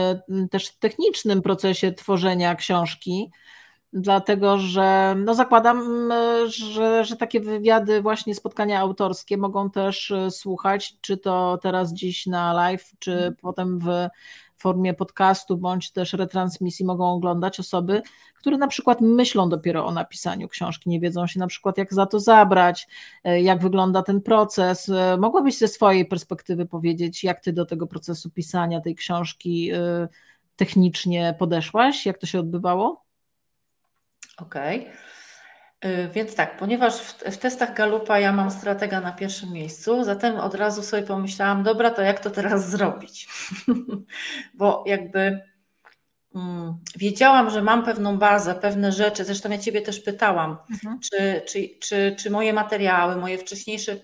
też 0.50 0.78
technicznym 0.78 1.42
procesie 1.42 1.92
tworzenia 1.92 2.54
książki 2.54 3.30
dlatego 3.92 4.58
że 4.58 5.14
no 5.24 5.34
zakładam, 5.34 6.10
że, 6.46 7.04
że 7.04 7.16
takie 7.16 7.40
wywiady, 7.40 8.02
właśnie 8.02 8.34
spotkania 8.34 8.80
autorskie 8.80 9.36
mogą 9.36 9.70
też 9.70 10.10
e, 10.10 10.30
słuchać, 10.30 11.00
czy 11.00 11.16
to 11.16 11.58
teraz 11.62 11.92
dziś 11.92 12.26
na 12.26 12.52
live, 12.52 12.92
czy 12.98 13.12
mhm. 13.12 13.36
potem 13.42 13.78
w, 13.78 14.08
formie 14.56 14.94
podcastu 14.94 15.56
bądź 15.56 15.90
też 15.90 16.12
retransmisji 16.12 16.84
mogą 16.84 17.12
oglądać 17.12 17.60
osoby, 17.60 18.02
które 18.34 18.58
na 18.58 18.66
przykład 18.66 19.00
myślą 19.00 19.48
dopiero 19.48 19.86
o 19.86 19.92
napisaniu 19.92 20.48
książki, 20.48 20.90
nie 20.90 21.00
wiedzą 21.00 21.26
się 21.26 21.40
na 21.40 21.46
przykład 21.46 21.78
jak 21.78 21.94
za 21.94 22.06
to 22.06 22.20
zabrać, 22.20 22.88
e, 23.24 23.42
jak 23.42 23.62
wygląda 23.62 24.02
ten 24.02 24.20
proces. 24.20 24.88
E, 24.88 25.16
mogłabyś 25.20 25.58
ze 25.58 25.68
swojej 25.68 26.06
perspektywy 26.06 26.66
powiedzieć, 26.66 27.24
jak 27.24 27.40
ty 27.40 27.52
do 27.52 27.66
tego 27.66 27.86
procesu 27.86 28.30
pisania 28.30 28.80
tej 28.80 28.94
książki 28.94 29.70
e, 29.72 30.08
technicznie 30.56 31.34
podeszłaś, 31.38 32.06
jak 32.06 32.18
to 32.18 32.26
się 32.26 32.40
odbywało? 32.40 33.05
Okej. 34.36 34.80
Okay. 34.80 34.92
Więc 36.12 36.34
tak, 36.34 36.56
ponieważ 36.56 37.00
w, 37.00 37.12
w, 37.12 37.38
testach 37.38 37.74
Galupa 37.74 38.18
ja 38.18 38.32
mam 38.32 38.50
stratega 38.50 39.00
na 39.00 39.12
pierwszym 39.12 39.52
miejscu, 39.52 40.04
zatem 40.04 40.36
od 40.36 40.54
razu 40.54 40.82
sobie 40.82 41.02
pomyślałam, 41.02 41.62
dobra, 41.62 41.90
to 41.90 42.02
jak 42.02 42.20
to 42.20 42.30
teraz 42.30 42.68
zrobić? 42.70 43.28
Bo 44.54 44.84
jakby 44.86 45.40
wiedziałam, 46.96 47.50
że 47.50 47.62
mam 47.62 47.84
pewną 47.84 48.18
bazę, 48.18 48.54
pewne 48.54 48.92
rzeczy. 48.92 49.24
Zresztą 49.24 49.50
ja 49.50 49.58
Ciebie 49.58 49.82
też 49.82 50.00
pytałam, 50.00 50.56
mhm. 50.70 51.00
czy, 51.00 51.42
czy, 51.46 51.68
czy, 51.80 52.16
czy 52.18 52.30
moje 52.30 52.52
materiały, 52.52 53.16
moje 53.16 53.38
wcześniejsze, 53.38 53.96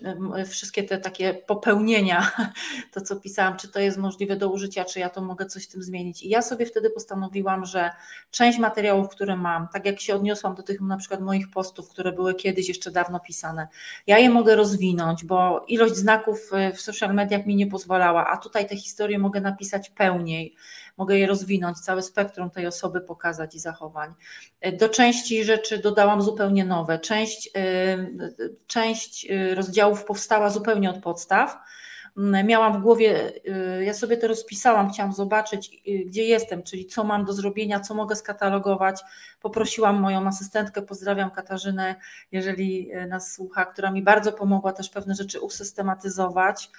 wszystkie 0.49 0.83
te 0.83 0.97
takie 0.97 1.33
popełnienia, 1.33 2.31
to 2.93 3.01
co 3.01 3.15
pisałam, 3.15 3.57
czy 3.57 3.67
to 3.67 3.79
jest 3.79 3.97
możliwe 3.97 4.35
do 4.35 4.49
użycia, 4.49 4.85
czy 4.85 4.99
ja 4.99 5.09
to 5.09 5.21
mogę 5.21 5.45
coś 5.45 5.63
w 5.63 5.71
tym 5.71 5.83
zmienić. 5.83 6.23
I 6.23 6.29
ja 6.29 6.41
sobie 6.41 6.65
wtedy 6.65 6.89
postanowiłam, 6.89 7.65
że 7.65 7.91
część 8.31 8.59
materiałów, 8.59 9.09
które 9.09 9.37
mam, 9.37 9.67
tak 9.73 9.85
jak 9.85 9.99
się 9.99 10.15
odniosłam 10.15 10.55
do 10.55 10.63
tych 10.63 10.81
na 10.81 10.97
przykład 10.97 11.21
moich 11.21 11.49
postów, 11.51 11.89
które 11.89 12.11
były 12.11 12.35
kiedyś 12.35 12.67
jeszcze 12.67 12.91
dawno 12.91 13.19
pisane, 13.19 13.67
ja 14.07 14.19
je 14.19 14.29
mogę 14.29 14.55
rozwinąć, 14.55 15.25
bo 15.25 15.65
ilość 15.67 15.95
znaków 15.95 16.51
w 16.75 16.81
social 16.81 17.13
mediach 17.13 17.45
mi 17.45 17.55
nie 17.55 17.67
pozwalała, 17.67 18.27
a 18.27 18.37
tutaj 18.37 18.67
te 18.67 18.75
historie 18.75 19.19
mogę 19.19 19.41
napisać 19.41 19.89
pełniej 19.89 20.55
mogę 20.97 21.19
je 21.19 21.27
rozwinąć, 21.27 21.79
całe 21.79 22.01
spektrum 22.01 22.49
tej 22.49 22.67
osoby 22.67 23.01
pokazać 23.01 23.55
i 23.55 23.59
zachowań. 23.59 24.13
Do 24.73 24.89
części 24.89 25.43
rzeczy 25.43 25.77
dodałam 25.77 26.21
zupełnie 26.21 26.65
nowe. 26.65 26.99
Część, 26.99 27.49
y, 27.57 28.55
część 28.67 29.27
y, 29.31 29.55
rozdziałów 29.55 30.05
powstała 30.05 30.49
zupełnie 30.49 30.89
od 30.89 31.01
podstaw. 31.03 31.57
Mm, 32.17 32.47
miałam 32.47 32.79
w 32.79 32.81
głowie, 32.81 33.33
y, 33.79 33.83
ja 33.83 33.93
sobie 33.93 34.17
to 34.17 34.27
rozpisałam, 34.27 34.89
chciałam 34.89 35.13
zobaczyć, 35.13 35.81
gdzie 36.05 36.23
jestem, 36.23 36.63
czyli 36.63 36.85
co 36.85 37.03
mam 37.03 37.25
do 37.25 37.33
zrobienia, 37.33 37.79
co 37.79 37.93
mogę 37.93 38.15
skatalogować. 38.15 39.01
Poprosiłam 39.41 39.99
moją 39.99 40.27
asystentkę, 40.27 40.81
pozdrawiam 40.81 41.31
Katarzynę, 41.31 41.95
jeżeli 42.31 42.91
nas 43.07 43.33
słucha, 43.33 43.65
która 43.65 43.91
mi 43.91 44.01
bardzo 44.01 44.31
pomogła 44.31 44.73
też 44.73 44.89
pewne 44.89 45.15
rzeczy 45.15 45.39
usystematyzować 45.39 46.69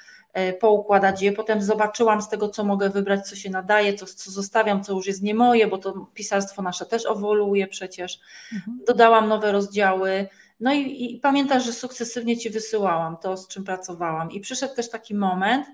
poukładać 0.61 1.23
je. 1.23 1.33
Potem 1.33 1.63
zobaczyłam 1.63 2.23
z 2.23 2.29
tego, 2.29 2.49
co 2.49 2.65
mogę 2.65 2.91
wybrać, 2.91 3.29
co 3.29 3.37
się 3.37 3.51
nadaje, 3.51 3.95
co, 3.95 4.07
co 4.07 4.31
zostawiam, 4.31 4.85
co 4.85 4.93
już 4.93 5.07
jest 5.07 5.23
nie 5.23 5.35
moje, 5.35 5.67
bo 5.67 5.79
to 5.79 6.07
pisarstwo 6.15 6.63
nasze 6.63 6.87
też 6.87 7.07
ewoluuje 7.07 7.67
przecież. 7.67 8.21
Mhm. 8.53 8.79
Dodałam 8.87 9.29
nowe 9.29 9.53
rozdziały. 9.53 10.29
No 10.61 10.73
i, 10.73 11.15
i 11.15 11.21
pamiętasz, 11.21 11.65
że 11.65 11.73
sukcesywnie 11.73 12.37
Ci 12.37 12.51
wysyłałam 12.51 13.17
to, 13.17 13.37
z 13.37 13.49
czym 13.49 13.65
pracowałam. 13.65 14.31
I 14.31 14.41
przyszedł 14.41 14.75
też 14.75 14.91
taki 14.91 15.15
moment, 15.15 15.67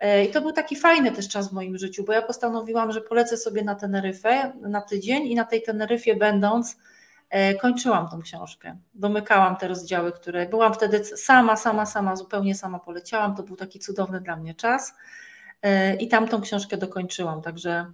e, 0.00 0.24
i 0.24 0.30
to 0.30 0.40
był 0.40 0.52
taki 0.52 0.76
fajny 0.76 1.12
też 1.12 1.28
czas 1.28 1.48
w 1.48 1.52
moim 1.52 1.78
życiu, 1.78 2.04
bo 2.04 2.12
ja 2.12 2.22
postanowiłam, 2.22 2.92
że 2.92 3.00
polecę 3.00 3.36
sobie 3.36 3.64
na 3.64 3.74
Teneryfę 3.74 4.52
na 4.60 4.80
tydzień 4.80 5.26
i 5.26 5.34
na 5.34 5.44
tej 5.44 5.62
Teneryfie 5.62 6.16
będąc, 6.16 6.76
E, 7.30 7.54
kończyłam 7.54 8.08
tą 8.08 8.22
książkę. 8.22 8.76
Domykałam 8.94 9.56
te 9.56 9.68
rozdziały, 9.68 10.12
które 10.12 10.46
byłam 10.46 10.74
wtedy 10.74 11.04
sama, 11.04 11.56
sama, 11.56 11.86
sama, 11.86 12.16
zupełnie 12.16 12.54
sama 12.54 12.78
poleciałam. 12.78 13.36
To 13.36 13.42
był 13.42 13.56
taki 13.56 13.78
cudowny 13.78 14.20
dla 14.20 14.36
mnie 14.36 14.54
czas. 14.54 14.94
E, 15.62 15.94
I 15.94 16.08
tam 16.08 16.28
tą 16.28 16.40
książkę 16.40 16.76
dokończyłam. 16.76 17.42
Także 17.42 17.92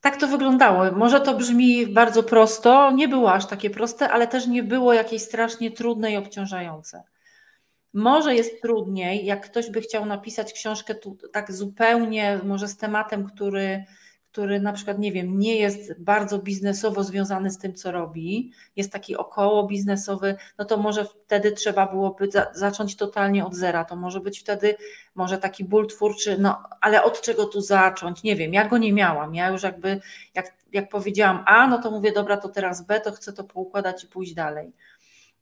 tak 0.00 0.16
to 0.16 0.28
wyglądało. 0.28 0.92
Może 0.92 1.20
to 1.20 1.34
brzmi 1.34 1.86
bardzo 1.86 2.22
prosto, 2.22 2.90
nie 2.90 3.08
było 3.08 3.32
aż 3.32 3.46
takie 3.46 3.70
proste, 3.70 4.08
ale 4.08 4.26
też 4.26 4.46
nie 4.46 4.62
było 4.62 4.92
jakieś 4.92 5.22
strasznie 5.22 5.70
trudne 5.70 6.12
i 6.12 6.16
obciążające. 6.16 7.02
Może 7.94 8.34
jest 8.34 8.62
trudniej, 8.62 9.26
jak 9.26 9.50
ktoś 9.50 9.70
by 9.70 9.80
chciał 9.80 10.06
napisać 10.06 10.52
książkę 10.52 10.94
tu, 10.94 11.16
tak 11.32 11.52
zupełnie, 11.52 12.40
może 12.44 12.68
z 12.68 12.76
tematem, 12.76 13.26
który 13.26 13.84
który 14.36 14.60
na 14.60 14.72
przykład, 14.72 14.98
nie 14.98 15.12
wiem, 15.12 15.38
nie 15.38 15.56
jest 15.56 16.00
bardzo 16.00 16.38
biznesowo 16.38 17.04
związany 17.04 17.50
z 17.50 17.58
tym, 17.58 17.74
co 17.74 17.92
robi, 17.92 18.52
jest 18.76 18.92
taki 18.92 19.16
około 19.16 19.66
biznesowy, 19.66 20.36
no 20.58 20.64
to 20.64 20.76
może 20.76 21.04
wtedy 21.04 21.52
trzeba 21.52 21.86
byłoby 21.86 22.30
za, 22.30 22.46
zacząć 22.54 22.96
totalnie 22.96 23.46
od 23.46 23.54
zera. 23.54 23.84
To 23.84 23.96
może 23.96 24.20
być 24.20 24.40
wtedy 24.40 24.76
może 25.14 25.38
taki 25.38 25.64
ból 25.64 25.86
twórczy, 25.86 26.36
no 26.38 26.62
ale 26.80 27.04
od 27.04 27.20
czego 27.20 27.44
tu 27.44 27.60
zacząć? 27.60 28.22
Nie 28.22 28.36
wiem, 28.36 28.54
ja 28.54 28.68
go 28.68 28.78
nie 28.78 28.92
miałam. 28.92 29.34
Ja 29.34 29.48
już 29.48 29.62
jakby, 29.62 30.00
jak, 30.34 30.54
jak 30.72 30.88
powiedziałam 30.88 31.44
A, 31.46 31.66
no 31.66 31.82
to 31.82 31.90
mówię, 31.90 32.12
dobra, 32.12 32.36
to 32.36 32.48
teraz 32.48 32.86
B, 32.86 33.00
to 33.00 33.12
chcę 33.12 33.32
to 33.32 33.44
poukładać 33.44 34.04
i 34.04 34.06
pójść 34.06 34.34
dalej. 34.34 34.72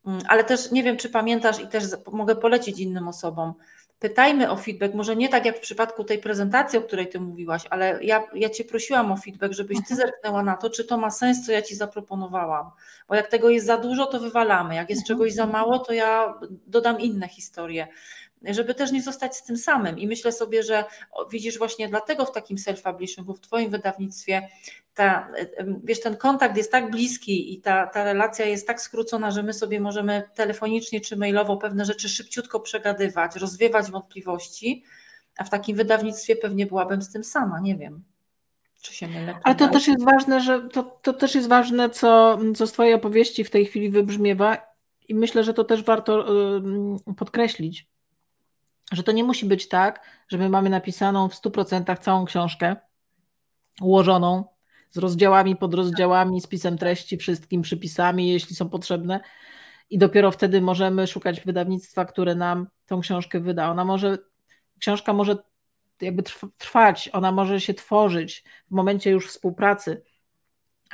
Mm, 0.07 0.21
ale 0.29 0.45
też 0.45 0.71
nie 0.71 0.83
wiem, 0.83 0.97
czy 0.97 1.09
pamiętasz 1.09 1.61
i 1.61 1.67
też 1.67 1.85
mogę 2.13 2.37
polecić 2.37 2.79
innym 2.79 3.09
osobom 3.09 3.55
pytajmy 3.99 4.51
o 4.51 4.57
feedback, 4.57 4.95
może 4.95 5.17
nie 5.17 5.29
tak 5.29 5.47
jak 5.47 5.57
w 5.57 5.61
przypadku 5.61 6.05
tej 6.05 6.19
prezentacji, 6.19 6.79
o 6.79 6.83
której 6.83 7.09
Ty 7.09 7.21
mówiłaś, 7.21 7.63
ale 7.71 7.99
ja, 8.03 8.25
ja 8.35 8.51
Cię 8.51 8.65
prosiłam 8.65 9.13
o 9.13 9.17
feedback, 9.17 9.55
żebyś 9.55 9.77
Ty 9.77 9.95
mhm. 9.95 10.01
zerknęła 10.01 10.43
na 10.43 10.57
to, 10.57 10.71
czy 10.71 10.85
to 10.85 10.99
ma 10.99 11.11
sens, 11.11 11.47
co 11.47 11.53
ja 11.53 11.63
Ci 11.63 11.75
zaproponowałam. 11.75 12.71
Bo 13.09 13.15
jak 13.15 13.29
tego 13.29 13.51
jest 13.51 13.67
za 13.67 13.79
dużo, 13.79 14.07
to 14.07 14.21
wywalamy. 14.21 14.75
Jak 14.75 14.91
jest 14.91 15.03
mhm. 15.03 15.19
czegoś 15.19 15.35
za 15.35 15.47
mało, 15.47 15.79
to 15.79 15.93
ja 15.93 16.35
dodam 16.67 17.01
inne 17.01 17.29
historie 17.29 17.89
żeby 18.51 18.75
też 18.75 18.93
nie 18.93 19.03
zostać 19.03 19.37
z 19.37 19.43
tym 19.43 19.57
samym. 19.57 19.99
I 19.99 20.07
myślę 20.07 20.33
sobie, 20.33 20.63
że 20.63 20.85
widzisz 21.31 21.59
właśnie 21.59 21.89
dlatego 21.89 22.25
w 22.25 22.33
takim 22.33 22.57
self-publishingu, 22.57 23.35
w 23.35 23.41
Twoim 23.41 23.71
wydawnictwie, 23.71 24.49
ta, 24.95 25.29
wiesz, 25.85 26.01
ten 26.01 26.17
kontakt 26.17 26.57
jest 26.57 26.73
tak 26.73 26.91
bliski 26.91 27.55
i 27.55 27.61
ta, 27.61 27.87
ta 27.87 28.05
relacja 28.05 28.47
jest 28.47 28.67
tak 28.67 28.81
skrócona, 28.81 29.31
że 29.31 29.43
my 29.43 29.53
sobie 29.53 29.81
możemy 29.81 30.23
telefonicznie 30.35 31.01
czy 31.01 31.17
mailowo 31.17 31.57
pewne 31.57 31.85
rzeczy 31.85 32.09
szybciutko 32.09 32.61
przegadywać, 32.61 33.37
rozwiewać 33.37 33.91
wątpliwości, 33.91 34.85
a 35.37 35.45
w 35.45 35.51
takim 35.51 35.77
wydawnictwie 35.77 36.37
pewnie 36.37 36.67
byłabym 36.67 37.03
z 37.03 37.13
tym 37.13 37.25
sama, 37.25 37.61
nie 37.61 37.77
wiem. 37.77 38.05
Czy 38.83 38.95
się 38.95 39.09
mylę? 39.09 39.39
Ale 39.45 39.55
to 39.55 39.69
też 39.69 39.89
jest 39.89 40.05
ważne, 40.05 40.41
że 40.41 40.69
to, 40.69 40.83
to 40.83 41.13
też 41.13 41.35
jest 41.35 41.49
ważne, 41.49 41.91
co, 41.91 42.39
co 42.57 42.67
z 42.67 42.73
Twojej 42.73 42.95
opowieści 42.95 43.45
w 43.45 43.51
tej 43.51 43.67
chwili 43.67 43.91
wybrzmiewa 43.91 44.57
i 45.09 45.15
myślę, 45.15 45.45
że 45.45 45.55
to 45.55 45.65
też 45.65 45.83
warto 45.83 46.27
podkreślić, 47.17 47.87
że 48.93 49.03
to 49.03 49.13
nie 49.13 49.25
musi 49.25 49.47
być 49.47 49.69
tak, 49.69 50.07
że 50.29 50.39
my 50.39 50.49
mamy 50.49 50.71
napisaną 50.71 51.29
w 51.29 51.35
100% 51.35 51.99
całą 51.99 52.25
książkę, 52.25 52.77
ułożoną 53.81 54.45
z 54.91 54.99
rozdziałami, 54.99 55.57
podrozdziałami, 55.57 56.41
spisem 56.41 56.79
treści, 56.79 57.17
wszystkim 57.17 57.63
przypisami, 57.63 58.29
jeśli 58.29 58.57
są 58.57 58.69
potrzebne. 58.69 59.21
I 59.91 59.99
dopiero 59.99 60.31
wtedy 60.31 60.61
możemy 60.61 61.07
szukać 61.07 61.41
wydawnictwa, 61.41 62.05
które 62.05 62.35
nam 62.35 62.67
tą 62.87 63.01
książkę 63.01 63.41
wyda. 63.41 63.71
Ona 63.71 63.85
może, 63.85 64.19
książka 64.79 65.13
może 65.13 65.37
jakby 66.01 66.23
trwać, 66.59 67.11
ona 67.13 67.33
może 67.33 67.61
się 67.61 67.75
tworzyć 67.75 68.45
w 68.71 68.75
momencie 68.75 69.11
już 69.11 69.29
współpracy 69.29 70.03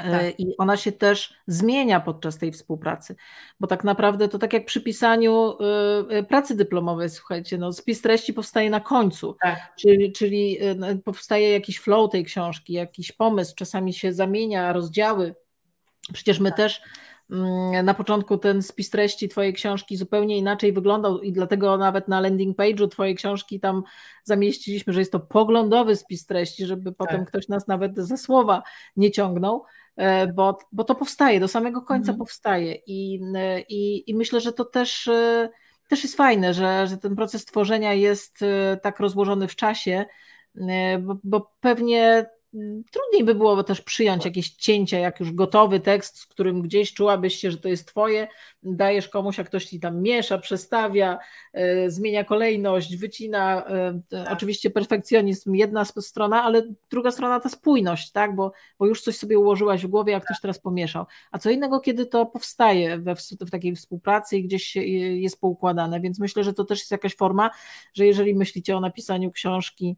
tak. 0.03 0.23
E, 0.23 0.31
I 0.31 0.57
ona 0.57 0.77
się 0.77 0.93
też 0.93 1.35
zmienia 1.47 2.01
podczas 2.01 2.39
tej 2.39 2.53
współpracy, 2.53 3.17
bo 3.61 3.67
tak 3.67 3.85
naprawdę 3.85 4.29
to 4.29 4.39
tak 4.39 4.53
jak 4.53 4.67
przy 4.67 4.81
pisaniu 4.81 5.57
e, 5.61 6.17
e, 6.17 6.23
pracy 6.23 6.57
dyplomowej, 6.57 7.11
słuchajcie, 7.11 7.59
no, 7.59 7.73
spis 7.73 8.03
treści 8.03 8.35
powstaje 8.35 8.71
na 8.71 8.81
końcu, 8.81 9.37
tak. 9.43 9.73
czyli, 9.77 10.13
czyli 10.13 10.59
powstaje 11.05 11.51
jakiś 11.51 11.79
flow 11.79 12.11
tej 12.11 12.25
książki, 12.25 12.73
jakiś 12.73 13.13
pomysł, 13.13 13.55
czasami 13.57 13.93
się 13.93 14.13
zamienia 14.13 14.73
rozdziały. 14.73 15.35
Przecież 16.13 16.41
my 16.41 16.49
tak. 16.49 16.57
też 16.57 16.83
mm, 17.31 17.85
na 17.85 17.95
początku 17.95 18.39
ten 18.39 18.63
spis 18.63 18.91
treści 18.91 19.29
Twojej 19.29 19.53
książki 19.53 19.97
zupełnie 19.97 20.39
inaczej 20.39 20.73
wyglądał 20.73 21.21
i 21.21 21.33
dlatego 21.33 21.77
nawet 21.77 22.09
na 22.09 22.21
landing 22.21 22.59
page'u 22.59 22.89
Twojej 22.89 23.15
książki 23.15 23.61
tam 23.61 23.83
zamieściliśmy, 24.25 24.93
że 24.93 25.01
jest 25.01 25.13
to 25.13 25.21
poglądowy 25.21 25.97
spis 25.97 26.27
treści, 26.27 26.67
żeby 26.67 26.93
potem 26.93 27.21
tak. 27.21 27.29
ktoś 27.29 27.49
nas 27.49 27.67
nawet 27.67 27.97
ze 27.97 28.17
słowa 28.17 28.63
nie 28.97 29.11
ciągnął. 29.11 29.65
E, 29.97 30.27
bo, 30.27 30.59
bo 30.73 30.85
to 30.85 30.95
powstaje, 30.95 31.41
do 31.41 31.49
samego 31.49 31.83
końca 31.83 32.13
mhm. 32.13 32.19
powstaje 32.19 32.75
I, 32.87 33.21
e, 33.37 33.61
i, 33.61 34.11
i 34.11 34.15
myślę, 34.15 34.41
że 34.41 34.53
to 34.53 34.65
też, 34.65 35.09
e, 35.09 35.49
też 35.89 36.03
jest 36.03 36.17
fajne, 36.17 36.55
że, 36.55 36.87
że 36.87 36.97
ten 36.97 37.17
proces 37.17 37.45
tworzenia 37.45 37.95
jest 37.95 38.39
tak 38.83 39.01
rozłożony 39.01 39.49
w 39.49 39.57
czasie, 39.57 40.05
bo, 41.01 41.17
bo 41.25 41.53
pewnie 41.61 42.27
trudniej 42.91 43.25
by 43.25 43.35
było 43.35 43.65
też 43.65 43.81
przyjąć 43.81 44.25
jakieś 44.25 44.51
cięcia, 44.51 44.99
jak 44.99 45.21
już 45.21 45.33
gotowy 45.33 45.81
tekst, 45.81 46.19
z 46.19 46.27
którym 46.27 46.63
gdzieś 46.63 46.95
czułabyś 46.95 47.37
się, 47.37 47.51
że 47.51 47.59
to 47.59 47.69
jest 47.69 47.89
twoje, 47.89 48.29
dajesz 48.63 49.09
komuś, 49.09 49.41
a 49.41 49.45
ktoś 49.45 49.65
ci 49.65 49.81
tam 49.81 50.03
miesza, 50.03 50.39
przestawia, 50.39 51.19
e, 51.53 51.91
zmienia 51.91 52.25
kolejność, 52.25 52.97
wycina. 52.97 53.67
E, 53.67 54.01
tak. 54.09 54.33
Oczywiście 54.33 54.71
perfekcjonizm 54.71 55.55
jedna 55.55 55.85
strona, 55.85 56.43
ale 56.43 56.63
druga 56.91 57.11
strona 57.11 57.41
ta 57.41 57.49
spójność, 57.49 58.13
tak? 58.13 58.35
bo, 58.35 58.53
bo 58.79 58.87
już 58.87 59.03
coś 59.03 59.17
sobie 59.17 59.39
ułożyłaś 59.39 59.83
w 59.83 59.89
głowie, 59.89 60.13
jak 60.13 60.25
ktoś 60.25 60.41
teraz 60.41 60.59
pomieszał. 60.59 61.07
A 61.31 61.39
co 61.39 61.51
innego, 61.51 61.81
kiedy 61.81 62.07
to 62.07 62.27
powstaje 62.27 62.99
we, 62.99 63.15
w 63.47 63.51
takiej 63.51 63.77
współpracy 63.77 64.37
i 64.37 64.45
gdzieś 64.45 64.77
jest 64.77 65.41
poukładane, 65.41 66.01
więc 66.01 66.19
myślę, 66.19 66.45
że 66.45 66.53
to 66.53 66.65
też 66.65 66.79
jest 66.79 66.91
jakaś 66.91 67.17
forma, 67.17 67.51
że 67.95 68.07
jeżeli 68.07 68.35
myślicie 68.35 68.77
o 68.77 68.81
napisaniu 68.81 69.31
książki, 69.31 69.97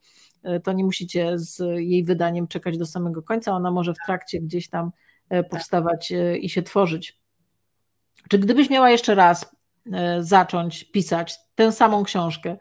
to 0.65 0.73
nie 0.73 0.85
musicie 0.85 1.39
z 1.39 1.59
jej 1.77 2.05
wydaniem 2.05 2.49
czekać 2.49 2.79
do 2.79 2.87
samego 2.87 3.23
końca, 3.23 3.53
ona 3.53 3.71
może 3.71 3.95
w 3.95 4.07
trakcie 4.07 4.41
gdzieś 4.41 4.69
tam 4.69 4.91
tak. 5.29 5.49
powstawać 5.49 6.13
i 6.41 6.49
się 6.49 6.63
tworzyć. 6.63 7.22
Czy 8.29 8.39
gdybyś 8.39 8.71
miała 8.71 8.91
jeszcze 8.91 9.15
raz 9.15 9.57
e, 9.93 10.23
zacząć 10.23 10.85
pisać 10.85 11.39
tę 11.55 11.73
samą 11.73 12.05
książkę, 12.05 12.57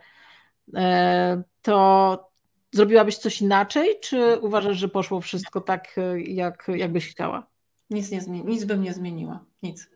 e, 0.76 1.44
to 1.62 2.32
zrobiłabyś 2.72 3.18
coś 3.18 3.42
inaczej, 3.42 4.00
czy 4.02 4.40
uważasz, 4.42 4.78
że 4.78 4.88
poszło 4.88 5.22
wszystko 5.22 5.62
tak, 5.62 5.98
e, 5.98 6.22
jak, 6.22 6.68
jak 6.76 6.92
byś 6.92 7.12
chciała? 7.12 7.48
Nic, 7.90 8.12
nie 8.12 8.22
zmieni- 8.22 8.46
nic 8.46 8.66
bym 8.66 8.82
nie 8.82 8.94
zmieniła. 8.94 9.46
Nic. 9.64 9.90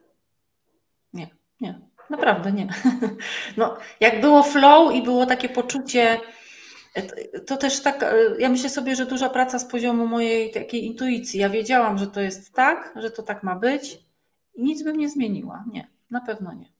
Nie, 1.12 1.28
nie. 1.60 1.80
Naprawdę 2.10 2.52
nie. 2.52 2.68
No, 3.56 3.76
jak 4.00 4.20
było 4.20 4.42
flow 4.42 4.94
i 4.94 5.02
było 5.02 5.26
takie 5.26 5.48
poczucie, 5.48 6.20
to 7.46 7.56
też 7.56 7.82
tak, 7.82 8.04
ja 8.38 8.48
myślę 8.48 8.70
sobie, 8.70 8.96
że 8.96 9.06
duża 9.06 9.28
praca 9.28 9.58
z 9.58 9.64
poziomu 9.64 10.06
mojej 10.06 10.50
takiej 10.50 10.86
intuicji. 10.86 11.40
Ja 11.40 11.48
wiedziałam, 11.48 11.98
że 11.98 12.06
to 12.06 12.20
jest 12.20 12.54
tak, 12.54 12.92
że 12.96 13.10
to 13.10 13.22
tak 13.22 13.42
ma 13.42 13.56
być 13.56 14.05
nic 14.58 14.82
bym 14.82 14.96
nie 14.96 15.08
zmieniła. 15.08 15.64
Nie, 15.72 15.90
na 16.10 16.20
pewno 16.20 16.52
nie. 16.52 16.76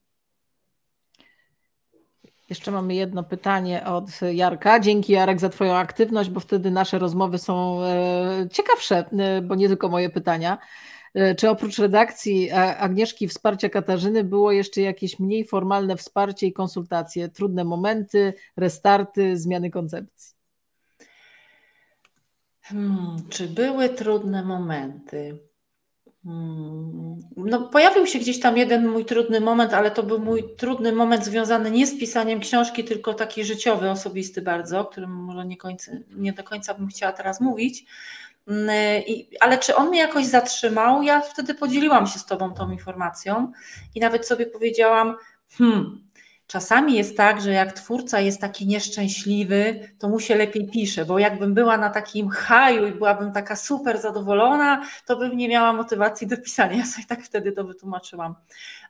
Jeszcze 2.51 2.71
mamy 2.71 2.95
jedno 2.95 3.23
pytanie 3.25 3.85
od 3.85 4.07
Jarka. 4.33 4.81
Dzięki 4.81 5.13
Jarek 5.13 5.41
za 5.41 5.49
Twoją 5.49 5.75
aktywność, 5.75 6.31
bo 6.31 6.41
wtedy 6.41 6.71
nasze 6.71 6.99
rozmowy 6.99 7.39
są 7.39 7.83
e, 7.83 8.49
ciekawsze, 8.53 9.05
e, 9.19 9.43
bo 9.43 9.55
nie 9.55 9.69
tylko 9.69 9.89
moje 9.89 10.11
pytania. 10.11 10.59
E, 11.15 11.35
czy 11.35 11.51
oprócz 11.51 11.79
redakcji 11.79 12.51
Agnieszki 12.79 13.29
Wsparcia 13.29 13.69
Katarzyny 13.69 14.25
było 14.25 14.53
jeszcze 14.53 14.81
jakieś 14.81 15.19
mniej 15.19 15.45
formalne 15.45 15.97
wsparcie 15.97 16.47
i 16.47 16.53
konsultacje, 16.53 17.29
trudne 17.29 17.65
momenty, 17.65 18.35
restarty, 18.57 19.37
zmiany 19.37 19.71
koncepcji? 19.71 20.37
Hmm, 22.63 23.17
czy 23.29 23.49
były 23.49 23.89
trudne 23.89 24.45
momenty? 24.45 25.39
Hmm. 26.27 27.19
No, 27.37 27.69
pojawił 27.69 28.07
się 28.07 28.19
gdzieś 28.19 28.41
tam 28.41 28.57
jeden 28.57 28.89
mój 28.89 29.05
trudny 29.05 29.41
moment, 29.41 29.75
ale 29.75 29.91
to 29.91 30.03
był 30.03 30.19
mój 30.19 30.57
trudny 30.57 30.93
moment 30.93 31.25
związany 31.25 31.71
nie 31.71 31.87
z 31.87 31.99
pisaniem 31.99 32.41
książki, 32.41 32.85
tylko 32.85 33.15
taki 33.15 33.45
życiowy, 33.45 33.91
osobisty 33.91 34.43
bardzo, 34.43 34.81
o 34.81 34.85
którym 34.85 35.11
może 35.11 35.47
nie, 35.47 35.57
końca, 35.57 35.93
nie 36.11 36.33
do 36.33 36.45
końca 36.45 36.75
bym 36.75 36.89
chciała 36.89 37.13
teraz 37.13 37.41
mówić. 37.41 37.85
Hmm, 38.47 39.03
I, 39.07 39.29
ale 39.41 39.59
czy 39.59 39.75
on 39.75 39.89
mnie 39.89 39.99
jakoś 39.99 40.27
zatrzymał? 40.27 41.03
Ja 41.03 41.21
wtedy 41.21 41.55
podzieliłam 41.55 42.07
się 42.07 42.19
z 42.19 42.27
Tobą 42.27 42.55
tą 42.55 42.71
informacją 42.71 43.53
i 43.95 44.01
nawet 44.01 44.27
sobie 44.27 44.47
powiedziałam, 44.47 45.17
hmm, 45.59 46.06
Czasami 46.47 46.95
jest 46.95 47.17
tak, 47.17 47.41
że 47.41 47.53
jak 47.53 47.73
twórca 47.73 48.21
jest 48.21 48.41
taki 48.41 48.67
nieszczęśliwy, 48.67 49.89
to 49.99 50.09
mu 50.09 50.21
się 50.21 50.35
lepiej 50.35 50.71
pisze, 50.71 51.05
bo 51.05 51.19
jakbym 51.19 51.55
była 51.55 51.79
na 51.79 51.91
takim 51.91 52.29
haju 52.29 52.87
i 52.87 52.93
byłabym 52.93 53.33
taka 53.33 53.57
super 53.57 54.01
zadowolona, 54.01 54.83
to 55.07 55.17
bym 55.17 55.37
nie 55.37 55.49
miała 55.49 55.73
motywacji 55.73 56.27
do 56.27 56.37
pisania. 56.37 56.77
Ja 56.87 56.87
sobie 56.87 57.07
tak 57.07 57.23
wtedy 57.23 57.53
to 57.53 57.65
wytłumaczyłam. 57.65 58.35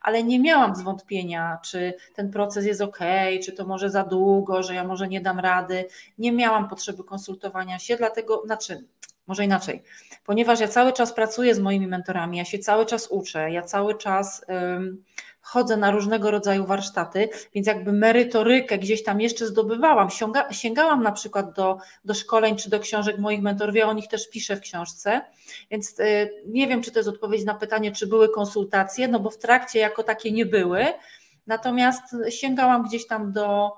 Ale 0.01 0.25
nie 0.25 0.41
miałam 0.41 0.77
zwątpienia, 0.77 1.59
czy 1.65 1.95
ten 2.15 2.31
proces 2.31 2.65
jest 2.67 2.81
ok, 2.81 2.99
czy 3.45 3.53
to 3.53 3.67
może 3.67 3.91
za 3.91 4.05
długo, 4.05 4.63
że 4.63 4.75
ja 4.75 4.85
może 4.85 5.09
nie 5.09 5.21
dam 5.21 5.41
rady. 5.41 5.85
Nie 6.19 6.33
miałam 6.33 6.69
potrzeby 6.69 7.05
konsultowania 7.05 7.79
się, 7.79 7.97
dlatego, 7.97 8.43
znaczy, 8.47 8.85
może 9.27 9.45
inaczej, 9.45 9.83
ponieważ 10.25 10.61
ja 10.61 10.69
cały 10.69 10.93
czas 10.93 11.13
pracuję 11.13 11.55
z 11.55 11.59
moimi 11.59 11.87
mentorami, 11.87 12.39
ja 12.39 12.45
się 12.45 12.59
cały 12.59 12.87
czas 12.87 13.09
uczę, 13.11 13.51
ja 13.51 13.63
cały 13.63 13.95
czas 13.95 14.45
chodzę 15.47 15.77
na 15.77 15.91
różnego 15.91 16.31
rodzaju 16.31 16.67
warsztaty, 16.67 17.29
więc 17.55 17.67
jakby 17.67 17.93
merytorykę 17.93 18.79
gdzieś 18.79 19.03
tam 19.03 19.21
jeszcze 19.21 19.47
zdobywałam. 19.47 20.11
Sięga, 20.11 20.53
sięgałam 20.53 21.03
na 21.03 21.13
przykład 21.13 21.53
do, 21.53 21.79
do 22.05 22.15
szkoleń 22.15 22.57
czy 22.57 22.71
do 22.71 22.81
książek 22.81 23.19
moich 23.19 23.43
mentorów, 23.43 23.77
ja 23.77 23.89
o 23.89 23.93
nich 23.93 24.09
też 24.09 24.31
piszę 24.31 24.57
w 24.57 24.61
książce, 24.61 25.21
więc 25.71 26.01
y, 26.01 26.31
nie 26.47 26.67
wiem, 26.69 26.83
czy 26.83 26.91
to 26.93 26.99
jest 26.99 27.09
odpowiedź 27.09 27.45
na 27.45 27.55
pytanie, 27.55 27.93
czy 27.93 28.07
były 28.07 28.29
konsultacje, 28.29 29.09
no 29.09 29.21
bo 29.21 29.31
w 29.31 29.39
trakcie 29.39 29.79
jako 29.79 30.03
takie 30.03 30.33
nie 30.33 30.47
były, 30.47 30.87
natomiast 31.47 32.17
sięgałam 32.29 32.83
gdzieś 32.83 33.07
tam 33.07 33.33
do, 33.33 33.73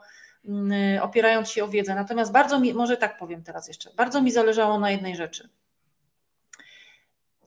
y, 0.96 1.02
opierając 1.02 1.50
się 1.50 1.64
o 1.64 1.68
wiedzę. 1.68 1.94
Natomiast 1.94 2.32
bardzo 2.32 2.60
mi, 2.60 2.74
może 2.74 2.96
tak 2.96 3.18
powiem 3.18 3.42
teraz 3.42 3.68
jeszcze, 3.68 3.90
bardzo 3.96 4.22
mi 4.22 4.32
zależało 4.32 4.78
na 4.78 4.90
jednej 4.90 5.16
rzeczy. 5.16 5.48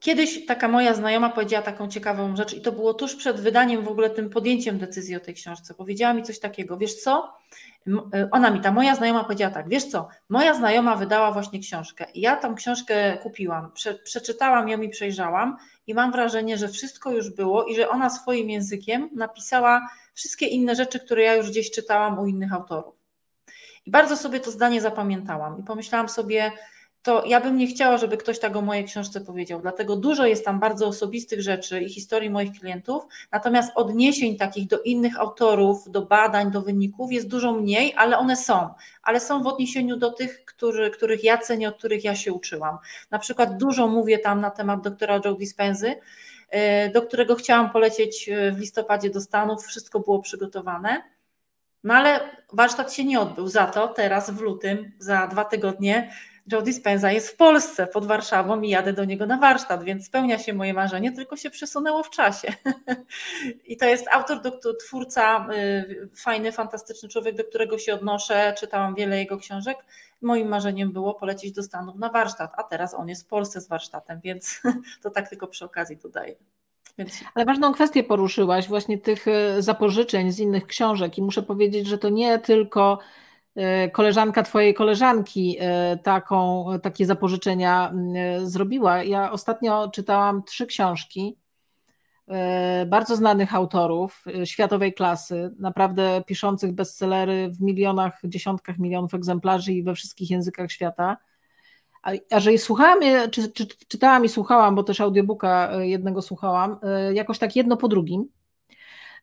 Kiedyś 0.02 0.46
taka 0.46 0.68
moja 0.68 0.94
znajoma 0.94 1.30
powiedziała 1.30 1.64
taką 1.64 1.88
ciekawą 1.88 2.36
rzecz, 2.36 2.54
i 2.54 2.62
to 2.62 2.72
było 2.72 2.94
tuż 2.94 3.16
przed 3.16 3.40
wydaniem, 3.40 3.84
w 3.84 3.88
ogóle 3.88 4.10
tym 4.10 4.30
podjęciem 4.30 4.78
decyzji 4.78 5.16
o 5.16 5.20
tej 5.20 5.34
książce. 5.34 5.74
Powiedziała 5.74 6.14
mi 6.14 6.24
coś 6.24 6.40
takiego: 6.40 6.78
Wiesz 6.78 6.96
co? 6.96 7.34
E, 8.14 8.28
ona 8.32 8.52
mi, 8.52 8.62
ta 8.62 8.72
moja 8.72 8.96
znajoma 8.96 9.24
powiedziała 9.24 9.54
tak: 9.54 9.70
Wiesz 9.70 9.86
co? 9.86 10.08
Moja 10.30 10.54
znajoma 10.54 10.96
wydała 10.96 11.32
właśnie 11.32 11.60
książkę, 11.60 12.06
i 12.14 12.22
ja 12.22 12.36
tą 12.36 12.56
książkę 12.56 13.18
kupiłam, 13.18 13.72
prze, 13.72 13.94
przeczytałam 13.94 14.70
ją 14.70 14.82
i 14.82 14.90
przejrzałam, 14.90 15.58
i 15.88 15.94
mam 15.94 16.12
wrażenie, 16.12 16.58
że 16.58 16.68
wszystko 16.68 17.12
już 17.12 17.30
było 17.30 17.66
i 17.66 17.76
że 17.76 17.90
ona 17.90 18.10
swoim 18.10 18.50
językiem 18.50 19.10
napisała 19.16 19.88
wszystkie 20.14 20.46
inne 20.46 20.76
rzeczy, 20.76 21.00
które 21.00 21.24
ja 21.24 21.36
już 21.36 21.50
gdzieś 21.50 21.72
czytałam 21.72 22.20
u 22.20 22.26
innych 22.26 22.54
autorów. 22.54 22.96
I 23.86 23.92
bardzo 23.92 24.18
sobie 24.18 24.40
to 24.40 24.52
zdanie 24.52 24.82
zapamiętałam, 24.82 25.60
i 25.60 25.64
pomyślałam 25.64 26.10
sobie, 26.10 26.52
to 27.04 27.24
ja 27.26 27.42
bym 27.42 27.58
nie 27.58 27.68
chciała, 27.68 27.98
żeby 27.98 28.18
ktoś 28.18 28.40
tak 28.40 28.56
o 28.56 28.62
mojej 28.62 28.86
książce 28.86 29.22
powiedział. 29.22 29.62
Dlatego 29.62 29.96
dużo 29.96 30.26
jest 30.26 30.46
tam 30.46 30.60
bardzo 30.60 30.88
osobistych 30.88 31.42
rzeczy 31.42 31.82
i 31.82 31.90
historii 31.90 32.30
moich 32.30 32.52
klientów, 32.60 33.04
natomiast 33.32 33.72
odniesień 33.76 34.38
takich 34.38 34.68
do 34.68 34.82
innych 34.82 35.20
autorów, 35.20 35.92
do 35.92 36.02
badań, 36.02 36.52
do 36.52 36.62
wyników 36.62 37.12
jest 37.12 37.28
dużo 37.28 37.54
mniej, 37.54 37.94
ale 37.98 38.18
one 38.18 38.36
są. 38.36 38.70
Ale 39.04 39.20
są 39.20 39.44
w 39.44 39.48
odniesieniu 39.48 39.98
do 39.98 40.12
tych, 40.12 40.46
który, 40.46 40.92
których 40.92 41.24
ja 41.24 41.38
cenię, 41.38 41.70
od 41.70 41.78
których 41.78 42.04
ja 42.04 42.16
się 42.16 42.34
uczyłam. 42.34 42.78
Na 43.12 43.20
przykład 43.20 43.58
dużo 43.58 43.88
mówię 43.88 44.20
tam 44.20 44.42
na 44.42 44.52
temat 44.52 44.82
doktora 44.82 45.20
Joe 45.26 45.34
Dispenzy, 45.34 45.96
e, 46.50 46.90
do 46.90 47.02
którego 47.02 47.36
chciałam 47.36 47.70
polecieć 47.70 48.30
e, 48.30 48.52
w 48.52 48.60
listopadzie 48.60 49.10
do 49.10 49.22
Stanów, 49.22 49.64
wszystko 49.64 50.00
było 50.00 50.20
przygotowane. 50.20 51.04
No 51.84 51.94
ale 51.94 52.20
warsztat 52.54 52.94
się 52.94 53.04
nie 53.04 53.20
odbył. 53.20 53.48
Za 53.48 53.66
to 53.66 53.88
teraz 53.88 54.30
w 54.30 54.42
lutym, 54.42 54.92
za 55.00 55.28
dwa 55.28 55.46
tygodnie, 55.46 56.12
Joe 56.52 56.62
Dispenza 56.62 57.12
jest 57.12 57.30
w 57.30 57.36
Polsce, 57.36 57.88
pod 57.88 58.06
Warszawą 58.06 58.62
i 58.62 58.70
jadę 58.70 58.94
do 58.94 59.06
niego 59.06 59.26
na 59.26 59.38
warsztat, 59.38 59.84
więc 59.84 60.06
spełnia 60.06 60.40
się 60.40 60.54
moje 60.54 60.74
marzenie, 60.74 61.12
tylko 61.12 61.38
się 61.38 61.50
przesunęło 61.50 62.04
w 62.04 62.10
czasie. 62.10 62.54
I 63.68 63.78
to 63.78 63.86
jest 63.86 64.08
autor, 64.12 64.42
do, 64.42 64.74
twórca, 64.74 65.48
y, 65.54 66.10
fajny, 66.16 66.52
fantastyczny 66.52 67.10
człowiek, 67.10 67.36
do 67.36 67.44
którego 67.44 67.78
się 67.78 67.94
odnoszę, 67.94 68.54
czytałam 68.60 68.96
wiele 68.96 69.18
jego 69.18 69.38
książek. 69.38 69.78
Moim 70.22 70.48
marzeniem 70.48 70.92
było 70.92 71.14
polecieć 71.14 71.52
do 71.52 71.64
Stanów 71.64 71.96
na 71.96 72.10
warsztat, 72.10 72.52
a 72.58 72.64
teraz 72.64 72.94
on 72.94 73.10
jest 73.10 73.24
w 73.24 73.28
Polsce 73.28 73.62
z 73.62 73.68
warsztatem, 73.68 74.20
więc 74.24 74.62
to 75.04 75.10
tak 75.10 75.30
tylko 75.30 75.48
przy 75.48 75.66
okazji 75.66 75.98
dodaję. 75.98 76.36
Ale 77.36 77.46
ważną 77.46 77.74
kwestię 77.74 78.04
poruszyłaś, 78.04 78.68
właśnie 78.68 78.98
tych 78.98 79.28
y, 79.28 79.62
zapożyczeń 79.62 80.32
z 80.32 80.40
innych 80.40 80.68
książek 80.68 81.18
i 81.18 81.22
muszę 81.22 81.44
powiedzieć, 81.44 81.88
że 81.88 81.98
to 81.98 82.10
nie 82.10 82.40
tylko 82.40 83.00
koleżanka 83.92 84.44
twojej 84.44 84.74
koleżanki 84.74 85.58
e, 85.60 85.98
taką, 85.98 86.66
takie 86.84 87.06
zapożyczenia 87.06 87.94
e, 88.16 88.46
zrobiła. 88.46 89.04
Ja 89.04 89.32
ostatnio 89.32 89.90
czytałam 89.90 90.44
trzy 90.44 90.66
książki 90.66 91.38
bardzo 92.88 93.16
znanych 93.16 93.56
autorów 93.56 94.26
światowej 94.46 94.94
klasy, 94.94 95.56
naprawdę 95.60 96.24
piszących 96.26 96.72
bestsellery 96.72 97.50
w 97.50 97.62
milionach, 97.62 98.20
dziesiątkach 98.24 98.80
milionów 98.80 99.14
egzemplarzy 99.14 99.74
i 99.74 99.84
we 99.84 99.96
wszystkich 99.96 100.30
językach 100.30 100.72
świata. 100.72 101.18
A, 102.04 102.12
a 102.32 102.40
że 102.40 102.58
słuchałam, 102.58 103.00
czy, 103.32 103.52
czy, 103.52 103.68
czytałam 103.88 104.26
i 104.26 104.30
słuchałam, 104.30 104.76
bo 104.76 104.84
też 104.84 105.02
audiobooka 105.02 105.72
jednego 105.82 106.22
słuchałam, 106.22 106.78
jakoś 107.14 107.40
tak 107.40 107.56
jedno 107.56 107.78
po 107.78 107.88
drugim, 107.88 108.28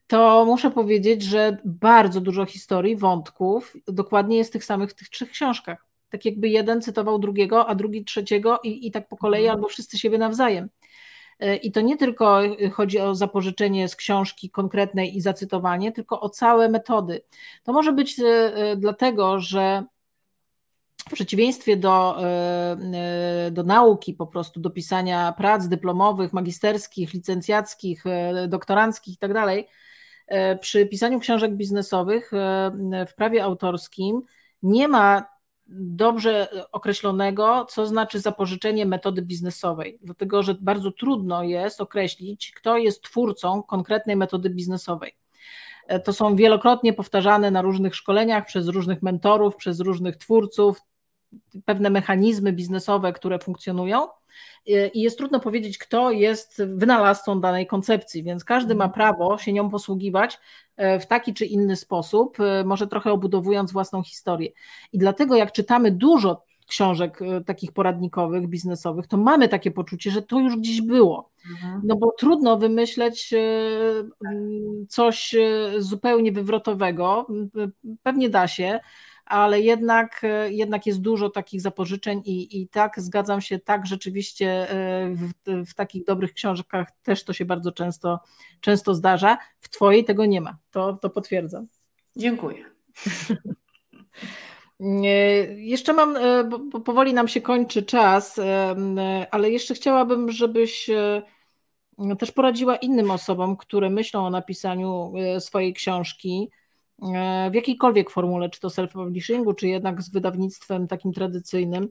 to 0.09 0.45
muszę 0.45 0.71
powiedzieć, 0.71 1.23
że 1.23 1.57
bardzo 1.65 2.21
dużo 2.21 2.45
historii, 2.45 2.95
wątków 2.95 3.73
dokładnie 3.87 4.37
jest 4.37 4.53
tych 4.53 4.65
samych 4.65 4.91
w 4.91 4.93
tych 4.93 5.09
trzech 5.09 5.29
książkach. 5.29 5.85
Tak 6.09 6.25
jakby 6.25 6.49
jeden 6.49 6.81
cytował 6.81 7.19
drugiego, 7.19 7.67
a 7.67 7.75
drugi 7.75 8.05
trzeciego 8.05 8.59
i, 8.63 8.87
i 8.87 8.91
tak 8.91 9.07
po 9.07 9.17
kolei, 9.17 9.41
mhm. 9.41 9.55
albo 9.55 9.67
wszyscy 9.67 9.97
siebie 9.97 10.17
nawzajem. 10.17 10.69
E, 11.39 11.55
I 11.55 11.71
to 11.71 11.81
nie 11.81 11.97
tylko 11.97 12.41
chodzi 12.73 12.99
o 12.99 13.15
zapożyczenie 13.15 13.87
z 13.87 13.95
książki 13.95 14.49
konkretnej 14.49 15.17
i 15.17 15.21
zacytowanie, 15.21 15.91
tylko 15.91 16.21
o 16.21 16.29
całe 16.29 16.69
metody. 16.69 17.21
To 17.63 17.73
może 17.73 17.93
być 17.93 18.19
e, 18.19 18.25
e, 18.25 18.75
dlatego, 18.75 19.39
że 19.39 19.83
w 21.09 21.13
przeciwieństwie 21.13 21.77
do, 21.77 22.17
do 23.51 23.63
nauki, 23.63 24.13
po 24.13 24.27
prostu 24.27 24.59
do 24.59 24.69
pisania 24.69 25.33
prac 25.37 25.67
dyplomowych, 25.67 26.33
magisterskich, 26.33 27.13
licencjackich, 27.13 28.03
doktoranckich 28.47 29.13
itd., 29.13 29.33
tak 29.33 29.65
przy 30.61 30.85
pisaniu 30.85 31.19
książek 31.19 31.55
biznesowych 31.55 32.31
w 33.07 33.13
prawie 33.15 33.43
autorskim 33.43 34.21
nie 34.63 34.87
ma 34.87 35.25
dobrze 35.71 36.47
określonego, 36.71 37.65
co 37.69 37.85
znaczy 37.85 38.19
zapożyczenie 38.19 38.85
metody 38.85 39.21
biznesowej, 39.21 39.99
dlatego 40.01 40.43
że 40.43 40.55
bardzo 40.61 40.91
trudno 40.91 41.43
jest 41.43 41.81
określić, 41.81 42.51
kto 42.55 42.77
jest 42.77 43.03
twórcą 43.03 43.63
konkretnej 43.63 44.15
metody 44.15 44.49
biznesowej. 44.49 45.15
E, 45.87 45.99
to 45.99 46.13
są 46.13 46.35
wielokrotnie 46.35 46.93
powtarzane 46.93 47.51
na 47.51 47.61
różnych 47.61 47.95
szkoleniach 47.95 48.45
przez 48.45 48.67
różnych 48.67 49.01
mentorów, 49.01 49.55
przez 49.55 49.79
różnych 49.79 50.17
twórców, 50.17 50.81
pewne 51.65 51.89
mechanizmy 51.89 52.53
biznesowe, 52.53 53.13
które 53.13 53.39
funkcjonują. 53.39 54.07
E, 54.67 54.87
I 54.87 55.01
jest 55.01 55.17
trudno 55.17 55.39
powiedzieć, 55.39 55.77
kto 55.77 56.11
jest 56.11 56.63
wynalazcą 56.65 57.41
danej 57.41 57.67
koncepcji, 57.67 58.23
więc 58.23 58.43
każdy 58.43 58.75
ma 58.75 58.89
prawo 58.89 59.37
się 59.37 59.53
nią 59.53 59.69
posługiwać 59.69 60.39
e, 60.77 60.99
w 60.99 61.07
taki 61.07 61.33
czy 61.33 61.45
inny 61.45 61.75
sposób, 61.75 62.37
może 62.65 62.87
trochę 62.87 63.11
obudowując 63.11 63.71
własną 63.71 64.03
historię. 64.03 64.49
I 64.93 64.97
dlatego, 64.97 65.35
jak 65.35 65.51
czytamy 65.51 65.91
dużo 65.91 66.43
książek 66.67 67.19
takich 67.45 67.71
poradnikowych, 67.71 68.47
biznesowych, 68.47 69.07
to 69.07 69.17
mamy 69.17 69.47
takie 69.47 69.71
poczucie, 69.71 70.11
że 70.11 70.21
to 70.21 70.39
już 70.39 70.57
gdzieś 70.57 70.81
było. 70.81 71.29
Mhm. 71.51 71.81
No 71.83 71.95
bo 71.95 72.11
trudno 72.11 72.57
wymyśleć 72.57 73.33
coś 74.89 75.35
zupełnie 75.77 76.31
wywrotowego. 76.31 77.27
Pewnie 78.03 78.29
da 78.29 78.47
się, 78.47 78.79
ale 79.29 79.61
jednak, 79.61 80.21
jednak 80.49 80.85
jest 80.85 81.01
dużo 81.01 81.29
takich 81.29 81.61
zapożyczeń 81.61 82.21
i, 82.25 82.61
i 82.61 82.67
tak 82.67 82.99
zgadzam 82.99 83.41
się, 83.41 83.59
tak 83.59 83.85
rzeczywiście 83.87 84.67
w, 85.13 85.31
w 85.65 85.73
takich 85.73 86.05
dobrych 86.05 86.33
książkach 86.33 86.87
też 87.03 87.23
to 87.23 87.33
się 87.33 87.45
bardzo 87.45 87.71
często, 87.71 88.19
często 88.61 88.95
zdarza. 88.95 89.37
W 89.59 89.69
Twojej 89.69 90.05
tego 90.05 90.25
nie 90.25 90.41
ma, 90.41 90.57
to, 90.71 90.93
to 90.93 91.09
potwierdzam. 91.09 91.67
Dziękuję. 92.15 92.65
Jeszcze 95.55 95.93
mam, 95.93 96.17
e, 96.17 96.43
bo 96.43 96.79
powoli 96.79 97.13
nam 97.13 97.27
się 97.27 97.41
kończy 97.41 97.83
czas, 97.83 98.39
e, 98.39 99.27
ale 99.31 99.51
jeszcze 99.51 99.73
chciałabym, 99.73 100.31
żebyś 100.31 100.89
e, 100.89 101.21
też 102.19 102.31
poradziła 102.31 102.75
innym 102.75 103.11
osobom, 103.11 103.57
które 103.57 103.89
myślą 103.89 104.25
o 104.25 104.29
napisaniu 104.29 105.13
swojej 105.39 105.73
książki 105.73 106.49
w 107.51 107.53
jakiejkolwiek 107.53 108.09
formule, 108.09 108.49
czy 108.49 108.59
to 108.59 108.67
self-publishingu, 108.67 109.55
czy 109.55 109.67
jednak 109.67 110.01
z 110.01 110.09
wydawnictwem 110.09 110.87
takim 110.87 111.13
tradycyjnym. 111.13 111.89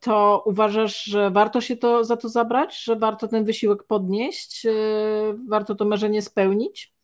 To 0.00 0.42
uważasz, 0.46 1.04
że 1.04 1.30
warto 1.30 1.60
się 1.60 1.76
to 1.76 2.04
za 2.04 2.16
to 2.16 2.28
zabrać, 2.28 2.84
że 2.84 2.96
warto 2.96 3.28
ten 3.28 3.44
wysiłek 3.44 3.82
podnieść, 3.82 4.66
warto 5.48 5.74
to 5.74 5.84
marzenie 5.84 6.22
spełnić? 6.22 6.94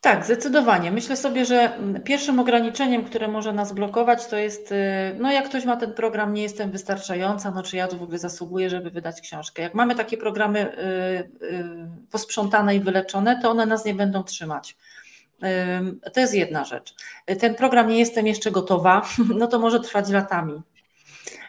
Tak, 0.00 0.24
zdecydowanie. 0.24 0.90
Myślę 0.90 1.16
sobie, 1.16 1.44
że 1.44 1.78
pierwszym 2.04 2.40
ograniczeniem, 2.40 3.04
które 3.04 3.28
może 3.28 3.52
nas 3.52 3.72
blokować, 3.72 4.26
to 4.26 4.36
jest, 4.36 4.72
y, 4.72 4.74
no 5.18 5.32
jak 5.32 5.48
ktoś 5.48 5.64
ma 5.64 5.76
ten 5.76 5.92
program, 5.92 6.34
nie 6.34 6.42
jestem 6.42 6.70
wystarczająca, 6.70 7.50
no 7.50 7.62
czy 7.62 7.76
ja 7.76 7.88
tu 7.88 7.98
w 7.98 8.02
ogóle 8.02 8.18
zasługuję, 8.18 8.70
żeby 8.70 8.90
wydać 8.90 9.20
książkę. 9.20 9.62
Jak 9.62 9.74
mamy 9.74 9.94
takie 9.94 10.16
programy 10.16 10.76
posprzątane 12.10 12.76
i 12.76 12.80
wyleczone, 12.80 13.40
to 13.42 13.50
one 13.50 13.66
nas 13.66 13.84
nie 13.84 13.94
będą 13.94 14.24
trzymać. 14.24 14.76
To 16.14 16.20
jest 16.20 16.34
jedna 16.34 16.64
rzecz. 16.64 16.94
Ten 17.40 17.54
program 17.54 17.88
nie 17.88 17.98
jestem 17.98 18.26
jeszcze 18.26 18.50
gotowa, 18.50 19.08
no 19.38 19.46
to 19.46 19.58
może 19.58 19.80
trwać 19.80 20.08
latami. 20.08 20.62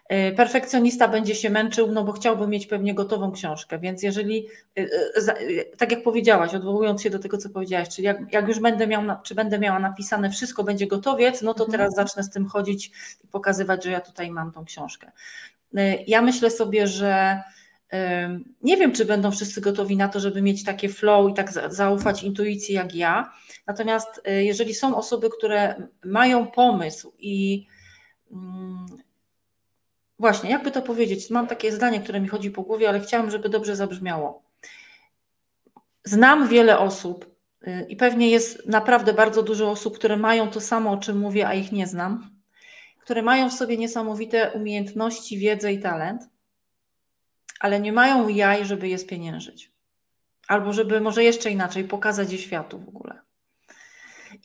E, 0.09 0.31
perfekcjonista 0.31 1.07
będzie 1.07 1.35
się 1.35 1.49
męczył, 1.49 1.91
no 1.91 2.03
bo 2.03 2.11
chciałby 2.11 2.47
mieć 2.47 2.67
pewnie 2.67 2.93
gotową 2.93 3.31
książkę, 3.31 3.79
więc 3.79 4.03
jeżeli, 4.03 4.47
e, 4.77 4.81
e, 4.81 5.65
tak 5.77 5.91
jak 5.91 6.03
powiedziałaś, 6.03 6.53
odwołując 6.53 7.01
się 7.01 7.09
do 7.09 7.19
tego, 7.19 7.37
co 7.37 7.49
powiedziałaś, 7.49 7.89
czyli 7.89 8.05
jak, 8.05 8.33
jak 8.33 8.47
już 8.47 8.59
będę 8.59 8.87
miał, 8.87 9.03
czy 9.23 9.35
będę 9.35 9.59
miała 9.59 9.79
napisane 9.79 10.29
wszystko 10.29 10.63
będzie 10.63 10.87
gotowiec, 10.87 11.41
no 11.41 11.53
to 11.53 11.63
mhm. 11.65 11.71
teraz 11.71 11.95
zacznę 11.95 12.23
z 12.23 12.29
tym 12.29 12.45
chodzić 12.45 12.91
i 13.23 13.27
pokazywać, 13.27 13.83
że 13.83 13.91
ja 13.91 14.01
tutaj 14.01 14.31
mam 14.31 14.51
tą 14.51 14.65
książkę. 14.65 15.11
Ja 16.07 16.21
myślę 16.21 16.51
sobie, 16.51 16.87
że 16.87 17.41
nie 18.61 18.77
wiem, 18.77 18.91
czy 18.91 19.05
będą 19.05 19.31
wszyscy 19.31 19.61
gotowi 19.61 19.97
na 19.97 20.07
to, 20.07 20.19
żeby 20.19 20.41
mieć 20.41 20.63
takie 20.63 20.89
flow 20.89 21.31
i 21.31 21.33
tak 21.33 21.73
zaufać 21.73 22.23
intuicji 22.23 22.75
jak 22.75 22.95
ja. 22.95 23.33
Natomiast 23.67 24.21
jeżeli 24.25 24.73
są 24.73 24.95
osoby, 24.95 25.29
które 25.37 25.75
mają 26.03 26.47
pomysł 26.47 27.13
i 27.19 27.67
mm, 28.31 28.85
Właśnie, 30.19 30.49
jakby 30.49 30.71
to 30.71 30.81
powiedzieć? 30.81 31.29
Mam 31.29 31.47
takie 31.47 31.71
zdanie, 31.71 31.99
które 31.99 32.21
mi 32.21 32.27
chodzi 32.27 32.51
po 32.51 32.61
głowie, 32.61 32.89
ale 32.89 32.99
chciałam, 32.99 33.31
żeby 33.31 33.49
dobrze 33.49 33.75
zabrzmiało. 33.75 34.43
Znam 36.03 36.47
wiele 36.47 36.79
osób 36.79 37.35
y, 37.67 37.85
i 37.89 37.95
pewnie 37.95 38.29
jest 38.29 38.67
naprawdę 38.67 39.13
bardzo 39.13 39.43
dużo 39.43 39.71
osób, 39.71 39.95
które 39.97 40.17
mają 40.17 40.49
to 40.49 40.61
samo, 40.61 40.91
o 40.91 40.97
czym 40.97 41.19
mówię, 41.19 41.47
a 41.47 41.53
ich 41.53 41.71
nie 41.71 41.87
znam, 41.87 42.29
które 42.99 43.21
mają 43.21 43.49
w 43.49 43.53
sobie 43.53 43.77
niesamowite 43.77 44.51
umiejętności, 44.51 45.37
wiedzę 45.37 45.73
i 45.73 45.79
talent, 45.79 46.21
ale 47.60 47.80
nie 47.80 47.93
mają 47.93 48.28
jaj, 48.28 48.66
żeby 48.66 48.88
je 48.88 48.97
spieniężyć. 48.97 49.72
Albo 50.47 50.74
żeby 50.74 51.01
może 51.01 51.24
jeszcze 51.24 51.51
inaczej 51.51 51.84
pokazać 51.84 52.32
je 52.32 52.38
światu 52.38 52.80
w 52.80 52.88
ogóle. 52.88 53.22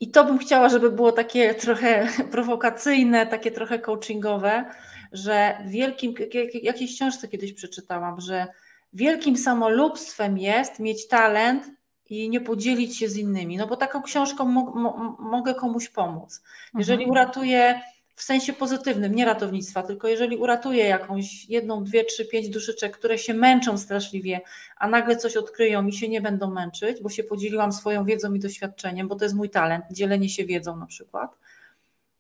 I 0.01 0.11
to 0.11 0.25
bym 0.25 0.39
chciała, 0.39 0.69
żeby 0.69 0.91
było 0.91 1.13
takie 1.13 1.55
trochę 1.55 2.09
prowokacyjne, 2.33 3.27
takie 3.27 3.51
trochę 3.51 3.79
coachingowe, 3.79 4.65
że 5.13 5.59
wielkim, 5.67 6.15
jakiejś 6.63 6.95
książce 6.95 7.29
kiedyś 7.29 7.53
przeczytałam, 7.53 8.21
że 8.21 8.47
wielkim 8.93 9.37
samolubstwem 9.37 10.39
jest 10.39 10.79
mieć 10.79 11.09
talent 11.09 11.71
i 12.11 12.29
nie 12.29 12.41
podzielić 12.41 12.99
się 12.99 13.09
z 13.09 13.17
innymi. 13.17 13.57
No 13.57 13.67
bo 13.67 13.77
taką 13.77 14.03
książką 14.03 14.45
mo, 14.45 14.65
mo, 14.75 15.17
mogę 15.21 15.55
komuś 15.55 15.89
pomóc. 15.89 16.43
Jeżeli 16.79 17.05
mhm. 17.05 17.11
uratuję 17.11 17.81
w 18.17 18.23
sensie 18.23 18.53
pozytywnym, 18.53 19.15
nie 19.15 19.25
ratownictwa, 19.25 19.83
tylko 19.83 20.09
jeżeli 20.09 20.37
uratuję 20.37 20.85
jakąś 20.85 21.49
jedną, 21.49 21.85
dwie, 21.85 22.05
trzy, 22.05 22.25
pięć 22.25 22.49
duszyczek, 22.49 22.99
które 22.99 23.19
się 23.19 23.35
męczą 23.35 23.79
straszliwie, 23.79 24.41
a 24.77 24.89
nagle 24.89 25.17
coś 25.17 25.37
odkryją 25.37 25.87
i 25.87 25.93
się 25.93 26.09
nie 26.09 26.21
będą 26.21 26.51
męczyć, 26.51 27.03
bo 27.03 27.09
się 27.09 27.25
podzieliłam 27.25 27.73
swoją 27.73 28.05
wiedzą 28.05 28.35
i 28.35 28.41
doświadczeniem, 28.41 29.09
bo 29.09 29.17
to 29.17 29.25
jest 29.25 29.35
mój 29.35 29.51
talent, 29.51 29.85
dzielenie 29.91 30.29
się 30.29 30.45
wiedzą 30.45 30.77
na 30.77 30.87
przykład, 30.87 31.31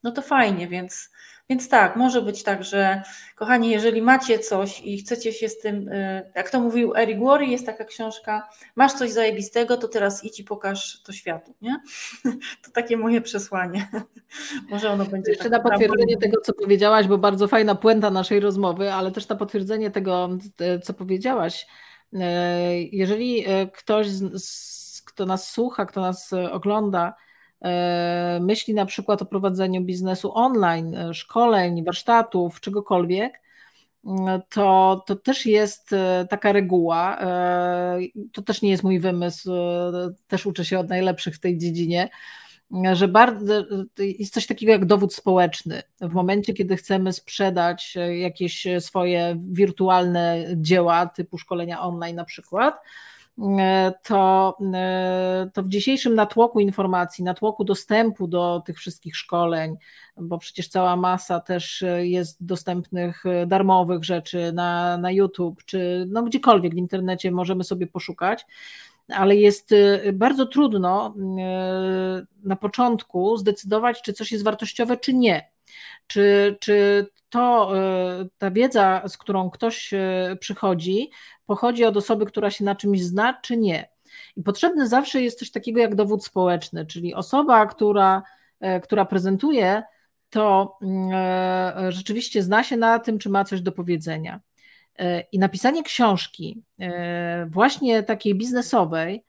no 0.02 0.12
to 0.12 0.22
fajnie, 0.22 0.68
więc 0.68 1.10
więc 1.48 1.68
tak, 1.68 1.96
może 1.96 2.22
być 2.22 2.42
tak, 2.42 2.64
że 2.64 3.02
kochani, 3.36 3.70
jeżeli 3.70 4.02
macie 4.02 4.38
coś 4.38 4.80
i 4.80 4.98
chcecie 4.98 5.32
się 5.32 5.48
z 5.48 5.58
tym, 5.58 5.88
y, 5.88 6.32
jak 6.34 6.50
to 6.50 6.60
mówił 6.60 6.96
Eric 6.96 7.18
Worre, 7.18 7.44
jest 7.46 7.66
taka 7.66 7.84
książka, 7.84 8.48
masz 8.76 8.92
coś 8.92 9.10
zajebistego, 9.10 9.76
to 9.76 9.88
teraz 9.88 10.24
idź 10.24 10.40
i 10.40 10.44
pokaż 10.44 11.02
to 11.02 11.12
światu, 11.12 11.54
nie? 11.62 11.76
To 12.64 12.70
takie 12.70 12.96
moje 12.96 13.20
przesłanie. 13.20 13.88
Może 14.70 14.90
ono 14.90 15.04
będzie 15.04 15.30
Jeszcze 15.30 15.50
tak 15.50 15.64
na 15.64 15.70
potwierdzenie 15.70 16.16
tego, 16.16 16.40
co 16.40 16.52
powiedziałaś, 16.52 17.06
bo 17.06 17.18
bardzo 17.18 17.48
fajna 17.48 17.74
puenta 17.74 18.10
naszej 18.10 18.40
rozmowy, 18.40 18.92
ale 18.92 19.12
też 19.12 19.28
na 19.28 19.36
potwierdzenie 19.36 19.90
tego, 19.90 20.28
co 20.82 20.94
powiedziałaś. 20.94 21.66
Y, 22.12 22.18
jeżeli 22.92 23.48
y, 23.48 23.70
ktoś, 23.72 24.06
kto 25.04 25.26
nas 25.26 25.50
słucha, 25.50 25.86
kto 25.86 26.00
nas 26.00 26.32
ogląda, 26.32 27.14
E, 27.14 27.16
myśli 28.40 28.74
na 28.74 28.86
przykład 28.86 29.22
o 29.22 29.26
prowadzeniu 29.26 29.80
biznesu 29.80 30.30
online, 30.34 30.94
e, 30.94 31.14
szkoleń, 31.14 31.84
warsztatów, 31.84 32.60
czegokolwiek, 32.60 33.40
mm, 34.04 34.40
to, 34.48 35.02
to 35.06 35.16
też 35.16 35.46
jest 35.46 35.92
e, 35.92 36.26
taka 36.30 36.52
reguła. 36.52 37.18
To 38.32 38.42
też 38.42 38.62
nie 38.62 38.70
jest 38.70 38.82
mój 38.82 39.00
wymysł, 39.00 39.50
też 40.28 40.46
uczę 40.46 40.64
się 40.64 40.78
od 40.78 40.88
najlepszych 40.88 41.34
w 41.34 41.40
tej 41.40 41.58
dziedzinie, 41.58 42.08
że 42.92 43.08
bardzo, 43.08 43.64
jest 43.98 44.34
coś 44.34 44.46
takiego 44.46 44.72
jak 44.72 44.84
dowód 44.84 45.14
społeczny. 45.14 45.82
W 46.00 46.12
momencie, 46.12 46.54
kiedy 46.54 46.76
chcemy 46.76 47.12
sprzedać 47.12 47.96
jakieś 48.18 48.66
swoje 48.80 49.36
wirtualne 49.38 50.44
dzieła 50.56 51.06
typu 51.06 51.38
szkolenia 51.38 51.80
online 51.80 52.16
na 52.16 52.24
przykład, 52.24 52.74
to, 54.02 54.56
to 55.52 55.62
w 55.62 55.68
dzisiejszym 55.68 56.14
natłoku 56.14 56.60
informacji, 56.60 57.24
natłoku 57.24 57.64
dostępu 57.64 58.28
do 58.28 58.62
tych 58.66 58.78
wszystkich 58.78 59.16
szkoleń, 59.16 59.76
bo 60.16 60.38
przecież 60.38 60.68
cała 60.68 60.96
masa 60.96 61.40
też 61.40 61.84
jest 61.98 62.44
dostępnych 62.44 63.24
darmowych 63.46 64.04
rzeczy 64.04 64.52
na, 64.52 64.98
na 64.98 65.10
YouTube, 65.10 65.64
czy 65.64 66.06
no 66.08 66.22
gdziekolwiek 66.22 66.74
w 66.74 66.78
internecie 66.78 67.30
możemy 67.30 67.64
sobie 67.64 67.86
poszukać, 67.86 68.46
ale 69.08 69.36
jest 69.36 69.74
bardzo 70.12 70.46
trudno 70.46 71.14
na 72.44 72.56
początku 72.56 73.36
zdecydować, 73.36 74.02
czy 74.02 74.12
coś 74.12 74.32
jest 74.32 74.44
wartościowe, 74.44 74.96
czy 74.96 75.14
nie. 75.14 75.53
Czy, 76.06 76.56
czy 76.60 77.06
to, 77.28 77.72
ta 78.38 78.50
wiedza, 78.50 79.02
z 79.08 79.18
którą 79.18 79.50
ktoś 79.50 79.90
przychodzi, 80.40 81.10
pochodzi 81.46 81.84
od 81.84 81.96
osoby, 81.96 82.26
która 82.26 82.50
się 82.50 82.64
na 82.64 82.74
czymś 82.74 83.02
zna, 83.02 83.40
czy 83.42 83.56
nie. 83.56 83.88
I 84.36 84.42
potrzebny 84.42 84.88
zawsze 84.88 85.22
jest 85.22 85.38
coś 85.38 85.50
takiego 85.50 85.80
jak 85.80 85.94
dowód 85.94 86.24
społeczny, 86.24 86.86
czyli 86.86 87.14
osoba, 87.14 87.66
która, 87.66 88.22
e, 88.60 88.80
która 88.80 89.04
prezentuje 89.04 89.82
to 90.30 90.78
rzeczywiście 91.88 92.42
zna 92.42 92.64
się 92.64 92.76
na 92.76 92.98
tym, 92.98 93.18
czy 93.18 93.30
ma 93.30 93.44
coś 93.44 93.60
do 93.60 93.72
powiedzenia. 93.72 94.40
I 95.32 95.38
napisanie 95.38 95.82
książki, 95.82 96.62
właśnie 97.46 98.02
takiej 98.02 98.34
biznesowej, 98.34 99.24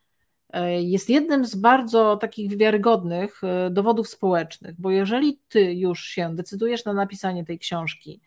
jest 0.80 1.10
jednym 1.10 1.46
z 1.46 1.56
bardzo 1.56 2.18
takich 2.18 2.58
wiarygodnych 2.58 3.42
dowodów 3.72 4.08
społecznych, 4.08 4.82
bo 4.82 4.92
jeżeli 4.92 5.40
ty 5.50 5.74
już 5.74 6.06
się 6.06 6.36
decydujesz 6.36 6.86
na 6.86 6.94
napisanie 6.94 7.46
tej 7.46 7.60
książki, 7.60 8.22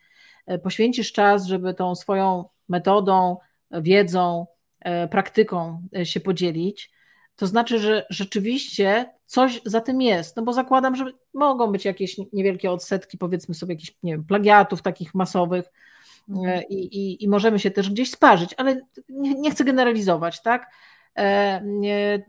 poświęcisz 0.63 1.13
czas, 1.13 1.47
żeby 1.47 1.75
tą 1.75 1.95
swoją 1.95 2.45
metodą, 2.69 3.37
wiedzą, 3.71 4.47
praktyką 5.11 5.83
się 6.05 6.21
podzielić, 6.21 6.91
to 7.37 7.47
znaczy, 7.47 7.79
że 7.79 8.07
rzeczywiście 8.11 9.15
coś 9.27 9.61
za 9.65 9.81
tym 9.81 10.03
jest. 10.03 10.37
No 10.37 10.43
bo 10.43 10.53
zakładam, 10.53 10.97
że 10.97 11.05
mogą 11.35 11.73
być 11.73 11.85
jakieś 11.85 12.17
niewielkie 12.33 12.71
odsetki, 12.71 13.19
powiedzmy 13.19 13.55
sobie, 13.55 13.75
jakichś 13.75 13.95
nie 14.03 14.13
wiem, 14.13 14.25
plagiatów 14.25 14.83
takich 14.83 15.15
masowych 15.15 15.65
mhm. 16.29 16.63
i, 16.69 16.75
i, 16.75 17.25
i 17.25 17.29
możemy 17.29 17.59
się 17.59 17.71
też 17.71 17.91
gdzieś 17.91 18.11
sparzyć, 18.11 18.55
ale 18.57 18.81
nie, 19.09 19.35
nie 19.35 19.51
chcę 19.51 19.65
generalizować, 19.65 20.43
tak? 20.43 20.71
E, 21.19 21.61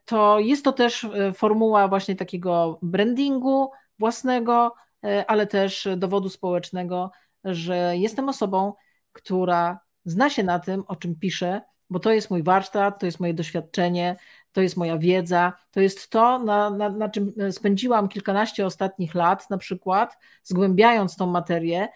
to 0.06 0.40
jest 0.40 0.64
to 0.64 0.74
też 0.74 1.04
e, 1.04 1.34
formuła 1.34 1.88
właśnie 1.88 2.16
takiego 2.16 2.80
brandingu 2.82 3.72
własnego, 4.00 4.74
e, 5.04 5.26
ale 5.28 5.48
też 5.48 5.88
dowodu 5.98 6.30
społecznego, 6.30 7.12
że 7.44 7.98
jestem 7.98 8.30
osobą, 8.30 8.74
która 9.12 9.80
zna 10.06 10.30
się 10.30 10.44
na 10.44 10.60
tym, 10.60 10.84
o 10.88 10.96
czym 10.96 11.16
piszę, 11.16 11.62
bo 11.90 12.00
to 12.00 12.12
jest 12.12 12.30
mój 12.32 12.44
warsztat, 12.44 13.00
to 13.00 13.06
jest 13.06 13.20
moje 13.20 13.34
doświadczenie, 13.34 14.16
to 14.52 14.62
jest 14.62 14.78
moja 14.78 14.98
wiedza, 14.98 15.54
to 15.72 15.82
jest 15.82 16.10
to, 16.10 16.40
na, 16.40 16.70
na, 16.70 16.90
na 16.90 17.10
czym 17.10 17.34
spędziłam 17.52 18.08
kilkanaście 18.08 18.66
ostatnich 18.66 19.16
lat, 19.16 19.50
na 19.50 19.58
przykład, 19.58 20.18
zgłębiając 20.44 21.16
tą 21.16 21.28
materię, 21.28 21.88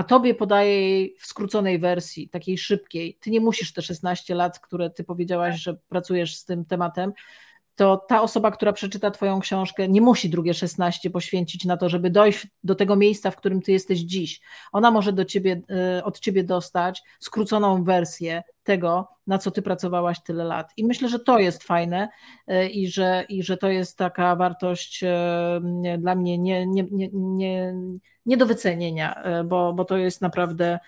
a 0.00 0.04
tobie 0.04 0.34
podaję 0.34 0.80
jej 0.80 1.14
w 1.18 1.26
skróconej 1.26 1.78
wersji, 1.78 2.28
takiej 2.28 2.58
szybkiej. 2.58 3.18
Ty 3.20 3.30
nie 3.30 3.40
musisz 3.40 3.72
te 3.72 3.82
16 3.82 4.34
lat, 4.34 4.60
które 4.60 4.90
ty 4.90 5.04
powiedziałaś, 5.04 5.60
że 5.60 5.74
pracujesz 5.88 6.36
z 6.36 6.44
tym 6.44 6.64
tematem, 6.64 7.12
to 7.80 7.96
ta 7.96 8.22
osoba, 8.22 8.50
która 8.50 8.72
przeczyta 8.72 9.10
Twoją 9.10 9.40
książkę, 9.40 9.88
nie 9.88 10.00
musi 10.00 10.30
drugie 10.30 10.54
16 10.54 11.10
poświęcić 11.10 11.64
na 11.64 11.76
to, 11.76 11.88
żeby 11.88 12.10
dojść 12.10 12.46
do 12.64 12.74
tego 12.74 12.96
miejsca, 12.96 13.30
w 13.30 13.36
którym 13.36 13.62
Ty 13.62 13.72
jesteś 13.72 14.00
dziś. 14.00 14.40
Ona 14.72 14.90
może 14.90 15.12
do 15.12 15.24
ciebie, 15.24 15.62
y, 15.98 16.04
od 16.04 16.20
Ciebie 16.20 16.44
dostać 16.44 17.02
skróconą 17.20 17.84
wersję 17.84 18.42
tego, 18.62 19.08
na 19.26 19.38
co 19.38 19.50
Ty 19.50 19.62
pracowałaś 19.62 20.22
tyle 20.22 20.44
lat. 20.44 20.72
I 20.76 20.84
myślę, 20.84 21.08
że 21.08 21.18
to 21.18 21.38
jest 21.38 21.62
fajne 21.62 22.08
y, 22.50 22.68
i 22.68 22.88
że, 22.88 23.24
i 23.28 23.42
że 23.42 23.56
to 23.56 23.68
jest 23.68 23.98
taka 23.98 24.36
wartość 24.36 25.02
y, 25.02 25.98
dla 25.98 26.14
mnie 26.14 26.38
nie, 26.38 26.66
nie, 26.66 26.84
nie, 26.90 27.10
nie, 27.12 27.74
nie 28.26 28.36
do 28.36 28.46
wycenienia, 28.46 29.22
bo, 29.44 29.72
bo 29.72 29.84
to 29.84 29.96
jest 29.96 30.20
naprawdę 30.20 30.78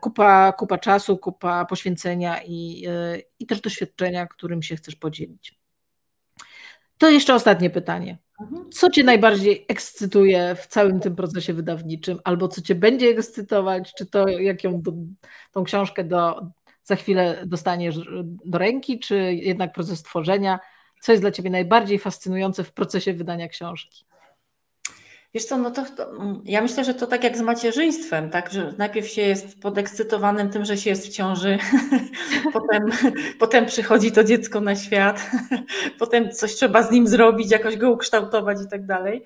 kupa, 0.00 0.52
kupa 0.52 0.78
czasu, 0.78 1.18
kupa 1.18 1.64
poświęcenia 1.64 2.40
i, 2.46 2.86
i 3.38 3.46
też 3.46 3.60
doświadczenia, 3.60 4.26
którym 4.26 4.62
się 4.62 4.76
chcesz 4.76 4.96
podzielić. 4.96 5.63
To 6.98 7.10
jeszcze 7.10 7.34
ostatnie 7.34 7.70
pytanie. 7.70 8.18
Mhm. 8.40 8.70
Co 8.72 8.90
Cię 8.90 9.04
najbardziej 9.04 9.64
ekscytuje 9.68 10.54
w 10.54 10.66
całym 10.66 11.00
tym 11.00 11.16
procesie 11.16 11.52
wydawniczym, 11.52 12.18
albo 12.24 12.48
co 12.48 12.62
Cię 12.62 12.74
będzie 12.74 13.08
ekscytować? 13.08 13.94
Czy 13.94 14.06
to, 14.06 14.28
jak 14.28 14.64
ją, 14.64 14.82
do, 14.82 14.92
tą 15.52 15.64
książkę 15.64 16.04
do, 16.04 16.46
za 16.84 16.96
chwilę 16.96 17.42
dostaniesz 17.46 17.96
do 18.44 18.58
ręki, 18.58 18.98
czy 18.98 19.34
jednak 19.34 19.72
proces 19.72 20.02
tworzenia? 20.02 20.58
Co 21.00 21.12
jest 21.12 21.22
dla 21.22 21.30
Ciebie 21.30 21.50
najbardziej 21.50 21.98
fascynujące 21.98 22.64
w 22.64 22.72
procesie 22.72 23.12
wydania 23.12 23.48
książki? 23.48 24.04
Wiesz 25.34 25.44
co, 25.44 25.58
no 25.58 25.70
to, 25.70 25.84
to, 25.96 26.10
mm, 26.10 26.40
ja 26.44 26.62
myślę, 26.62 26.84
że 26.84 26.94
to 26.94 27.06
tak 27.06 27.24
jak 27.24 27.36
z 27.36 27.40
macierzyństwem, 27.40 28.30
tak, 28.30 28.52
że 28.52 28.74
najpierw 28.78 29.08
się 29.08 29.22
jest 29.22 29.60
podekscytowanym 29.60 30.50
tym, 30.50 30.64
że 30.64 30.76
się 30.76 30.90
jest 30.90 31.06
w 31.06 31.12
ciąży, 31.12 31.58
potem, 32.52 32.90
potem 33.40 33.66
przychodzi 33.66 34.12
to 34.12 34.24
dziecko 34.24 34.60
na 34.60 34.76
świat, 34.76 35.30
potem 35.98 36.32
coś 36.32 36.54
trzeba 36.54 36.82
z 36.82 36.90
nim 36.90 37.08
zrobić, 37.08 37.50
jakoś 37.50 37.76
go 37.76 37.90
ukształtować 37.90 38.58
i 38.66 38.68
tak 38.70 38.86
dalej. 38.86 39.24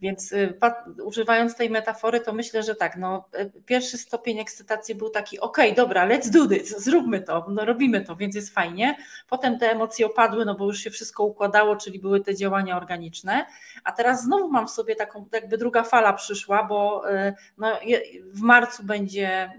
Więc 0.00 0.32
y, 0.32 0.58
używając 1.04 1.56
tej 1.56 1.70
metafory, 1.70 2.20
to 2.20 2.32
myślę, 2.32 2.62
że 2.62 2.74
tak, 2.74 2.96
no, 2.96 3.28
y, 3.38 3.62
pierwszy 3.66 3.98
stopień 3.98 4.38
ekscytacji 4.38 4.94
był 4.94 5.10
taki, 5.10 5.40
ok, 5.40 5.58
dobra, 5.76 6.08
let's 6.08 6.30
do 6.30 6.46
this, 6.46 6.84
zróbmy 6.84 7.20
to, 7.20 7.46
no, 7.48 7.64
robimy 7.64 8.00
to, 8.00 8.16
więc 8.16 8.34
jest 8.34 8.54
fajnie. 8.54 8.96
Potem 9.28 9.58
te 9.58 9.70
emocje 9.70 10.06
opadły, 10.06 10.44
no 10.44 10.54
bo 10.54 10.66
już 10.66 10.78
się 10.78 10.90
wszystko 10.90 11.24
układało, 11.24 11.76
czyli 11.76 11.98
były 11.98 12.20
te 12.20 12.34
działania 12.34 12.76
organiczne, 12.76 13.46
a 13.84 13.92
teraz 13.92 14.24
znowu 14.24 14.50
mam 14.50 14.66
w 14.66 14.70
sobie 14.70 14.96
taką, 14.96 15.28
jakby 15.32 15.58
druga 15.58 15.82
fala 15.82 16.12
przyszła, 16.12 16.64
bo 16.64 17.10
y, 17.10 17.34
no, 17.58 17.78
w 18.24 18.40
marcu 18.40 18.84
będzie, 18.84 19.52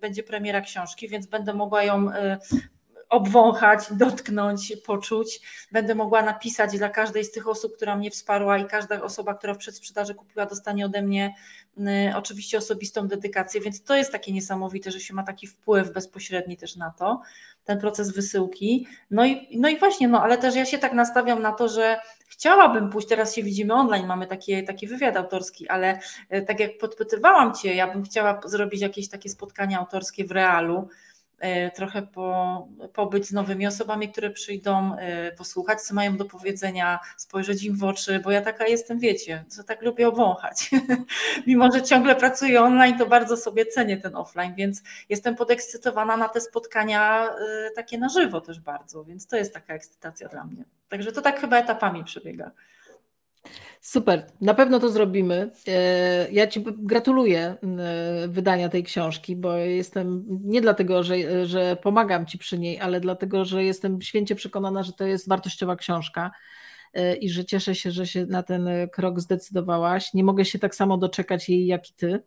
będzie 0.00 0.22
premiera 0.22 0.60
książki, 0.60 1.08
więc 1.08 1.26
będę 1.26 1.54
mogła 1.54 1.82
ją 1.82 2.08
obwąchać, 3.12 3.80
dotknąć, 3.90 4.72
poczuć. 4.86 5.40
Będę 5.72 5.94
mogła 5.94 6.22
napisać 6.22 6.78
dla 6.78 6.88
każdej 6.88 7.24
z 7.24 7.30
tych 7.30 7.48
osób, 7.48 7.76
która 7.76 7.96
mnie 7.96 8.10
wsparła 8.10 8.58
i 8.58 8.66
każda 8.66 9.02
osoba, 9.02 9.34
która 9.34 9.54
w 9.54 9.58
przedsprzedaży 9.58 10.14
kupiła, 10.14 10.46
dostanie 10.46 10.86
ode 10.86 11.02
mnie 11.02 11.34
y, 11.78 11.82
oczywiście 12.16 12.58
osobistą 12.58 13.08
dedykację, 13.08 13.60
więc 13.60 13.82
to 13.82 13.96
jest 13.96 14.12
takie 14.12 14.32
niesamowite, 14.32 14.90
że 14.90 15.00
się 15.00 15.14
ma 15.14 15.22
taki 15.22 15.46
wpływ 15.46 15.92
bezpośredni 15.92 16.56
też 16.56 16.76
na 16.76 16.90
to, 16.90 17.20
ten 17.64 17.80
proces 17.80 18.12
wysyłki. 18.12 18.86
No 19.10 19.26
i, 19.26 19.58
no 19.58 19.68
i 19.68 19.78
właśnie, 19.78 20.08
no 20.08 20.22
ale 20.22 20.38
też 20.38 20.54
ja 20.54 20.64
się 20.64 20.78
tak 20.78 20.92
nastawiam 20.92 21.42
na 21.42 21.52
to, 21.52 21.68
że 21.68 22.00
chciałabym 22.28 22.90
pójść, 22.90 23.08
teraz 23.08 23.34
się 23.34 23.42
widzimy 23.42 23.74
online, 23.74 24.06
mamy 24.06 24.26
taki, 24.26 24.64
taki 24.64 24.86
wywiad 24.86 25.16
autorski, 25.16 25.68
ale 25.68 25.98
y, 26.34 26.42
tak 26.42 26.60
jak 26.60 26.78
podpytywałam 26.78 27.54
Cię, 27.54 27.74
ja 27.74 27.92
bym 27.92 28.02
chciała 28.02 28.40
zrobić 28.44 28.80
jakieś 28.80 29.08
takie 29.08 29.28
spotkania 29.28 29.78
autorskie 29.78 30.24
w 30.24 30.30
realu, 30.30 30.88
E, 30.88 31.11
trochę 31.74 32.02
po, 32.02 32.68
pobyć 32.92 33.26
z 33.26 33.32
nowymi 33.32 33.66
osobami, 33.66 34.08
które 34.08 34.30
przyjdą, 34.30 34.96
e, 34.96 35.32
posłuchać, 35.32 35.80
co 35.80 35.94
mają 35.94 36.16
do 36.16 36.24
powiedzenia, 36.24 36.98
spojrzeć 37.16 37.64
im 37.64 37.76
w 37.76 37.84
oczy, 37.84 38.20
bo 38.24 38.30
ja 38.30 38.42
taka 38.42 38.66
jestem, 38.66 38.98
wiecie, 38.98 39.44
że 39.56 39.64
tak 39.64 39.82
lubię 39.82 40.08
obwąchać. 40.08 40.70
Mimo, 41.46 41.72
że 41.72 41.82
ciągle 41.82 42.16
pracuję 42.16 42.62
online, 42.62 42.98
to 42.98 43.06
bardzo 43.06 43.36
sobie 43.36 43.66
cenię 43.66 43.96
ten 43.96 44.16
offline, 44.16 44.54
więc 44.54 44.82
jestem 45.08 45.36
podekscytowana 45.36 46.16
na 46.16 46.28
te 46.28 46.40
spotkania 46.40 47.28
e, 47.28 47.70
takie 47.70 47.98
na 47.98 48.08
żywo 48.08 48.40
też 48.40 48.60
bardzo, 48.60 49.04
więc 49.04 49.26
to 49.26 49.36
jest 49.36 49.54
taka 49.54 49.74
ekscytacja 49.74 50.28
dla 50.28 50.44
mnie. 50.44 50.64
Także 50.88 51.12
to 51.12 51.22
tak 51.22 51.40
chyba 51.40 51.58
etapami 51.58 52.04
przebiega. 52.04 52.50
Super, 53.80 54.26
na 54.40 54.54
pewno 54.54 54.80
to 54.80 54.90
zrobimy. 54.90 55.50
E, 55.68 56.32
ja 56.32 56.46
Ci 56.46 56.64
gratuluję 56.66 57.40
e, 57.40 58.28
wydania 58.28 58.68
tej 58.68 58.84
książki, 58.84 59.36
bo 59.36 59.56
jestem 59.56 60.24
nie 60.28 60.60
dlatego, 60.60 61.02
że, 61.02 61.46
że 61.46 61.76
pomagam 61.82 62.26
Ci 62.26 62.38
przy 62.38 62.58
niej, 62.58 62.80
ale 62.80 63.00
dlatego, 63.00 63.44
że 63.44 63.64
jestem 63.64 64.02
święcie 64.02 64.34
przekonana, 64.34 64.82
że 64.82 64.92
to 64.92 65.06
jest 65.06 65.28
wartościowa 65.28 65.76
książka 65.76 66.30
e, 66.94 67.16
i 67.16 67.30
że 67.30 67.44
cieszę 67.44 67.74
się, 67.74 67.90
że 67.90 68.06
się 68.06 68.26
na 68.26 68.42
ten 68.42 68.68
krok 68.92 69.20
zdecydowałaś. 69.20 70.14
Nie 70.14 70.24
mogę 70.24 70.44
się 70.44 70.58
tak 70.58 70.74
samo 70.74 70.98
doczekać 70.98 71.48
jej 71.48 71.66
jak 71.66 71.90
i 71.90 71.94
Ty. 71.94 72.22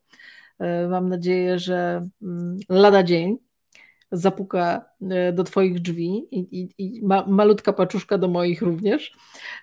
Mam 0.89 1.09
nadzieję, 1.09 1.59
że 1.59 2.07
mm, 2.21 2.59
lada 2.69 3.03
dzień 3.03 3.37
zapuka 4.11 4.85
e, 5.01 5.33
do 5.33 5.43
Twoich 5.43 5.79
drzwi 5.79 6.27
i, 6.31 6.39
i, 6.61 6.69
i 6.77 7.05
ma, 7.05 7.25
malutka 7.27 7.73
paczuszka 7.73 8.17
do 8.17 8.27
moich 8.27 8.61
również. 8.61 9.13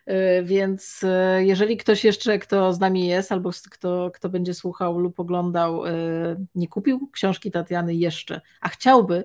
E, 0.06 0.42
więc 0.42 1.00
e, 1.04 1.44
jeżeli 1.44 1.76
ktoś 1.76 2.04
jeszcze, 2.04 2.38
kto 2.38 2.72
z 2.72 2.80
nami 2.80 3.06
jest, 3.06 3.32
albo 3.32 3.50
kto, 3.70 4.10
kto 4.14 4.28
będzie 4.28 4.54
słuchał 4.54 4.98
lub 4.98 5.20
oglądał, 5.20 5.82
nie 6.54 6.68
kupił 6.68 7.08
książki 7.12 7.50
Tatiany 7.50 7.94
jeszcze, 7.94 8.40
a 8.60 8.68
chciałby, 8.68 9.24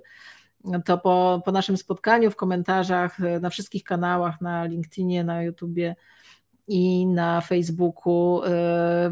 to 0.86 0.97
po, 0.97 1.41
po 1.45 1.51
naszym 1.51 1.78
spotkaniu 1.78 2.32
w 2.32 2.36
komentarzach 2.36 3.18
na 3.41 3.49
wszystkich 3.49 3.84
kanałach, 3.84 4.41
na 4.41 4.65
LinkedInie, 4.65 5.24
na 5.24 5.43
YouTubie 5.43 5.95
i 6.68 7.05
na 7.07 7.41
Facebooku 7.41 8.41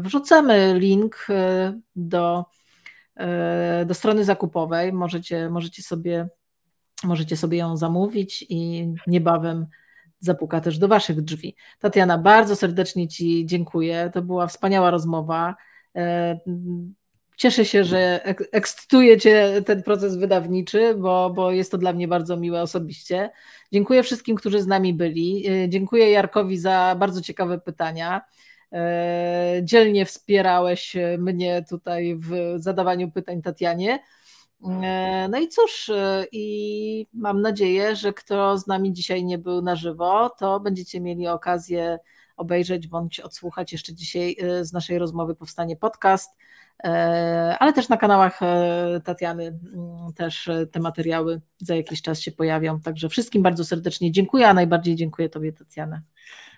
wrzucamy 0.00 0.78
link 0.78 1.26
do 1.96 2.44
do 3.86 3.94
strony 3.94 4.24
zakupowej. 4.24 4.92
Możecie, 4.92 5.50
możecie, 5.50 5.82
sobie, 5.82 6.28
możecie 7.04 7.36
sobie 7.36 7.58
ją 7.58 7.76
zamówić 7.76 8.46
i 8.48 8.88
niebawem 9.06 9.66
zapuka 10.20 10.60
też 10.60 10.78
do 10.78 10.88
Waszych 10.88 11.20
drzwi. 11.20 11.56
Tatiana, 11.78 12.18
bardzo 12.18 12.56
serdecznie 12.56 13.08
Ci 13.08 13.46
dziękuję. 13.46 14.10
To 14.14 14.22
była 14.22 14.46
wspaniała 14.46 14.90
rozmowa. 14.90 15.54
E, 15.96 16.38
cieszę 17.36 17.64
się, 17.64 17.84
że 17.84 18.24
ekscytuje 18.52 19.18
Cię 19.18 19.62
ten 19.66 19.82
proces 19.82 20.16
wydawniczy, 20.16 20.94
bo, 20.94 21.30
bo 21.30 21.50
jest 21.50 21.70
to 21.70 21.78
dla 21.78 21.92
mnie 21.92 22.08
bardzo 22.08 22.36
miłe 22.36 22.62
osobiście. 22.62 23.30
Dziękuję 23.72 24.02
wszystkim, 24.02 24.36
którzy 24.36 24.62
z 24.62 24.66
nami 24.66 24.94
byli. 24.94 25.48
E, 25.48 25.68
dziękuję 25.68 26.10
Jarkowi 26.10 26.58
za 26.58 26.96
bardzo 26.98 27.20
ciekawe 27.20 27.60
pytania. 27.60 28.20
E, 28.76 29.60
dzielnie 29.62 30.06
wspierałeś 30.06 30.96
mnie 31.18 31.64
tutaj 31.68 32.16
w 32.16 32.54
zadawaniu 32.56 33.10
pytań 33.10 33.42
Tatianie. 33.42 33.98
E, 34.82 35.28
no 35.30 35.38
i 35.38 35.48
cóż, 35.48 35.88
e, 35.88 36.24
i 36.32 37.06
mam 37.12 37.42
nadzieję, 37.42 37.96
że 37.96 38.12
kto 38.12 38.58
z 38.58 38.66
nami 38.66 38.92
dzisiaj 38.92 39.24
nie 39.24 39.38
był 39.38 39.62
na 39.62 39.76
żywo, 39.76 40.30
to 40.38 40.60
będziecie 40.60 41.00
mieli 41.00 41.28
okazję 41.28 41.98
obejrzeć 42.36 42.88
bądź 42.88 43.20
odsłuchać. 43.20 43.72
Jeszcze 43.72 43.94
dzisiaj 43.94 44.36
z 44.60 44.72
naszej 44.72 44.98
rozmowy 44.98 45.34
powstanie 45.34 45.76
podcast, 45.76 46.36
ale 47.58 47.72
też 47.72 47.88
na 47.88 47.96
kanałach 47.96 48.40
Tatiany 49.04 49.58
też 50.16 50.50
te 50.72 50.80
materiały 50.80 51.40
za 51.58 51.76
jakiś 51.76 52.02
czas 52.02 52.20
się 52.20 52.32
pojawią. 52.32 52.80
Także 52.80 53.08
wszystkim 53.08 53.42
bardzo 53.42 53.64
serdecznie 53.64 54.12
dziękuję, 54.12 54.48
a 54.48 54.54
najbardziej 54.54 54.94
dziękuję 54.94 55.28
Tobie, 55.28 55.52
Tatiana. 55.52 56.02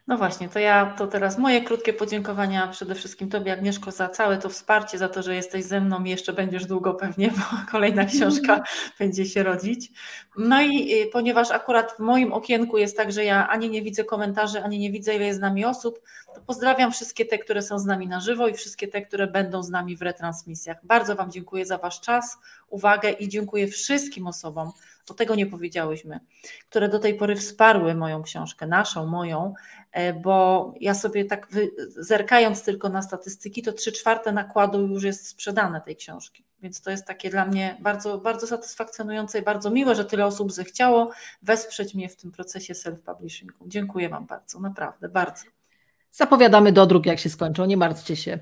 No 0.09 0.17
właśnie, 0.17 0.49
to 0.49 0.59
ja 0.59 0.95
to 0.99 1.07
teraz 1.07 1.39
moje 1.39 1.61
krótkie 1.63 1.93
podziękowania 1.93 2.69
przede 2.69 2.95
wszystkim 2.95 3.29
Tobie, 3.29 3.53
Agnieszko, 3.53 3.91
za 3.91 4.09
całe 4.09 4.39
to 4.39 4.49
wsparcie, 4.49 4.99
za 4.99 5.09
to, 5.09 5.23
że 5.23 5.35
jesteś 5.35 5.65
ze 5.65 5.81
mną 5.81 6.05
i 6.05 6.11
jeszcze 6.11 6.33
będziesz 6.33 6.67
długo 6.67 6.95
pewnie, 6.95 7.31
bo 7.31 7.43
kolejna 7.73 8.05
książka 8.05 8.63
będzie 8.99 9.27
się 9.27 9.43
rodzić. 9.43 9.93
No 10.39 10.63
i 10.63 10.95
y, 10.95 11.07
ponieważ 11.13 11.51
akurat 11.51 11.93
w 11.93 11.99
moim 11.99 12.33
okienku 12.33 12.79
jest 12.79 12.97
tak, 12.97 13.13
że 13.13 13.25
ja 13.25 13.49
ani 13.49 13.71
nie 13.71 13.83
widzę 13.83 14.05
komentarzy, 14.05 14.63
ani 14.63 14.79
nie 14.79 14.93
widzę, 14.93 15.15
ile 15.15 15.27
jest 15.27 15.39
z 15.39 15.43
nami 15.43 15.65
osób, 15.65 16.01
to 16.35 16.41
pozdrawiam 16.41 16.93
wszystkie 16.93 17.25
te, 17.25 17.39
które 17.39 17.63
są 17.63 17.79
z 17.79 17.87
nami 17.87 18.07
na 18.07 18.21
żywo 18.21 18.49
i 18.49 18.55
wszystkie 18.55 18.89
te, 18.89 19.03
które 19.03 19.27
będą 19.27 19.63
z 19.63 19.71
nami 19.71 19.97
w 19.97 20.03
retransmisjach. 20.03 20.77
Bardzo 20.83 21.17
Wam 21.17 21.31
dziękuję 21.31 21.67
za 21.67 21.79
Wasz 21.79 22.01
czas, 22.01 22.39
uwagę 22.69 23.11
i 23.11 23.29
dziękuję 23.29 23.69
wszystkim 23.69 24.27
osobom, 24.27 24.73
bo 25.09 25.15
tego 25.15 25.35
nie 25.35 25.47
powiedziałyśmy, 25.47 26.21
które 26.71 26.89
do 26.89 26.99
tej 26.99 27.15
pory 27.15 27.37
wsparły 27.37 27.95
moją 27.95 28.23
książkę, 28.23 28.67
naszą, 28.67 29.07
moją, 29.07 29.55
bo 30.23 30.75
ja 30.81 30.95
sobie 30.95 31.25
tak 31.25 31.49
zerkając 31.89 32.63
tylko 32.63 32.89
na 32.89 33.03
statystyki, 33.03 33.63
to 33.63 33.73
trzy 33.73 33.93
czwarte 33.93 34.33
nakładu 34.33 34.87
już 34.87 35.03
jest 35.03 35.29
sprzedane 35.29 35.81
tej 35.81 35.97
książki. 35.97 36.45
Więc 36.63 36.81
to 36.81 36.91
jest 36.91 37.07
takie 37.07 37.31
dla 37.31 37.47
mnie 37.47 37.77
bardzo, 37.81 38.19
bardzo 38.19 38.47
satysfakcjonujące 38.47 39.39
i 39.39 39.43
bardzo 39.43 39.71
miłe, 39.71 39.95
że 39.95 40.05
tyle 40.05 40.27
osób 40.27 40.53
zechciało 40.53 41.11
wesprzeć 41.43 41.95
mnie 41.95 42.09
w 42.09 42.17
tym 42.17 42.33
procesie 42.33 42.75
self-publishingu. 42.75 43.67
Dziękuję 43.67 44.09
Wam 44.09 44.27
bardzo, 44.27 44.61
naprawdę, 44.61 45.09
bardzo. 45.09 45.45
Zapowiadamy 46.11 46.73
do 46.73 46.87
dróg, 46.87 47.07
jak 47.07 47.19
się 47.19 47.31
skończą, 47.31 47.65
nie 47.65 47.77
martwcie 47.77 48.17
się. 48.17 48.39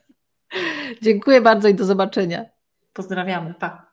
Dziękuję 1.02 1.40
bardzo 1.40 1.68
i 1.68 1.74
do 1.74 1.84
zobaczenia. 1.84 2.44
Pozdrawiamy, 2.92 3.54
pa. 3.54 3.89